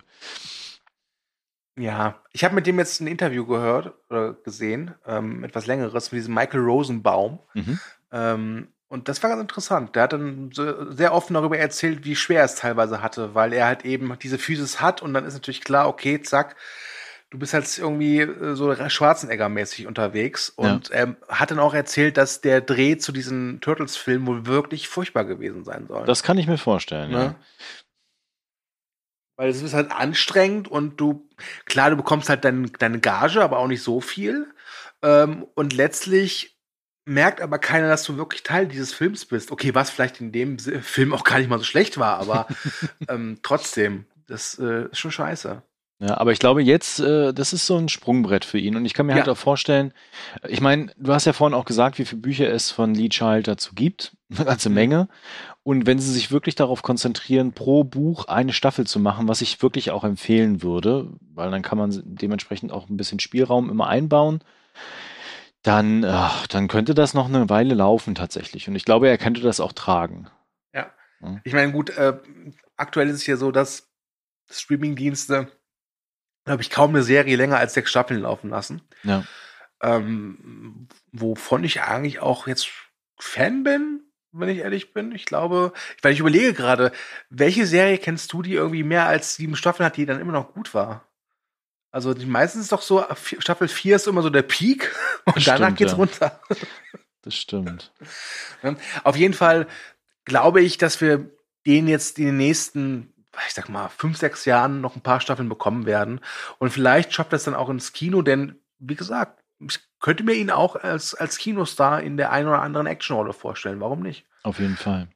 Ja, 1.79 2.23
ich 2.33 2.45
habe 2.45 2.55
mit 2.55 2.67
dem 2.67 2.79
jetzt 2.79 3.01
ein 3.01 3.07
Interview 3.07 3.47
gehört 3.47 3.95
oder 4.11 4.35
gesehen, 4.35 4.95
ähm, 5.07 5.43
etwas 5.43 5.67
längeres, 5.67 6.13
mit 6.13 6.19
diesem 6.19 6.35
Michael 6.35 6.61
Rosenbaum. 6.61 7.41
Mhm. 7.55 7.81
Ähm, 8.13 8.69
und 8.93 9.09
das 9.09 9.23
war 9.23 9.31
ganz 9.31 9.41
interessant. 9.41 9.97
Der 9.97 10.03
hat 10.03 10.13
dann 10.13 10.51
sehr 10.91 11.15
offen 11.15 11.33
darüber 11.33 11.57
erzählt, 11.57 12.05
wie 12.05 12.15
schwer 12.15 12.45
es 12.45 12.57
teilweise 12.57 13.01
hatte, 13.01 13.35
weil 13.35 13.55
er 13.55 13.65
halt 13.65 13.87
eben 13.87 14.19
diese 14.23 14.39
Physis 14.39 14.83
hat 14.83 15.01
und 15.01 15.15
dann 15.15 15.25
ist 15.25 15.33
natürlich 15.33 15.63
klar, 15.63 15.89
okay, 15.89 16.21
zack, 16.21 16.57
du 17.31 17.39
bist 17.39 17.55
halt 17.55 17.79
irgendwie 17.79 18.21
äh, 18.21 18.55
so 18.55 18.71
Schwarzenegger-mäßig 18.71 19.87
unterwegs. 19.87 20.51
Und 20.51 20.91
ja. 20.91 20.95
er 20.95 21.17
hat 21.31 21.51
dann 21.51 21.59
auch 21.59 21.73
erzählt, 21.73 22.19
dass 22.19 22.43
der 22.43 22.61
Dreh 22.61 22.99
zu 22.99 23.13
diesem 23.13 23.63
Turtles-Film 23.63 24.27
wohl 24.27 24.45
wirklich 24.45 24.89
furchtbar 24.89 25.25
gewesen 25.25 25.65
sein 25.65 25.87
soll. 25.87 26.05
Das 26.05 26.23
kann 26.23 26.37
ich 26.37 26.47
mir 26.47 26.59
vorstellen, 26.59 27.13
ne? 27.13 27.19
ja. 27.19 27.35
Weil 29.37 29.49
es 29.49 29.63
ist 29.63 29.73
halt 29.73 29.91
anstrengend 29.91 30.69
und 30.69 31.01
du, 31.01 31.27
klar, 31.65 31.89
du 31.89 31.97
bekommst 31.97 32.29
halt 32.29 32.45
dein, 32.45 32.71
deine 32.79 33.01
Gage, 33.01 33.43
aber 33.43 33.59
auch 33.59 33.69
nicht 33.69 33.83
so 33.83 34.03
viel. 34.03 34.53
Ähm, 35.01 35.47
und 35.55 35.73
letztlich 35.73 36.59
merkt 37.05 37.41
aber 37.41 37.59
keiner, 37.59 37.89
dass 37.89 38.05
du 38.05 38.17
wirklich 38.17 38.43
Teil 38.43 38.67
dieses 38.67 38.93
Films 38.93 39.25
bist. 39.27 39.51
Okay, 39.51 39.75
was 39.75 39.91
vielleicht 39.91 40.21
in 40.21 40.33
dem 40.33 40.59
Film 40.59 41.13
auch 41.15 41.25
gar 41.25 41.39
nicht 41.39 41.49
mal 41.49 41.59
so 41.59 41.65
schlecht 41.65 41.99
war, 41.99 42.19
aber 42.19 42.47
ähm, 43.09 43.39
trotzdem, 43.43 44.07
das 44.27 44.59
äh, 44.59 44.87
ist 44.91 44.99
schon 44.99 45.11
scheiße. 45.13 45.63
Ja, 46.01 46.19
aber 46.19 46.33
ich 46.33 46.41
glaube 46.41 46.63
jetzt, 46.65 46.99
äh, 46.99 47.33
das 47.33 47.53
ist 47.53 47.65
so 47.67 47.77
ein 47.77 47.89
Sprungbrett 47.89 48.45
für 48.45 48.59
ihn. 48.59 48.75
Und 48.75 48.85
ich 48.85 48.93
kann 48.93 49.07
mir 49.07 49.15
halt 49.15 49.27
Ja. 49.29 49.33
auch 49.35 49.39
vorstellen, 49.39 49.93
ich 50.49 50.61
meine, 50.61 50.93
du 50.97 51.13
hast 51.13 51.27
ja 51.27 51.33
vorhin 51.33 51.55
auch 51.55 51.65
gesagt, 51.65 51.97
wie 52.01 52.05
viele 52.05 52.21
Bücher 52.23 52.51
es 52.51 52.73
von 52.73 52.93
Lee 52.93 53.09
Child 53.09 53.47
dazu 53.47 53.73
gibt. 53.77 54.17
Eine 54.37 54.45
ganze 54.47 54.69
Mhm. 54.69 54.75
Menge. 54.75 55.09
Und 55.63 55.87
wenn 55.87 56.01
sie 56.01 56.11
sich 56.11 56.33
wirklich 56.33 56.57
darauf 56.57 56.83
konzentrieren, 56.83 57.53
pro 57.53 57.85
Buch 57.85 58.25
eine 58.25 58.53
Staffel 58.53 58.85
zu 58.85 58.99
machen, 58.99 59.29
was 59.29 59.43
ich 59.43 59.63
wirklich 59.63 59.93
auch 59.93 60.03
empfehlen 60.03 60.61
würde, 60.65 61.09
weil 61.35 61.53
dann 61.53 61.63
kann 61.63 61.79
man 61.79 62.03
dementsprechend 62.05 62.73
auch 62.73 62.89
ein 62.89 62.97
bisschen 62.97 63.21
Spielraum 63.21 63.71
immer 63.71 63.87
einbauen, 63.87 64.41
dann, 65.63 66.05
ach, 66.05 66.47
dann 66.49 66.69
könnte 66.69 66.95
das 66.95 67.15
noch 67.15 67.29
eine 67.29 67.49
Weile 67.49 67.75
laufen 67.75 68.15
tatsächlich. 68.15 68.69
Und 68.69 68.75
ich 68.75 68.85
glaube, 68.85 69.09
er 69.09 69.19
könnte 69.19 69.41
das 69.41 69.61
auch 69.61 69.73
tragen. 69.73 70.29
Ich 71.45 71.53
meine, 71.53 71.73
gut, 71.73 71.91
äh, 71.91 72.19
aktuell 72.77 73.09
ist 73.09 73.17
es 73.17 73.27
ja 73.27 73.37
so, 73.37 73.53
dass 73.53 73.91
Streamingdienste, 74.51 75.51
glaube 76.45 76.63
ich, 76.63 76.71
kaum 76.71 76.91
eine 76.91 77.03
Serie 77.03 77.37
länger 77.37 77.59
als 77.59 77.75
sechs 77.75 77.91
Staffeln 77.91 78.21
laufen 78.21 78.51
lassen. 78.51 78.83
Ja. 79.05 79.25
Ähm, 79.81 80.89
wovon 81.13 81.65
ich 81.65 81.83
eigentlich 81.83 82.21
auch 82.21 82.47
jetzt 82.47 82.69
Fan 83.19 83.63
bin, 83.63 84.03
wenn 84.33 84.49
ich 84.49 84.59
ehrlich 84.59 84.93
bin. 84.93 85.13
Ich 85.13 85.27
glaube, 85.27 85.73
weil 86.03 86.13
ich 86.13 86.21
überlege 86.21 86.55
gerade, 86.55 86.91
welche 87.31 87.67
Serie 87.67 87.99
kennst 87.99 88.33
du, 88.33 88.43
die 88.43 88.55
irgendwie 88.55 88.83
mehr 88.83 89.07
als 89.07 89.37
sieben 89.37 89.55
Staffeln 89.55 89.87
hat, 89.87 89.97
die 89.97 90.07
dann 90.07 90.21
immer 90.21 90.33
noch 90.33 90.55
gut 90.55 90.75
war? 90.75 91.07
Also 91.93 92.15
die 92.15 92.27
meistens 92.27 92.63
ist 92.63 92.73
doch 92.73 92.83
so, 92.83 93.05
Staffel 93.39 93.69
4 93.69 93.97
ist 93.97 94.09
immer 94.09 94.23
so 94.23 94.31
der 94.31 94.43
Peak 94.43 94.95
und 95.27 95.37
Das 95.37 95.45
danach 95.45 95.67
stimmt, 95.67 95.79
geht's 95.79 95.93
ja. 95.93 95.99
runter. 95.99 96.41
Das 97.21 97.37
stimmt. 97.37 97.93
Auf 99.05 99.17
jeden 99.17 99.35
Fall 99.35 99.69
glaube 100.25 100.63
ich, 100.63 100.79
dass 100.79 101.01
wir 101.01 101.31
den 101.67 101.87
jetzt 101.87 102.19
in 102.19 102.27
den 102.27 102.37
nächsten, 102.39 103.13
ich 103.47 103.55
sag 103.55 103.69
mal, 103.69 103.89
fünf, 103.89 104.17
sechs 104.17 104.47
Jahren 104.47 104.81
noch 104.81 104.97
ein 104.97 105.03
paar 105.03 105.21
Staffeln 105.21 105.49
bekommen 105.49 105.87
werden. 105.87 106.21
Und 106.59 106.71
vielleicht 106.71 107.13
schafft 107.13 107.33
das 107.33 107.45
dann 107.45 107.55
auch 107.55 107.69
ins 107.69 107.93
Kino, 107.93 108.23
denn 108.23 108.59
wie 108.79 108.97
gesagt, 108.97 109.43
ich 109.61 109.79
könnte 110.01 110.25
mir 110.25 110.35
ihn 110.35 110.51
auch 110.51 110.75
als, 110.75 111.15
als 111.15 111.39
Kinostar 111.39 112.03
in 112.03 112.17
der 112.17 112.33
einen 112.33 112.49
oder 112.49 112.63
anderen 112.63 112.89
Actionrolle 112.89 113.33
vorstellen. 113.33 113.81
Warum 113.81 114.01
nicht? 114.01 114.27
Auf 114.43 114.59
jeden 114.59 114.77
Fall. 114.77 115.09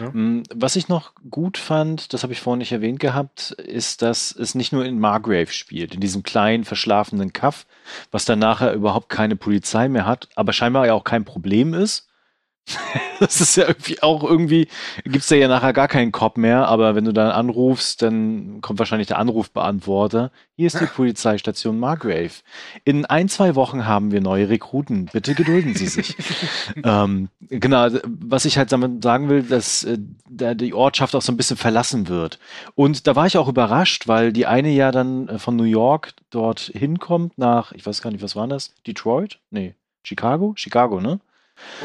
Ja. 0.00 0.10
Mm, 0.10 0.42
Was 0.54 0.76
ich 0.76 0.88
noch 0.88 1.12
gut 1.30 1.58
fand, 1.58 2.12
das 2.12 2.22
habe 2.22 2.32
ich 2.32 2.40
vorhin 2.40 2.58
nicht 2.58 2.72
erwähnt 2.72 3.00
gehabt, 3.00 3.52
ist, 3.52 4.02
dass 4.02 4.32
es 4.32 4.54
nicht 4.54 4.72
nur 4.72 4.84
in 4.84 4.98
Margrave 4.98 5.52
spielt, 5.52 5.94
in 5.94 6.00
diesem 6.00 6.22
kleinen, 6.22 6.64
verschlafenen 6.64 7.32
Kaff, 7.32 7.66
was 8.10 8.24
dann 8.24 8.38
nachher 8.38 8.72
überhaupt 8.72 9.08
keine 9.08 9.36
Polizei 9.36 9.88
mehr 9.88 10.06
hat, 10.06 10.28
aber 10.34 10.52
scheinbar 10.52 10.86
ja 10.86 10.94
auch 10.94 11.04
kein 11.04 11.24
Problem 11.24 11.74
ist. 11.74 12.08
Das 13.20 13.40
ist 13.40 13.56
ja 13.56 13.68
irgendwie 13.68 14.02
auch 14.02 14.24
irgendwie, 14.24 14.68
gibt's 15.04 15.28
da 15.28 15.36
ja 15.36 15.48
nachher 15.48 15.72
gar 15.72 15.88
keinen 15.88 16.12
Cop 16.12 16.36
mehr, 16.36 16.66
aber 16.66 16.94
wenn 16.94 17.04
du 17.04 17.12
dann 17.12 17.30
anrufst, 17.30 18.02
dann 18.02 18.60
kommt 18.60 18.78
wahrscheinlich 18.78 19.06
der 19.06 19.18
Anrufbeantworter. 19.18 20.30
Hier 20.56 20.66
ist 20.66 20.80
die 20.80 20.86
Polizeistation 20.94 21.78
Margrave. 21.78 22.32
In 22.84 23.06
ein, 23.06 23.28
zwei 23.28 23.54
Wochen 23.54 23.86
haben 23.86 24.10
wir 24.10 24.20
neue 24.20 24.48
Rekruten. 24.48 25.06
Bitte 25.12 25.34
gedulden 25.34 25.74
Sie 25.74 25.86
sich. 25.86 26.16
ähm, 26.84 27.28
genau, 27.40 27.88
was 28.04 28.44
ich 28.44 28.58
halt 28.58 28.72
damit 28.72 29.02
sagen 29.02 29.28
will, 29.28 29.42
dass 29.42 29.84
äh, 29.84 29.98
da 30.28 30.54
die 30.54 30.74
Ortschaft 30.74 31.14
auch 31.14 31.22
so 31.22 31.32
ein 31.32 31.36
bisschen 31.36 31.56
verlassen 31.56 32.08
wird. 32.08 32.38
Und 32.74 33.06
da 33.06 33.16
war 33.16 33.26
ich 33.26 33.38
auch 33.38 33.48
überrascht, 33.48 34.08
weil 34.08 34.32
die 34.32 34.46
eine 34.46 34.70
ja 34.70 34.90
dann 34.90 35.28
äh, 35.28 35.38
von 35.38 35.56
New 35.56 35.64
York 35.64 36.14
dort 36.30 36.72
hinkommt 36.74 37.38
nach, 37.38 37.72
ich 37.72 37.86
weiß 37.86 38.02
gar 38.02 38.10
nicht, 38.10 38.22
was 38.22 38.36
war 38.36 38.48
das? 38.48 38.74
Detroit? 38.86 39.38
Nee, 39.50 39.74
Chicago? 40.02 40.52
Chicago, 40.56 41.00
ne? 41.00 41.20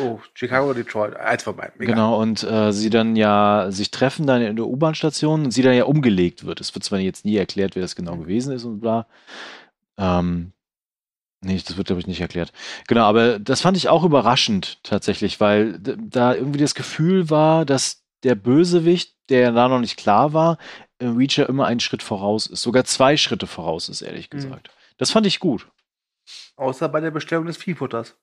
Oh, 0.02 0.20
Chicago, 0.34 0.74
Detroit, 0.74 1.16
eins 1.16 1.44
vorbei. 1.44 1.72
Egal. 1.76 1.88
Genau, 1.88 2.20
und 2.20 2.44
äh, 2.44 2.72
sie 2.74 2.90
dann 2.90 3.16
ja 3.16 3.68
sich 3.70 3.92
treffen 3.92 4.26
dann 4.28 4.42
in 4.42 4.56
der 4.56 4.66
U-Bahn-Station 4.66 5.46
und 5.46 5.52
sie 5.52 5.62
dann 5.62 5.74
ja 5.76 5.84
umgelegt 5.86 6.46
wird. 6.46 6.60
Es 6.60 6.74
wird 6.74 6.84
zwar 6.84 7.00
jetzt 7.00 7.26
nie 7.26 7.38
erklärt, 7.38 7.76
wer 7.76 7.82
das 7.82 7.96
genau 7.96 8.18
gewesen 8.18 8.54
ist 8.54 8.64
und 8.66 8.80
bla. 8.80 9.08
Ähm, 9.98 10.54
nee, 11.42 11.62
das 11.66 11.78
wird, 11.78 11.88
glaube 11.88 12.00
ich, 12.02 12.08
nicht 12.08 12.22
erklärt. 12.22 12.52
Genau, 12.88 13.04
aber 13.04 13.40
das 13.40 13.62
fand 13.62 13.78
ich 13.78 13.90
auch 13.90 14.04
überraschend 14.04 14.84
tatsächlich, 14.84 15.40
weil 15.40 15.78
da 15.80 16.34
irgendwie 16.34 16.60
das 16.60 16.76
Gefühl 16.76 17.30
war, 17.30 17.66
dass 17.66 18.04
der 18.24 18.36
Bösewicht, 18.36 19.16
der 19.30 19.52
da 19.52 19.68
noch 19.68 19.80
nicht 19.80 19.98
klar 19.98 20.34
war, 20.34 20.58
im 20.98 21.16
Reacher 21.16 21.48
immer 21.48 21.66
einen 21.68 21.80
Schritt 21.80 22.04
voraus 22.04 22.48
ist. 22.48 22.62
Sogar 22.62 22.84
zwei 22.84 23.16
Schritte 23.18 23.48
voraus 23.48 23.88
ist, 23.88 24.02
ehrlich 24.02 24.30
Mhm. 24.32 24.38
gesagt. 24.38 24.72
Das 24.98 25.12
fand 25.12 25.26
ich 25.26 25.40
gut. 25.40 25.68
Außer 26.58 26.90
bei 26.90 27.00
der 27.00 27.12
Bestellung 27.12 27.46
des 27.46 27.56
Viehfutters. 27.56 28.16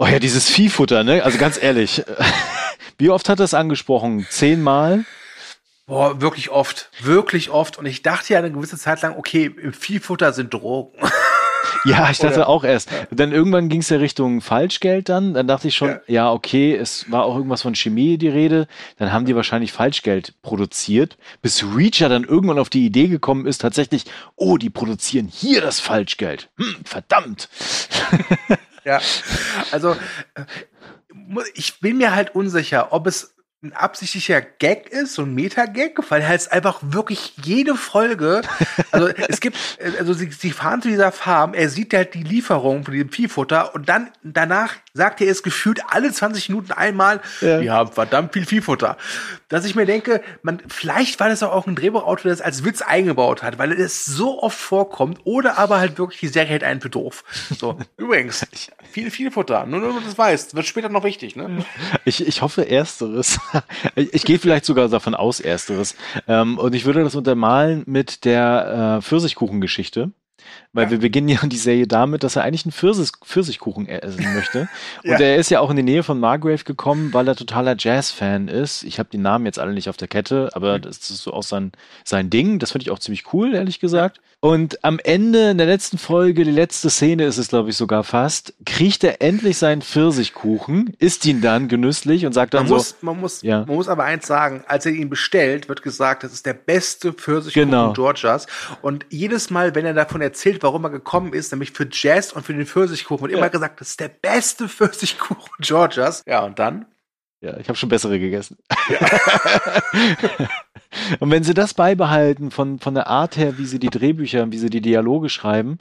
Oh 0.00 0.06
ja, 0.06 0.20
dieses 0.20 0.48
Viehfutter, 0.48 1.02
ne? 1.02 1.24
Also 1.24 1.38
ganz 1.38 1.60
ehrlich. 1.60 2.04
Wie 2.98 3.10
oft 3.10 3.28
hat 3.28 3.40
er 3.40 3.44
es 3.44 3.52
angesprochen? 3.52 4.26
Zehnmal? 4.30 5.04
Boah, 5.86 6.20
wirklich 6.20 6.50
oft. 6.50 6.88
Wirklich 7.00 7.50
oft. 7.50 7.78
Und 7.78 7.86
ich 7.86 8.02
dachte 8.02 8.32
ja 8.32 8.38
eine 8.38 8.52
gewisse 8.52 8.78
Zeit 8.78 9.02
lang, 9.02 9.16
okay, 9.16 9.46
im 9.60 9.72
Viehfutter 9.72 10.32
sind 10.32 10.54
Drogen. 10.54 10.96
Ja, 11.84 12.10
ich 12.10 12.18
dachte 12.18 12.36
Oder- 12.36 12.48
auch 12.48 12.62
erst. 12.62 12.90
Dann 13.10 13.32
irgendwann 13.32 13.68
ging 13.68 13.80
es 13.80 13.88
ja 13.88 13.98
Richtung 13.98 14.40
Falschgeld 14.40 15.08
dann. 15.08 15.34
Dann 15.34 15.48
dachte 15.48 15.66
ich 15.66 15.76
schon, 15.76 15.90
ja. 15.90 16.00
Ja. 16.06 16.32
okay, 16.32 16.74
es 16.76 17.10
war 17.10 17.24
auch 17.24 17.34
irgendwas 17.36 17.62
von 17.62 17.74
Chemie 17.74 18.18
die 18.18 18.28
Rede. 18.28 18.68
Dann 18.98 19.12
haben 19.12 19.26
die 19.26 19.34
wahrscheinlich 19.34 19.72
Falschgeld 19.72 20.34
produziert, 20.42 21.18
bis 21.42 21.64
Reacher 21.64 22.08
dann 22.08 22.22
irgendwann 22.24 22.58
auf 22.58 22.70
die 22.70 22.86
Idee 22.86 23.08
gekommen 23.08 23.46
ist, 23.46 23.60
tatsächlich, 23.62 24.04
oh, 24.36 24.58
die 24.58 24.70
produzieren 24.70 25.28
hier 25.32 25.60
das 25.60 25.80
Falschgeld. 25.80 26.50
Hm, 26.56 26.76
verdammt. 26.84 27.48
Ja, 28.88 29.02
also 29.70 29.92
äh, 30.34 30.44
ich 31.52 31.80
bin 31.80 31.98
mir 31.98 32.14
halt 32.14 32.34
unsicher, 32.34 32.90
ob 32.90 33.06
es 33.06 33.34
ein 33.62 33.74
absichtlicher 33.74 34.40
Gag 34.40 34.88
ist, 34.88 35.12
so 35.12 35.22
ein 35.22 35.34
Meta-Gag, 35.34 35.98
weil 36.10 36.22
er 36.22 36.28
halt 36.28 36.50
einfach 36.50 36.78
wirklich 36.80 37.34
jede 37.44 37.74
Folge, 37.74 38.40
also 38.90 39.08
es 39.28 39.40
gibt, 39.40 39.58
äh, 39.78 39.92
also 39.98 40.14
sie, 40.14 40.30
sie 40.30 40.52
fahren 40.52 40.80
zu 40.80 40.88
dieser 40.88 41.12
Farm, 41.12 41.52
er 41.52 41.68
sieht 41.68 41.92
halt 41.92 42.14
die 42.14 42.22
Lieferung 42.22 42.82
von 42.82 42.94
diesem 42.94 43.10
Viehfutter 43.10 43.74
und 43.74 43.90
dann 43.90 44.10
danach 44.22 44.76
sagt 44.98 45.22
er 45.22 45.30
es 45.30 45.42
gefühlt 45.42 45.80
alle 45.88 46.12
20 46.12 46.50
Minuten 46.50 46.72
einmal, 46.72 47.20
Ja. 47.40 47.60
wir 47.62 47.72
haben 47.72 47.90
verdammt 47.90 48.34
viel 48.34 48.44
Viehfutter. 48.44 48.98
Dass 49.48 49.64
ich 49.64 49.74
mir 49.74 49.86
denke, 49.86 50.20
man, 50.42 50.60
vielleicht 50.68 51.18
war 51.20 51.30
das 51.30 51.42
auch 51.42 51.66
ein 51.66 51.74
Drehbuchautor, 51.74 52.24
der 52.24 52.32
das 52.32 52.42
als 52.42 52.64
Witz 52.64 52.82
eingebaut 52.82 53.42
hat, 53.42 53.58
weil 53.58 53.72
es 53.72 54.04
so 54.04 54.42
oft 54.42 54.58
vorkommt, 54.58 55.20
oder 55.24 55.56
aber 55.56 55.78
halt 55.78 55.98
wirklich 55.98 56.20
die 56.20 56.28
Serie 56.28 56.50
hält 56.50 56.64
einen 56.64 56.80
für 56.82 56.90
doof. 56.90 57.24
So, 57.58 57.78
übrigens, 57.96 58.46
viel, 58.92 59.10
viel 59.10 59.30
Futter. 59.30 59.64
Nur, 59.64 59.80
nur, 59.80 60.00
das 60.04 60.18
weißt. 60.18 60.54
Wird 60.54 60.66
später 60.66 60.88
noch 60.90 61.04
wichtig, 61.04 61.36
ne? 61.36 61.64
Ich, 62.04 62.26
ich 62.26 62.42
hoffe 62.42 62.68
Ersteres. 62.68 63.38
Ich, 63.94 64.12
ich 64.14 64.24
gehe 64.24 64.38
vielleicht 64.38 64.64
sogar 64.64 64.88
davon 64.88 65.14
aus 65.14 65.40
Ersteres. 65.40 65.94
Ähm, 66.26 66.58
und 66.58 66.74
ich 66.74 66.84
würde 66.84 67.02
das 67.02 67.14
untermalen 67.14 67.84
mit 67.86 68.24
der 68.24 68.98
äh, 68.98 69.02
Pfirsichkuchengeschichte. 69.02 70.10
Weil 70.78 70.84
Ja. 70.86 70.90
wir 70.92 70.98
beginnen 71.00 71.28
ja 71.28 71.38
die 71.44 71.56
Serie 71.56 71.86
damit, 71.88 72.22
dass 72.22 72.36
er 72.36 72.44
eigentlich 72.44 72.64
einen 72.64 72.72
Pfirsich, 72.72 73.10
Pfirsichkuchen 73.24 73.88
essen 73.88 74.32
möchte. 74.32 74.68
Und 75.04 75.10
Ja. 75.10 75.18
er 75.18 75.36
ist 75.36 75.50
ja 75.50 75.58
auch 75.58 75.70
in 75.70 75.76
die 75.76 75.82
Nähe 75.82 76.04
von 76.04 76.20
Margrave 76.20 76.62
gekommen, 76.62 77.12
weil 77.12 77.26
er 77.26 77.34
totaler 77.34 77.74
Jazz-Fan 77.76 78.46
ist. 78.48 78.84
Ich 78.84 78.98
habe 79.00 79.08
die 79.10 79.18
Namen 79.18 79.44
jetzt 79.44 79.58
alle 79.58 79.72
nicht 79.72 79.88
auf 79.88 79.96
der 79.96 80.06
Kette, 80.08 80.50
aber 80.52 80.78
das 80.78 80.98
ist 81.10 81.18
so 81.24 81.32
auch 81.32 81.42
sein, 81.42 81.72
sein 82.04 82.30
Ding. 82.30 82.60
Das 82.60 82.70
finde 82.72 82.84
ich 82.84 82.90
auch 82.92 83.00
ziemlich 83.00 83.32
cool, 83.32 83.54
ehrlich 83.54 83.80
gesagt. 83.80 84.20
Und 84.40 84.84
am 84.84 85.00
Ende, 85.02 85.50
in 85.50 85.58
der 85.58 85.66
letzten 85.66 85.98
Folge, 85.98 86.44
die 86.44 86.52
letzte 86.52 86.90
Szene 86.90 87.24
ist 87.24 87.38
es, 87.38 87.48
glaube 87.48 87.70
ich, 87.70 87.76
sogar 87.76 88.04
fast, 88.04 88.54
kriegt 88.64 89.02
er 89.02 89.20
endlich 89.20 89.58
seinen 89.58 89.82
Pfirsichkuchen, 90.22 90.94
isst 91.00 91.26
ihn 91.26 91.40
dann 91.40 91.66
genüsslich 91.68 92.24
und 92.24 92.32
sagt 92.32 92.54
dann 92.54 92.62
Man 92.62 92.68
so, 92.68 92.74
muss, 92.76 92.94
man, 93.00 93.20
muss, 93.20 93.42
Ja. 93.42 93.64
man 93.66 93.74
muss 93.76 93.88
aber 93.88 94.04
eins 94.04 94.26
sagen, 94.26 94.62
als 94.68 94.86
er 94.86 94.92
ihn 94.92 95.10
bestellt, 95.10 95.68
wird 95.68 95.82
gesagt, 95.82 96.22
das 96.22 96.32
ist 96.32 96.46
der 96.46 96.52
beste 96.54 97.12
Pfirsichkuchen 97.12 97.70
Genau. 97.70 97.92
Georgias. 97.92 98.46
Und 98.82 99.06
jedes 99.10 99.50
Mal, 99.50 99.74
wenn 99.74 99.84
er 99.86 99.94
davon 99.94 100.20
erzählt, 100.20 100.62
warum 100.68 100.84
er 100.84 100.90
gekommen 100.90 101.32
ist, 101.32 101.50
nämlich 101.50 101.72
für 101.72 101.88
Jazz 101.90 102.32
und 102.32 102.44
für 102.44 102.52
den 102.52 102.66
Pfirsichkuchen, 102.66 103.22
wird 103.22 103.32
Ja. 103.32 103.38
immer 103.38 103.48
gesagt, 103.48 103.80
das 103.80 103.88
ist 103.90 104.00
der 104.00 104.08
beste 104.08 104.68
Pfirsichkuchen 104.68 105.50
Georgias. 105.60 106.22
Ja, 106.26 106.44
und 106.44 106.58
dann? 106.58 106.84
Ja, 107.40 107.56
ich 107.56 107.68
habe 107.68 107.78
schon 107.78 107.88
bessere 107.88 108.18
gegessen. 108.18 108.58
und 111.20 111.30
wenn 111.30 111.44
sie 111.44 111.54
das 111.54 111.72
beibehalten 111.72 112.50
von, 112.50 112.78
von 112.80 112.94
der 112.94 113.06
Art 113.06 113.36
her, 113.36 113.56
wie 113.58 113.64
sie 113.66 113.78
die 113.78 113.88
Drehbücher, 113.90 114.50
wie 114.52 114.58
sie 114.58 114.70
die 114.70 114.80
Dialoge 114.80 115.28
schreiben, 115.30 115.78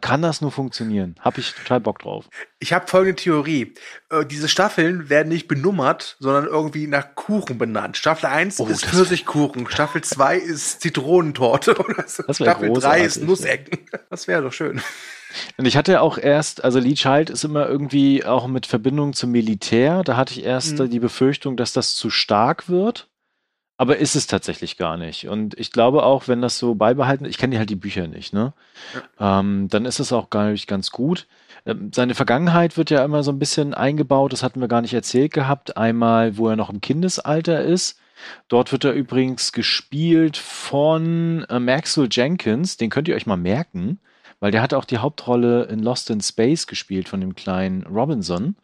kann 0.00 0.20
das 0.22 0.40
nur 0.40 0.50
funktionieren. 0.50 1.14
Hab 1.20 1.38
ich 1.38 1.54
total 1.54 1.80
Bock 1.80 2.00
drauf. 2.00 2.28
Ich 2.58 2.72
habe 2.72 2.86
folgende 2.88 3.16
Theorie. 3.16 3.74
Äh, 4.10 4.26
diese 4.26 4.48
Staffeln 4.48 5.08
werden 5.08 5.28
nicht 5.28 5.46
benummert, 5.48 6.16
sondern 6.18 6.46
irgendwie 6.46 6.86
nach 6.86 7.14
Kuchen 7.14 7.58
benannt. 7.58 7.96
Staffel 7.96 8.26
1 8.26 8.58
Oh, 8.60 8.66
ist 8.66 8.84
Pfirsichkuchen, 8.84 9.68
Staffel 9.70 10.02
2 10.02 10.38
ist 10.38 10.80
Zitronentorte 10.80 11.76
oder 11.78 12.04
so. 12.06 12.22
Staffel 12.24 12.46
3 12.46 12.66
großartig, 12.68 13.04
ist 13.04 13.22
Nussecken. 13.22 13.78
Das 14.10 14.26
wäre 14.26 14.42
doch 14.42 14.52
schön. 14.52 14.80
Und 15.58 15.66
ich 15.66 15.76
hatte 15.76 16.00
auch 16.00 16.18
erst, 16.18 16.64
also 16.64 16.78
Lee 16.78 16.94
Child 16.94 17.30
ist 17.30 17.44
immer 17.44 17.68
irgendwie 17.68 18.24
auch 18.24 18.46
mit 18.46 18.64
Verbindung 18.66 19.12
zum 19.12 19.30
Militär. 19.32 20.02
Da 20.02 20.16
hatte 20.16 20.32
ich 20.32 20.44
erst 20.44 20.78
Mhm. 20.78 20.90
die 20.90 21.00
Befürchtung, 21.00 21.56
dass 21.56 21.72
das 21.72 21.94
zu 21.94 22.10
stark 22.10 22.68
wird. 22.68 23.08
Aber 23.78 23.98
ist 23.98 24.16
es 24.16 24.26
tatsächlich 24.26 24.78
gar 24.78 24.96
nicht. 24.96 25.28
Und 25.28 25.58
ich 25.58 25.70
glaube 25.70 26.02
auch, 26.02 26.28
wenn 26.28 26.40
das 26.40 26.58
so 26.58 26.74
beibehalten, 26.74 27.26
ich 27.26 27.36
kenne 27.36 27.58
halt 27.58 27.68
die 27.68 27.76
Bücher 27.76 28.08
nicht, 28.08 28.32
ne? 28.32 28.54
Ja. 29.20 29.40
Ähm, 29.40 29.68
dann 29.68 29.84
ist 29.84 30.00
es 30.00 30.12
auch 30.12 30.30
gar 30.30 30.50
nicht 30.50 30.66
ganz 30.66 30.90
gut. 30.90 31.26
Ähm, 31.66 31.90
seine 31.94 32.14
Vergangenheit 32.14 32.78
wird 32.78 32.90
ja 32.90 33.04
immer 33.04 33.22
so 33.22 33.32
ein 33.32 33.38
bisschen 33.38 33.74
eingebaut, 33.74 34.32
das 34.32 34.42
hatten 34.42 34.60
wir 34.60 34.68
gar 34.68 34.80
nicht 34.80 34.94
erzählt 34.94 35.32
gehabt. 35.32 35.76
Einmal, 35.76 36.38
wo 36.38 36.48
er 36.48 36.56
noch 36.56 36.70
im 36.70 36.80
Kindesalter 36.80 37.62
ist. 37.62 37.98
Dort 38.48 38.72
wird 38.72 38.84
er 38.84 38.92
übrigens 38.92 39.52
gespielt 39.52 40.38
von 40.38 41.44
äh, 41.50 41.58
Maxwell 41.58 42.08
Jenkins, 42.10 42.78
den 42.78 42.88
könnt 42.88 43.08
ihr 43.08 43.14
euch 43.14 43.26
mal 43.26 43.36
merken, 43.36 44.00
weil 44.40 44.52
der 44.52 44.62
hat 44.62 44.72
auch 44.72 44.86
die 44.86 44.98
Hauptrolle 44.98 45.64
in 45.64 45.80
Lost 45.80 46.08
in 46.08 46.22
Space 46.22 46.66
gespielt 46.66 47.10
von 47.10 47.20
dem 47.20 47.34
kleinen 47.34 47.82
Robinson. 47.82 48.56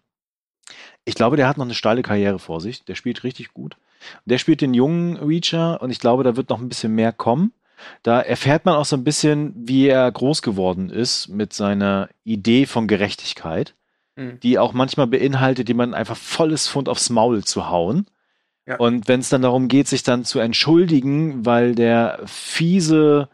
Ich 1.05 1.15
glaube, 1.17 1.37
der 1.37 1.49
hat 1.49 1.59
noch 1.59 1.67
eine 1.67 1.75
steile 1.75 2.03
Karriere 2.03 2.39
vor 2.39 2.63
sich. 2.63 2.85
Der 2.85 2.95
spielt 2.95 3.25
richtig 3.25 3.53
gut. 3.53 3.77
Der 4.25 4.39
spielt 4.39 4.61
den 4.61 4.75
jungen 4.75 5.17
Reacher 5.17 5.81
und 5.83 5.91
ich 5.91 6.01
glaube, 6.01 6.25
da 6.25 6.37
wird 6.37 6.51
noch 6.51 6.61
ein 6.61 6.69
bisschen 6.69 6.95
mehr 6.95 7.13
kommen. 7.13 7.53
Da 8.03 8.21
erfährt 8.21 8.65
man 8.65 8.75
auch 8.75 8.85
so 8.85 8.97
ein 8.97 9.05
bisschen, 9.05 9.55
wie 9.57 9.89
er 9.89 10.11
groß 10.11 10.43
geworden 10.43 10.91
ist 10.91 11.29
mit 11.29 11.53
seiner 11.53 12.09
Idee 12.25 12.67
von 12.67 12.87
Gerechtigkeit, 12.87 13.75
mhm. 14.17 14.39
die 14.41 14.59
auch 14.59 14.73
manchmal 14.73 15.09
beinhaltet, 15.09 15.69
jemanden 15.69 15.95
einfach 15.95 16.17
volles 16.17 16.69
Fund 16.69 16.89
aufs 16.89 17.11
Maul 17.11 17.45
zu 17.45 17.69
hauen. 17.69 18.07
Ja. 18.67 18.77
Und 18.77 19.09
wenn 19.09 19.21
es 19.21 19.29
dann 19.29 19.43
darum 19.43 19.69
geht, 19.69 19.89
sich 19.89 20.05
dann 20.05 20.25
zu 20.25 20.39
entschuldigen, 20.39 21.45
weil 21.45 21.75
der 21.75 22.21
fiese 22.27 23.29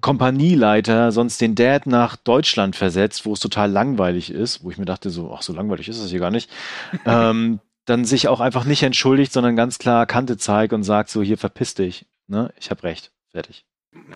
Kompanieleiter 0.00 1.12
sonst 1.12 1.40
den 1.40 1.54
Dad 1.54 1.86
nach 1.86 2.16
Deutschland 2.16 2.74
versetzt, 2.74 3.26
wo 3.26 3.34
es 3.34 3.40
total 3.40 3.70
langweilig 3.70 4.30
ist, 4.30 4.64
wo 4.64 4.70
ich 4.70 4.78
mir 4.78 4.86
dachte, 4.86 5.10
so, 5.10 5.32
ach, 5.32 5.42
so 5.42 5.52
langweilig 5.52 5.88
ist 5.88 5.98
es 5.98 6.10
hier 6.10 6.18
gar 6.18 6.30
nicht, 6.30 6.50
ähm, 7.06 7.60
dann 7.84 8.04
sich 8.04 8.28
auch 8.28 8.40
einfach 8.40 8.64
nicht 8.64 8.82
entschuldigt, 8.82 9.32
sondern 9.32 9.56
ganz 9.56 9.78
klar 9.78 10.06
Kante 10.06 10.36
zeigt 10.36 10.72
und 10.72 10.82
sagt 10.82 11.10
so, 11.10 11.22
hier 11.22 11.38
verpiss 11.38 11.74
dich. 11.74 12.06
Ne? 12.26 12.52
Ich 12.58 12.70
habe 12.70 12.82
recht. 12.82 13.12
Fertig. 13.30 13.64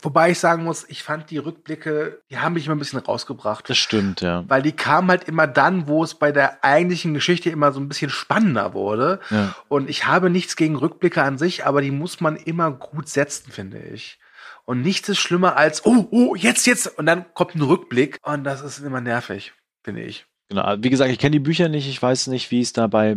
Wobei 0.03 0.31
ich 0.31 0.39
sagen 0.39 0.65
muss, 0.65 0.85
ich 0.89 1.03
fand 1.03 1.31
die 1.31 1.39
Rückblicke, 1.39 2.21
die 2.31 2.39
haben 2.39 2.55
mich 2.55 2.67
immer 2.67 2.75
ein 2.75 2.81
bisschen 2.81 2.99
rausgebracht. 2.99 3.69
Das 3.69 3.79
stimmt, 3.79 4.21
ja. 4.21 4.45
Weil 4.49 4.63
die 4.63 4.73
kamen 4.73 5.09
halt 5.09 5.25
immer 5.25 5.47
dann, 5.47 5.87
wo 5.87 6.03
es 6.03 6.15
bei 6.15 6.33
der 6.33 6.65
eigentlichen 6.65 7.15
Geschichte 7.15 7.51
immer 7.51 7.73
so 7.73 7.81
ein 7.81 7.89
bisschen 7.89 8.11
spannender 8.11 8.75
wurde. 8.75 9.21
Ja. 9.31 9.55
Und 9.69 9.89
ich 9.89 10.07
habe 10.07 10.31
nichts 10.31 10.57
gegen 10.57 10.77
Rückblicke 10.77 11.23
an 11.23 11.39
sich, 11.39 11.65
aber 11.65 11.81
die 11.81 11.93
muss 11.93 12.21
man 12.21 12.37
immer 12.37 12.73
gut 12.73 13.09
setzen, 13.09 13.53
finde 13.53 13.79
ich. 13.79 14.19
Und 14.65 14.83
nichts 14.83 15.09
ist 15.09 15.19
schlimmer 15.19 15.57
als, 15.57 15.87
oh, 15.87 16.09
oh, 16.11 16.35
jetzt, 16.35 16.67
jetzt. 16.67 16.99
Und 16.99 17.07
dann 17.07 17.33
kommt 17.35 17.55
ein 17.55 17.63
Rückblick. 17.63 18.19
Und 18.23 18.45
das 18.45 18.63
ist 18.63 18.81
immer 18.81 19.01
nervig, 19.01 19.53
finde 19.83 20.03
ich. 20.03 20.27
Genau. 20.49 20.77
Wie 20.79 20.91
gesagt, 20.91 21.11
ich 21.11 21.19
kenne 21.19 21.33
die 21.33 21.39
Bücher 21.39 21.69
nicht. 21.69 21.89
Ich 21.89 22.03
weiß 22.03 22.27
nicht, 22.29 22.51
wie 22.51 22.61
es 22.61 22.73
dabei 22.73 23.17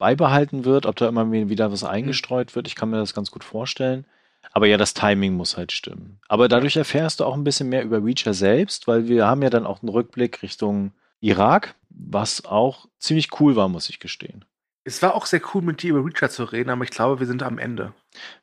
beibehalten 0.00 0.64
wird, 0.64 0.86
ob 0.86 0.96
da 0.96 1.08
immer 1.08 1.30
wieder 1.30 1.70
was 1.70 1.84
eingestreut 1.84 2.56
wird. 2.56 2.66
Ich 2.66 2.74
kann 2.74 2.90
mir 2.90 2.96
das 2.96 3.14
ganz 3.14 3.30
gut 3.30 3.44
vorstellen. 3.44 4.06
Aber 4.52 4.66
ja, 4.66 4.78
das 4.78 4.94
Timing 4.94 5.34
muss 5.34 5.56
halt 5.56 5.70
stimmen. 5.70 6.18
Aber 6.26 6.48
dadurch 6.48 6.76
erfährst 6.76 7.20
du 7.20 7.24
auch 7.24 7.34
ein 7.34 7.44
bisschen 7.44 7.68
mehr 7.68 7.84
über 7.84 8.02
Reacher 8.02 8.34
selbst, 8.34 8.88
weil 8.88 9.06
wir 9.06 9.26
haben 9.26 9.42
ja 9.42 9.50
dann 9.50 9.66
auch 9.66 9.82
einen 9.82 9.90
Rückblick 9.90 10.42
Richtung 10.42 10.92
Irak, 11.20 11.74
was 11.90 12.46
auch 12.46 12.88
ziemlich 12.98 13.38
cool 13.40 13.54
war, 13.54 13.68
muss 13.68 13.90
ich 13.90 14.00
gestehen. 14.00 14.44
Es 14.84 15.02
war 15.02 15.14
auch 15.14 15.26
sehr 15.26 15.42
cool, 15.52 15.60
mit 15.60 15.82
dir 15.82 15.90
über 15.90 16.04
Reacher 16.04 16.30
zu 16.30 16.44
reden, 16.44 16.70
aber 16.70 16.84
ich 16.84 16.90
glaube, 16.90 17.20
wir 17.20 17.26
sind 17.26 17.42
am 17.42 17.58
Ende. 17.58 17.92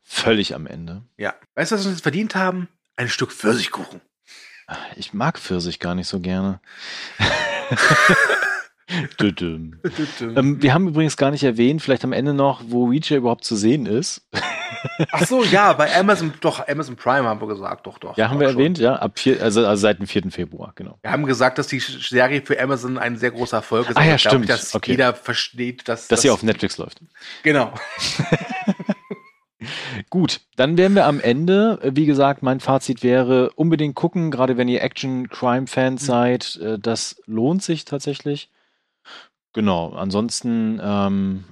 Völlig 0.04 0.54
am 0.54 0.68
Ende. 0.68 1.02
Ja. 1.18 1.34
Weißt 1.56 1.72
du, 1.72 1.76
was 1.76 1.84
wir 1.84 1.88
uns 1.90 1.98
jetzt 1.98 2.04
verdient 2.04 2.36
haben? 2.36 2.70
Ein 2.96 3.10
Stück 3.10 3.32
Pfirsichkuchen. 3.32 4.00
Ich 4.96 5.14
mag 5.14 5.40
Pfirsich 5.40 5.80
gar 5.80 5.96
nicht 5.96 6.08
so 6.08 6.20
gerne. 6.20 6.60
ähm, 8.90 10.62
wir 10.62 10.74
haben 10.74 10.88
übrigens 10.88 11.18
gar 11.18 11.32
nicht 11.32 11.44
erwähnt, 11.44 11.82
vielleicht 11.82 12.06
am 12.06 12.14
Ende 12.14 12.34
noch, 12.34 12.62
wo 12.68 12.86
Reacher 12.86 13.18
überhaupt 13.18 13.44
zu 13.44 13.56
sehen 13.56 13.86
ist. 13.86 14.26
Ach 15.12 15.26
so, 15.26 15.44
ja, 15.44 15.74
bei 15.74 15.94
Amazon, 15.96 16.34
doch, 16.40 16.66
Amazon 16.68 16.96
Prime 16.96 17.28
haben 17.28 17.42
wir 17.42 17.48
gesagt, 17.48 17.86
doch, 17.86 17.98
doch. 17.98 18.16
Ja, 18.18 18.30
haben 18.30 18.40
wir 18.40 18.48
schon. 18.48 18.58
erwähnt, 18.58 18.80
ja, 18.80 18.96
ab 18.96 19.20
vier, 19.20 19.42
also, 19.42 19.66
also 19.66 19.82
seit 19.82 20.00
dem 20.00 20.08
4. 20.08 20.32
Februar, 20.32 20.72
genau. 20.76 20.98
Wir 21.02 21.12
haben 21.12 21.26
gesagt, 21.26 21.58
dass 21.58 21.68
die 21.68 21.80
Serie 21.80 22.42
für 22.42 22.60
Amazon 22.62 22.98
ein 22.98 23.18
sehr 23.18 23.32
großer 23.32 23.58
Erfolg 23.58 23.90
ist. 23.90 23.98
Ah 23.98 24.06
ja, 24.06 24.18
stimmt. 24.18 24.50
dass 24.50 24.74
okay. 24.74 24.92
jeder 24.92 25.14
versteht, 25.14 25.88
dass. 25.88 26.08
Dass 26.08 26.22
sie 26.22 26.30
auf 26.30 26.44
Netflix 26.44 26.78
läuft. 26.78 27.02
Genau. 27.44 27.74
Gut, 30.10 30.42
dann 30.56 30.78
wären 30.78 30.94
wir 30.94 31.06
am 31.06 31.20
Ende. 31.20 31.80
Wie 31.84 32.06
gesagt, 32.06 32.44
mein 32.44 32.60
Fazit 32.60 33.04
wäre 33.04 33.50
unbedingt 33.56 33.96
gucken, 33.96 34.32
gerade 34.32 34.56
wenn 34.56 34.68
ihr 34.68 34.82
Action-Crime-Fans 34.82 36.04
mhm. 36.04 36.06
seid. 36.06 36.56
Äh, 36.62 36.80
das 36.80 37.22
lohnt 37.26 37.64
sich 37.64 37.84
tatsächlich. 37.84 38.50
Genau, 39.58 39.90
ansonsten 39.94 40.80
ähm, 40.84 41.44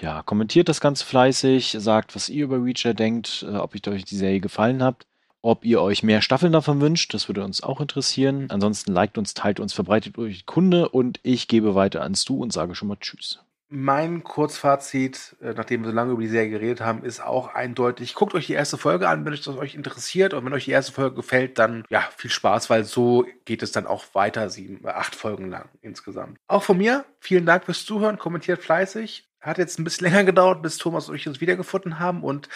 ja, 0.00 0.22
kommentiert 0.22 0.70
das 0.70 0.80
ganz 0.80 1.02
fleißig, 1.02 1.76
sagt, 1.78 2.14
was 2.16 2.30
ihr 2.30 2.44
über 2.44 2.64
Reacher 2.64 2.94
denkt, 2.94 3.44
äh, 3.46 3.56
ob 3.56 3.74
euch 3.74 4.06
die 4.06 4.16
Serie 4.16 4.40
gefallen 4.40 4.82
hat, 4.82 5.04
ob 5.42 5.66
ihr 5.66 5.82
euch 5.82 6.02
mehr 6.02 6.22
Staffeln 6.22 6.54
davon 6.54 6.80
wünscht, 6.80 7.12
das 7.12 7.28
würde 7.28 7.44
uns 7.44 7.62
auch 7.62 7.82
interessieren. 7.82 8.46
Ansonsten 8.48 8.94
liked 8.94 9.18
uns, 9.18 9.34
teilt 9.34 9.60
uns, 9.60 9.74
verbreitet 9.74 10.16
euch 10.16 10.46
Kunde 10.46 10.88
und 10.88 11.20
ich 11.22 11.46
gebe 11.46 11.74
weiter 11.74 12.00
ans 12.00 12.24
Du 12.24 12.38
und 12.42 12.54
sage 12.54 12.74
schon 12.74 12.88
mal 12.88 12.96
Tschüss. 12.98 13.40
Mein 13.72 14.24
Kurzfazit, 14.24 15.36
äh, 15.40 15.54
nachdem 15.56 15.82
wir 15.82 15.90
so 15.90 15.94
lange 15.94 16.12
über 16.12 16.22
die 16.22 16.28
Serie 16.28 16.50
geredet 16.50 16.80
haben, 16.80 17.04
ist 17.04 17.22
auch 17.22 17.54
eindeutig. 17.54 18.14
Guckt 18.14 18.34
euch 18.34 18.48
die 18.48 18.54
erste 18.54 18.76
Folge 18.78 19.08
an, 19.08 19.24
wenn 19.24 19.32
euch 19.32 19.42
das 19.42 19.56
euch 19.56 19.76
interessiert. 19.76 20.34
Und 20.34 20.44
wenn 20.44 20.52
euch 20.52 20.64
die 20.64 20.72
erste 20.72 20.90
Folge 20.90 21.14
gefällt, 21.14 21.58
dann 21.60 21.84
ja, 21.88 22.08
viel 22.16 22.30
Spaß, 22.30 22.68
weil 22.68 22.84
so 22.84 23.26
geht 23.44 23.62
es 23.62 23.70
dann 23.70 23.86
auch 23.86 24.04
weiter, 24.12 24.50
sieben, 24.50 24.80
acht 24.84 25.14
Folgen 25.14 25.50
lang 25.50 25.68
insgesamt. 25.82 26.36
Auch 26.48 26.64
von 26.64 26.78
mir, 26.78 27.04
vielen 27.20 27.46
Dank 27.46 27.64
fürs 27.64 27.86
Zuhören, 27.86 28.18
kommentiert 28.18 28.60
fleißig. 28.60 29.29
Hat 29.40 29.58
jetzt 29.58 29.78
ein 29.78 29.84
bisschen 29.84 30.06
länger 30.10 30.24
gedauert, 30.24 30.62
bis 30.62 30.78
Thomas 30.78 31.08
und 31.08 31.16
ich 31.16 31.26
uns 31.26 31.40
wiedergefunden 31.40 31.98
haben. 31.98 32.22
Und 32.22 32.48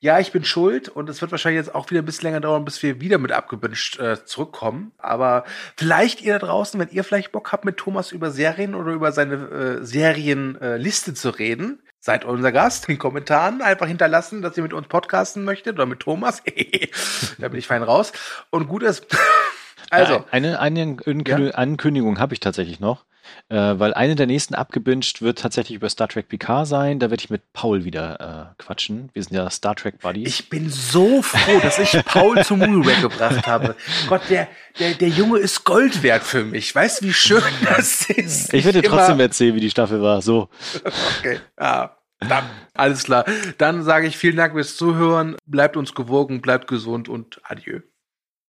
ja, 0.00 0.20
ich 0.20 0.30
bin 0.30 0.44
schuld 0.44 0.88
und 0.88 1.08
es 1.10 1.20
wird 1.20 1.32
wahrscheinlich 1.32 1.58
jetzt 1.58 1.74
auch 1.74 1.90
wieder 1.90 2.02
ein 2.02 2.04
bisschen 2.04 2.28
länger 2.28 2.40
dauern, 2.40 2.64
bis 2.64 2.82
wir 2.82 3.00
wieder 3.00 3.18
mit 3.18 3.32
abgewünscht 3.32 3.98
äh, 3.98 4.24
zurückkommen. 4.24 4.92
Aber 4.98 5.44
vielleicht 5.76 6.22
ihr 6.22 6.38
da 6.38 6.46
draußen, 6.46 6.78
wenn 6.78 6.90
ihr 6.90 7.02
vielleicht 7.02 7.32
Bock 7.32 7.50
habt, 7.50 7.64
mit 7.64 7.78
Thomas 7.78 8.12
über 8.12 8.30
Serien 8.30 8.76
oder 8.76 8.92
über 8.92 9.10
seine 9.10 9.34
äh, 9.34 9.84
Serienliste 9.84 11.10
äh, 11.10 11.14
zu 11.14 11.30
reden, 11.30 11.82
seid 11.98 12.24
unser 12.24 12.52
Gast. 12.52 12.88
In 12.88 12.94
den 12.94 12.98
Kommentaren 13.00 13.60
einfach 13.60 13.88
hinterlassen, 13.88 14.40
dass 14.40 14.56
ihr 14.56 14.62
mit 14.62 14.72
uns 14.72 14.86
podcasten 14.86 15.44
möchtet 15.44 15.74
oder 15.74 15.86
mit 15.86 16.00
Thomas. 16.00 16.42
da 17.38 17.48
bin 17.48 17.58
ich 17.58 17.66
fein 17.66 17.82
raus. 17.82 18.12
Und 18.50 18.68
gut 18.68 18.84
ist. 18.84 19.06
also. 19.90 20.24
eine, 20.30 20.60
eine 20.60 20.98
Ankündigung 21.54 22.14
ja? 22.14 22.20
habe 22.20 22.34
ich 22.34 22.40
tatsächlich 22.40 22.78
noch. 22.78 23.04
Äh, 23.48 23.56
weil 23.78 23.94
eine 23.94 24.14
der 24.14 24.26
nächsten 24.26 24.54
abgebinged 24.54 25.22
wird 25.22 25.38
tatsächlich 25.38 25.76
über 25.76 25.88
Star 25.88 26.08
Trek 26.08 26.28
Picard 26.28 26.66
sein. 26.66 26.98
Da 26.98 27.10
werde 27.10 27.22
ich 27.22 27.30
mit 27.30 27.52
Paul 27.52 27.84
wieder 27.84 28.54
äh, 28.58 28.62
quatschen. 28.62 29.10
Wir 29.14 29.22
sind 29.22 29.34
ja 29.34 29.48
Star 29.50 29.74
Trek 29.74 30.00
Buddies. 30.00 30.28
Ich 30.28 30.50
bin 30.50 30.68
so 30.68 31.22
froh, 31.22 31.58
dass 31.60 31.78
ich 31.78 32.04
Paul 32.04 32.44
zum 32.44 32.58
Movie 32.58 32.90
Rack 32.90 33.00
gebracht 33.02 33.46
habe. 33.46 33.74
Gott, 34.08 34.22
der, 34.28 34.48
der, 34.78 34.94
der 34.94 35.08
Junge 35.08 35.38
ist 35.38 35.64
Gold 35.64 36.02
wert 36.02 36.22
für 36.22 36.44
mich. 36.44 36.74
Weißt 36.74 37.00
du, 37.00 37.06
wie 37.06 37.12
schön 37.12 37.42
das 37.64 38.10
ist? 38.10 38.52
Ich 38.52 38.64
werde 38.64 38.82
dir 38.82 38.88
trotzdem 38.88 39.20
erzählen, 39.20 39.54
wie 39.54 39.60
die 39.60 39.70
Staffel 39.70 40.02
war. 40.02 40.20
So. 40.22 40.48
Okay. 41.18 41.40
Ah. 41.56 41.90
Dann, 42.20 42.44
alles 42.74 43.04
klar. 43.04 43.24
Dann 43.58 43.84
sage 43.84 44.08
ich 44.08 44.16
vielen 44.16 44.36
Dank 44.36 44.52
fürs 44.52 44.76
Zuhören. 44.76 45.36
Bleibt 45.46 45.76
uns 45.76 45.94
gewogen, 45.94 46.40
bleibt 46.40 46.66
gesund 46.66 47.08
und 47.08 47.40
adieu. 47.44 47.80